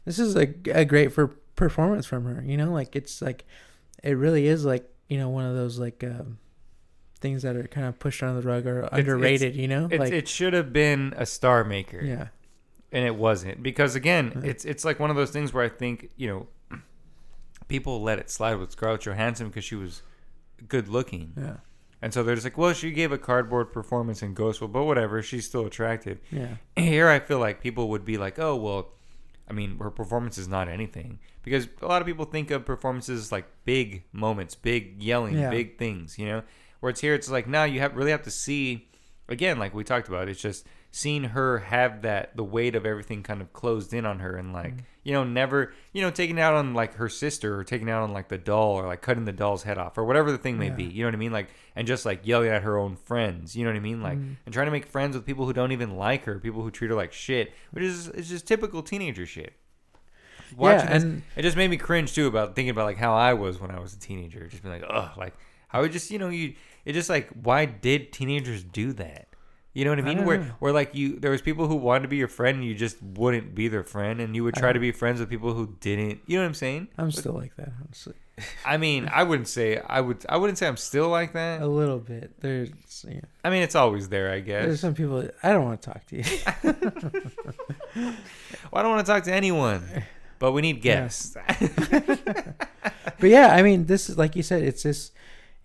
[0.04, 2.42] this is a, a great for performance from her.
[2.44, 3.44] You know, like it's like
[4.02, 6.02] it really is like you know one of those like.
[6.04, 6.38] Um,
[7.20, 9.98] things that are kind of pushed under the rug or it's- underrated you know It's,
[9.98, 12.00] like it should have been a star maker.
[12.00, 12.28] yeah
[12.92, 14.44] and it wasn't because again Right.
[14.44, 16.46] it's it's like one of those things where i think you know
[17.68, 20.02] people let it slide with scarlett johansson because she was
[20.66, 21.32] good looking.
[21.36, 21.56] Yeah.
[22.00, 24.84] And so they're just like well she gave a cardboard performance in Ghost World but
[24.84, 26.18] whatever she's still attractive.
[26.30, 26.56] Yeah.
[26.76, 28.88] Here i feel like people would be like oh well
[29.48, 31.18] i mean her performance is not anything.
[31.42, 35.50] Because a lot of people think of performances like big moments big yelling Yeah.
[35.50, 36.42] big things you know?
[36.80, 38.88] Where it's here it's like now you have really have to see
[39.28, 43.22] again like we talked about it's just seeing her have that the weight of everything
[43.22, 44.80] kind of closed in on her and like Mm-hmm.
[45.04, 48.12] you know never you know taking out on like her sister or taking out on
[48.12, 50.68] like the doll or like cutting the doll's head off or whatever the thing may
[50.68, 50.74] Yeah.
[50.74, 53.54] be you know what i mean like and just like yelling at her own friends
[53.54, 54.36] you know what i mean like Mhm.
[54.46, 56.88] and trying to make friends with people who don't even like her people who treat
[56.88, 59.52] her like shit which is it's just typical teenager shit
[60.56, 63.14] Watching yeah this- and it just made me cringe too about thinking about like how
[63.14, 64.46] I was when I was a teenager.
[64.46, 65.34] Just being like, ugh, like
[65.70, 66.54] I would just you know you
[66.86, 69.28] it just like why did teenagers do that?
[69.74, 70.16] You know what I I mean?
[70.18, 70.52] don't where know.
[70.58, 73.00] where like you there was people who wanted to be your friend and you just
[73.02, 74.82] wouldn't be their friend and you would try to uh-huh.
[74.82, 76.20] be friends with people who didn't.
[76.26, 76.88] You know what I'm saying?
[76.98, 78.14] i'm still like that honestly
[78.64, 81.60] I mean, I wouldn't say I would I wouldn't say I'm still like that.
[81.60, 82.70] a little bit there's
[83.08, 84.64] yeah, I mean, it's always there, I guess.
[84.64, 86.24] there's some people that- i don't want to talk to you
[87.94, 88.14] Well,
[88.74, 89.82] I don't want to talk to anyone,
[90.38, 91.02] but we need Yeah.
[91.02, 91.36] guests.
[93.20, 95.12] but yeah i mean this is like you said it's just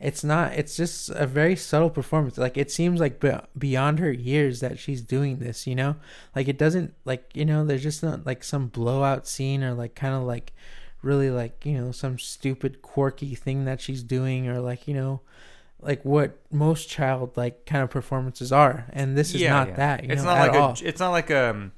[0.03, 4.11] it's not it's just a very subtle performance like it seems like be- beyond her
[4.11, 5.95] years that she's doing this you know
[6.35, 9.95] like it doesn't like you know there's just not like some blowout scene or like
[9.95, 10.53] kind of like
[11.01, 15.21] really like you know some stupid quirky thing that she's doing or like you know
[15.81, 19.75] like what most child like kind of performances are and this is Yeah, not yeah.
[19.75, 20.69] that you it's know, not like all.
[20.71, 21.71] a it's not like um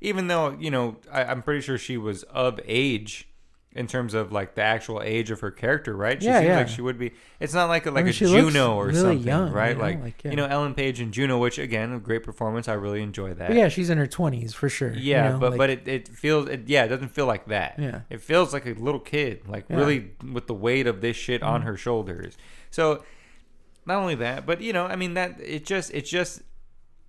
[0.00, 3.28] even though you know I, i'm pretty sure she was of age
[3.74, 6.56] in terms of like the actual age of her character right she Yeah, seems yeah.
[6.58, 9.18] like she would be it's not like a, like mean, a juno or really something
[9.26, 10.30] young, right you know, like, like, yeah.
[10.30, 13.48] you know ellen page and juno which again a great performance i really enjoy that
[13.48, 15.88] But yeah she's in her 20s for sure you yeah know, but like- but it,
[15.88, 19.00] it feels it, yeah it doesn't feel like that yeah it feels like a little
[19.00, 19.76] kid, like Yeah.
[19.76, 21.64] really with the weight of this shit on Mhm.
[21.64, 22.36] her shoulders.
[22.70, 23.02] So
[23.86, 26.42] not only that, but you know, I mean that it just it just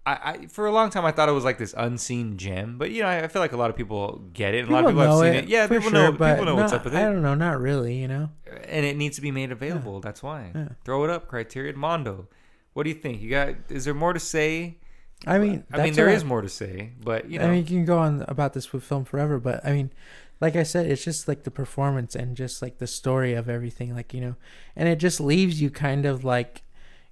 [0.05, 2.91] I, I for a long time I thought it was like this unseen gem, but
[2.91, 4.59] you know I, I feel like a lot of people get it.
[4.59, 5.47] And a lot of people have seen it.
[5.47, 6.99] Yeah, people sure, know people know what's up with it.
[6.99, 8.29] I don't know, not really, you know.
[8.67, 9.99] and it needs to be made available.
[10.01, 10.51] That's why.
[10.53, 10.69] Yeah.
[10.83, 12.27] Throw it up, Criterion Mondo.
[12.73, 13.21] What do you think?
[13.21, 13.55] You got?
[13.69, 14.77] Is there more to say?
[15.25, 17.65] I mean, I mean, there is more to say, but you know, I mean, you
[17.65, 19.91] can go on about this with film forever, but I mean,
[20.39, 23.95] like I said, it's just like the performance and just like the story of everything,
[23.95, 24.35] like you know,
[24.75, 26.61] and it just leaves you kind of like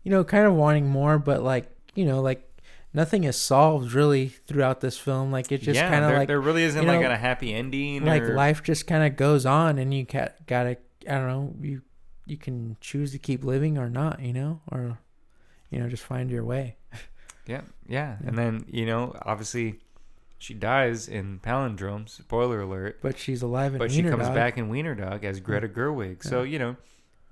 [0.03, 2.47] you know, kind of wanting more, but like you know, like
[2.93, 5.31] nothing is solved really throughout this film.
[5.31, 8.05] Like it just yeah, kind of like there really isn't you like a happy ending.
[8.05, 11.53] like or, life just kind of goes on, and you ca- gotta I don't know
[11.61, 11.81] you
[12.25, 14.99] you can choose to keep living or not, you know, or
[15.69, 16.77] you know just find your way.
[17.45, 17.59] Yeah,
[17.89, 18.27] yeah, Yeah.
[18.29, 19.81] and then you know, obviously,
[20.37, 22.07] she dies in Palindrome.
[22.07, 22.99] Spoiler alert.
[23.01, 24.33] But she's alive and but she comes Dog.
[24.33, 26.23] back in Wiener Dog as Greta Gerwig.
[26.23, 26.77] So you know,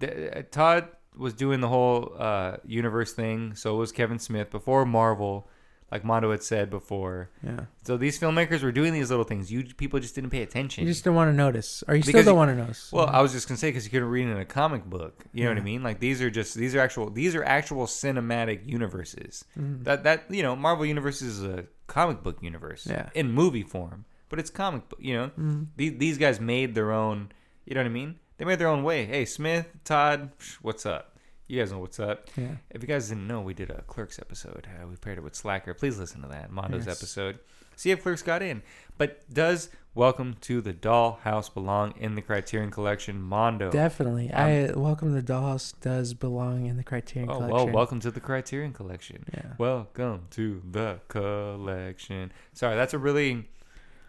[0.01, 3.55] th- uh, Todd was doing the whole uh, universe thing.
[3.55, 5.47] So was Kevin Smith before Marvel,
[5.91, 7.29] like Mondo had said before.
[7.43, 9.51] Yeah, So these filmmakers were doing these little things.
[9.51, 10.85] You people just didn't pay attention.
[10.85, 12.91] you just don't want to notice, or you still don't want to notice.
[12.93, 15.25] well, I was just gonna say because you couldn't read it in a comic book.
[15.33, 15.83] You know what I mean?
[15.83, 19.43] Like these are just these are actual these are actual cinematic universes.
[19.59, 19.83] Mhm.
[19.83, 22.87] That that you know, Marvel universe is a comic book universe.
[22.89, 23.09] Yeah.
[23.13, 24.99] In movie form, but it's comic book.
[25.01, 25.67] You know, Mhm.
[25.75, 27.33] these these guys made their own.
[27.65, 28.15] You know what I mean?
[28.41, 29.05] They made their own way.
[29.05, 30.31] Hey, Smith, Todd,
[30.63, 31.15] what's up?
[31.47, 32.27] You guys know what's up.
[32.35, 34.67] yeah, If you guys didn't know, we did a Clerks episode.
[34.67, 35.75] Uh, we paired it with Slacker.
[35.75, 36.97] Please listen to that Mondo's Yes.
[36.97, 37.37] episode.
[37.75, 38.63] See if Clerks got in.
[38.97, 43.69] But does Welcome to the Dollhouse belong in the Criterion Collection, Mondo?
[43.69, 44.33] definitely.
[44.33, 47.55] I welcome to the Dollhouse does belong in the Criterion oh collection.
[47.55, 49.23] well, welcome to the Criterion Collection.
[49.31, 52.31] Yeah, Welcome to the collection.
[52.53, 53.49] Sorry, that's a really.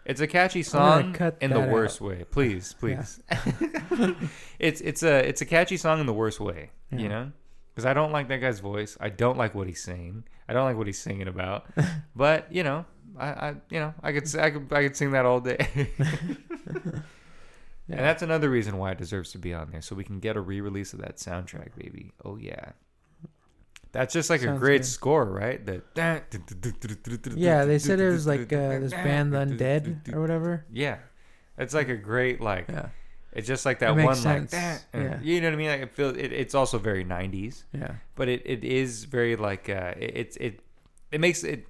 [0.05, 2.25] It's a catchy song in the worst way.
[2.29, 3.21] Please, please.
[4.59, 6.71] it's it's a it's a catchy song in the worst way.
[6.91, 6.99] Yeah.
[6.99, 7.31] You know,
[7.73, 8.97] because I don't like that guy's voice.
[8.99, 10.25] I don't like what he's saying.
[10.47, 11.65] I don't like what he's singing about.
[12.15, 12.85] but you know,
[13.17, 15.89] I, I you know I could I could I could sing that all day.
[17.87, 17.97] Yeah.
[17.97, 20.37] And that's another reason why it deserves to be on there, so we can get
[20.37, 22.13] a re-release of that soundtrack, baby.
[22.23, 22.71] Oh yeah,
[23.93, 24.85] that's just like a great good.
[24.85, 25.63] score, right?
[25.65, 25.83] That
[27.37, 27.65] yeah.
[27.65, 30.65] They said it was like uh, this band, the Undead, or whatever.
[30.71, 30.97] Yeah,
[31.57, 32.65] it's like a great like.
[32.67, 32.89] Yeah,
[33.31, 34.51] It's just like It that one sense.
[34.51, 34.81] like.
[34.93, 35.19] Yeah.
[35.21, 35.69] You know what I mean?
[35.69, 36.17] Like it feels.
[36.17, 40.37] It, it's also very '90s, yeah, but it, it is very like uh, it, it's
[40.37, 40.59] it
[41.11, 41.67] it makes it.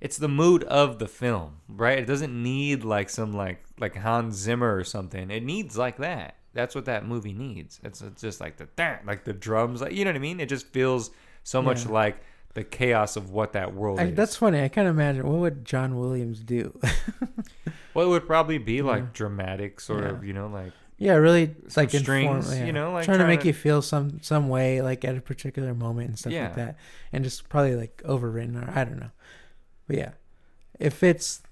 [0.00, 1.98] It's the mood of the film, right?
[1.98, 5.30] It doesn't need like some like like Hans Zimmer or something.
[5.30, 6.36] It needs like that.
[6.54, 7.80] That's what that movie needs.
[7.82, 8.68] It's, it's just like the
[9.06, 10.40] like the drums, like you know what I mean.
[10.40, 11.10] It just feels
[11.42, 11.92] so much Yeah.
[11.92, 12.16] like
[12.54, 14.14] the chaos of what that world I, is.
[14.14, 14.62] that's funny.
[14.62, 16.78] I can't imagine what would John Williams do.
[17.94, 19.08] well, it would probably be like Yeah.
[19.12, 20.10] dramatic, sort Yeah.
[20.10, 22.64] of, you know, like yeah, really, like inform- strings, yeah.
[22.64, 25.20] you know, like trying to make to- you feel some some way, like at a
[25.20, 26.76] particular moment and stuff like that,
[27.12, 29.10] and just probably like overwritten or I don't know.
[29.88, 30.10] But yeah,
[30.78, 31.42] if fits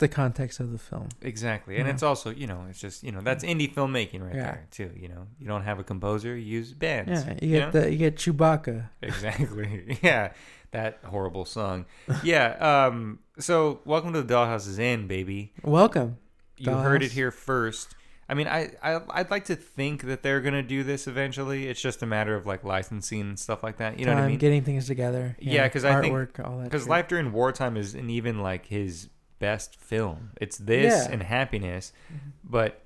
[0.00, 1.08] the context of the film.
[1.22, 1.76] exactly.
[1.76, 1.92] And Yeah.
[1.94, 4.42] it's also, you know, it's just, you know, that's indie filmmaking right Yeah.
[4.42, 4.90] there too.
[4.96, 7.24] You know, you don't have a composer, you use bands.
[7.24, 7.80] Yeah, you get know?
[7.82, 8.88] the you get Chewbacca.
[9.02, 9.98] Exactly.
[10.02, 10.32] yeah.
[10.72, 11.86] That horrible song.
[12.22, 12.56] Yeah.
[12.86, 13.20] Um.
[13.38, 15.52] So, welcome to the Dollhouse is in, baby.
[15.64, 16.18] Welcome.
[16.58, 17.94] You heard it here first.
[18.28, 21.66] I mean, I, I I'd like to think that they're gonna do this eventually.
[21.66, 23.98] It's just a matter of like licensing and stuff like that.
[23.98, 24.38] You know what I mean?
[24.38, 25.36] Getting things together.
[25.40, 26.64] Yeah, 'cause I think- artwork, all that.
[26.64, 26.86] Because.
[26.86, 29.08] Life During Wartime isn't even like his
[29.40, 30.30] best film.
[30.40, 31.12] It's this Yeah.
[31.12, 32.18] and Happiness, Mhm.
[32.44, 32.82] but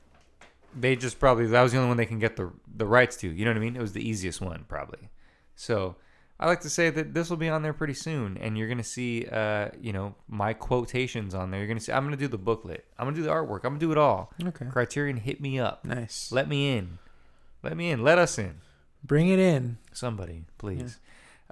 [0.75, 3.29] they just probably that was the only one they can get the the rights to.
[3.29, 3.77] You know what I mean?
[3.77, 5.11] It was the easiest one probably.
[5.55, 5.97] So
[6.41, 8.83] I like to say that this will be on there pretty soon, and you're gonna
[8.83, 11.61] see, uh, you know, my quotations on there.
[11.61, 11.93] You're gonna see.
[11.93, 12.85] I'm gonna do the booklet.
[12.99, 13.59] I'm gonna do the artwork.
[13.65, 14.33] I'm gonna do it all.
[14.43, 14.67] Okay.
[14.67, 15.85] Criterion, hit me up.
[15.85, 16.33] Nice.
[16.33, 16.99] Let me in.
[17.63, 18.03] Let me in.
[18.03, 18.61] Let us in.
[19.05, 19.79] Bring it in.
[19.93, 20.99] Somebody, please.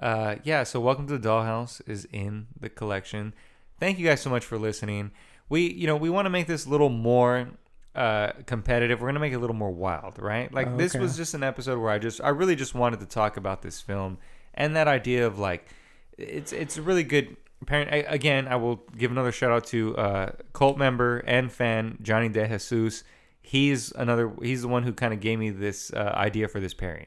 [0.01, 0.07] Yeah.
[0.07, 0.63] Uh, yeah.
[0.63, 3.33] So, welcome to the Dollhouse is in the collection.
[3.79, 5.11] Thank you guys so much for listening.
[5.49, 7.49] We, you know, we want to make this a little more
[7.95, 9.01] uh, competitive.
[9.01, 10.51] We're gonna make it a little more wild, right?
[10.53, 13.05] Like Oh, this was just an episode where I just, I really just wanted to
[13.05, 14.17] talk about this film
[14.53, 15.67] and that idea of like,
[16.17, 17.37] it's it's a really good.
[17.65, 21.97] Parent, I- again, I will give another shout out to uh, cult member and fan
[22.01, 23.03] Johnny De Jesus.
[23.41, 24.31] He's another.
[24.41, 27.05] He's the one who kind of gave me this uh, idea for this pairing.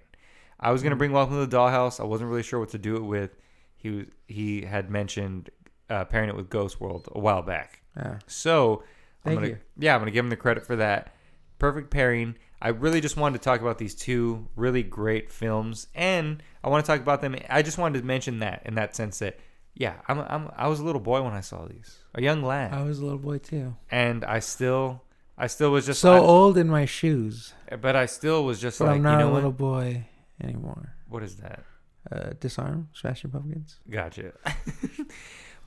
[0.58, 0.98] I was gonna Mm.
[0.98, 2.00] bring Welcome to the Dollhouse.
[2.00, 3.36] I wasn't really sure what to do it with.
[3.76, 5.50] He was he had mentioned
[5.90, 7.82] uh, pairing it with Ghost World a while back.
[7.96, 8.18] Yeah.
[8.26, 8.82] So
[9.24, 9.58] I'm Thank gonna you.
[9.78, 11.14] yeah I'm gonna give him the credit for that.
[11.58, 12.36] Perfect pairing.
[12.60, 16.84] I really just wanted to talk about these two really great films, and I want
[16.84, 17.36] to talk about them.
[17.50, 19.38] I just wanted to mention that in that sense that
[19.74, 22.72] yeah I'm, I'm I was a little boy when I saw these, a young lad,
[22.72, 23.76] I was a little boy too.
[23.90, 25.02] and I still
[25.38, 28.78] I still was just so I- old in my shoes, but I still was just
[28.78, 29.58] but like I'm not you know a little what?
[29.58, 30.06] boy
[30.42, 30.94] anymore.
[31.08, 31.62] What is that?
[32.10, 33.78] Uh, disarm, smashing pumpkins.
[33.90, 34.32] Gotcha.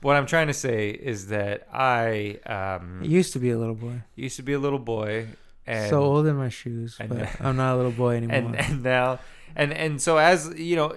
[0.02, 4.02] what I'm trying to say is that I um, used to be a little boy.
[4.16, 5.28] used to be a little boy,
[5.66, 8.36] and so old in my shoes, but I'm not a little boy anymore.
[8.36, 9.18] and and now
[9.56, 10.94] and and so as you know.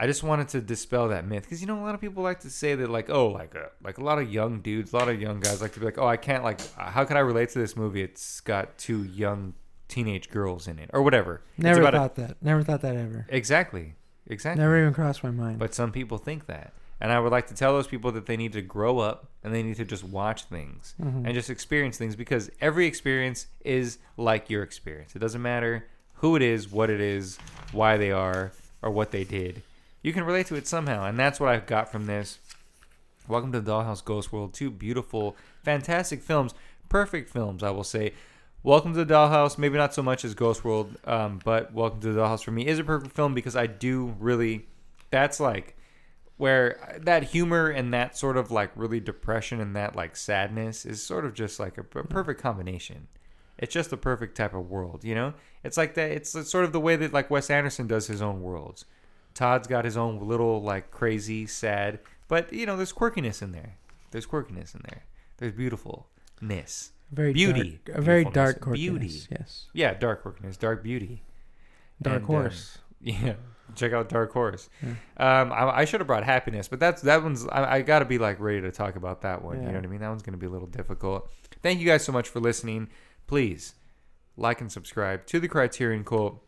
[0.00, 2.38] I just wanted to dispel that myth because you know a lot of people like
[2.40, 5.08] to say that like oh like a, like a lot of young dudes a lot
[5.08, 7.48] of young guys like to be like oh I can't like how can I relate
[7.48, 9.54] to this movie it's got two young
[9.88, 12.36] teenage girls in it or whatever Never about a- thought that.
[12.40, 13.26] Never thought that ever.
[13.28, 13.94] Exactly.
[14.28, 14.62] Exactly.
[14.62, 15.58] Never even crossed my mind.
[15.58, 16.72] But some people think that.
[17.00, 19.54] And I would like to tell those people that they need to grow up and
[19.54, 21.24] they need to just watch things Mhm.
[21.26, 25.14] and just experience things because every experience is like your experience.
[25.14, 27.38] It doesn't matter who it is, what it is,
[27.70, 28.50] why they are,
[28.82, 29.62] or what they did.
[30.02, 31.04] You can relate to it somehow.
[31.04, 32.38] And that's what I got from this.
[33.28, 34.52] Welcome to Dollhouse Ghost World.
[34.54, 36.54] Two beautiful, fantastic films.
[36.88, 38.12] Perfect films, I will say.
[38.64, 39.56] Welcome to the Dollhouse.
[39.58, 42.66] Maybe not so much as Ghost World, um, but Welcome to the Dollhouse for me
[42.66, 44.66] is a perfect film because I do really.
[45.10, 45.76] That's like
[46.38, 51.04] where that humor and that sort of like really depression and that like sadness is
[51.04, 53.08] sort of just like a, a perfect combination.
[53.58, 55.34] It's just the perfect type of world, you know.
[55.64, 56.12] It's like that.
[56.12, 58.84] It's, sort of the way that like Wes Anderson does his own worlds.
[59.34, 61.98] Todd's got his own little like crazy, sad,
[62.28, 63.74] but you know, there's quirkiness in there.
[64.12, 65.02] There's quirkiness in there.
[65.38, 66.92] There's beautifulness.
[67.12, 67.80] very beauty.
[67.84, 69.22] dark, a very dark quirkiness, Beauty.
[69.30, 71.22] Yes, Yeah, dark quirkiness, dark beauty.
[72.00, 72.78] dark And, um, horse.
[73.00, 73.34] Yeah,
[73.74, 74.68] check out Dark Horse.
[74.82, 75.40] Yeah.
[75.40, 77.46] Um, I, I should have brought Happiness, but that's that one's.
[77.46, 79.62] I, I got to be like ready to talk about that one.
[79.62, 80.00] You know what I mean?
[80.00, 81.30] That one's going to be a little difficult.
[81.62, 82.88] Thank you guys so much for listening.
[83.26, 83.74] Please
[84.36, 86.42] like and subscribe to the Criterion Cult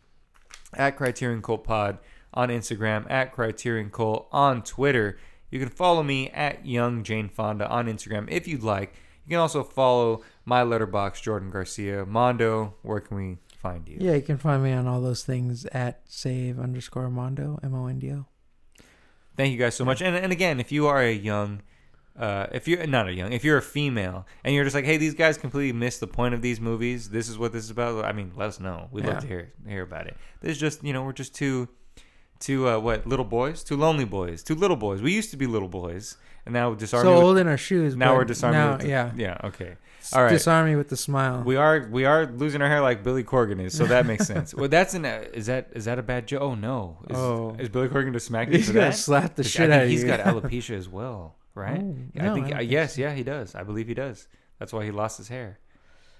[0.74, 1.98] at Criterion Cult Pod
[2.32, 5.18] on Instagram at Criterion Cult on Twitter.
[5.50, 8.94] You can follow me at Young Jane Fonda on Instagram if you'd like.
[9.26, 12.06] You can also follow my Letterboxd Jordan Garcia.
[12.06, 13.98] Mondo, where can we find you?
[14.00, 17.86] Yeah, you can find me on all those things at save underscore mondo m o
[17.86, 18.26] n d o.
[19.36, 20.02] Thank you guys so much.
[20.02, 21.62] And and again, if you are a young,
[22.18, 24.96] uh, if you're not a young, if you're a female and you're just like, hey,
[24.96, 27.10] these guys completely missed the point of these movies.
[27.10, 28.04] This is what this is about.
[28.04, 28.88] I mean, let us know.
[28.90, 30.16] We'd love to hear hear about it.
[30.40, 31.68] This is just you know we're just two,
[32.38, 35.00] two uh, what little boys, two lonely boys, two little boys.
[35.00, 37.16] We used to be little boys, and now disarm So me.
[37.16, 37.96] With, old in our shoes.
[37.96, 38.60] now we're disarming.
[38.60, 39.38] Now, with yeah, yeah.
[39.44, 39.76] Okay.
[40.12, 40.30] All right.
[40.30, 41.42] Disarm me with the smile.
[41.44, 44.54] We are we are losing our hair like Billy Corgan is, so that makes sense.
[44.60, 46.42] Well, that's an uh, is that is that a bad joke?
[46.42, 47.56] Oh no, is, Oh.
[47.58, 48.96] is Billy Corgan to smack you He's for gonna that?
[48.96, 50.08] slap the I shit think out of he's you.
[50.08, 51.80] got alopecia as well, right?
[51.82, 53.54] Oh, Yeah, no, I think, I uh, don't yes, yeah, he does.
[53.54, 54.26] I believe he does.
[54.58, 55.58] That's why he lost his hair.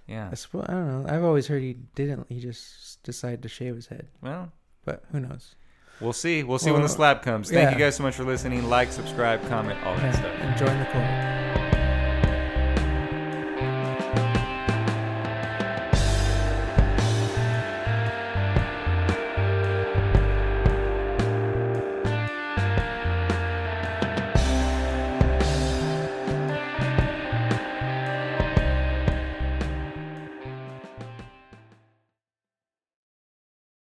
[0.07, 0.28] Yeah.
[0.32, 1.12] I, suppose, I don't know.
[1.15, 2.27] I've always heard he didn't.
[2.28, 4.51] He just decided to shave his head, Well,
[4.85, 5.55] but who knows?
[6.01, 6.43] we'll see.
[6.43, 7.48] We'll see when the Well, slap comes.
[7.51, 7.73] Thank yeah.
[7.73, 8.69] you guys so much for listening.
[8.69, 10.40] Like, subscribe, comment, all that stuff.
[10.40, 11.40] enjoying the cold.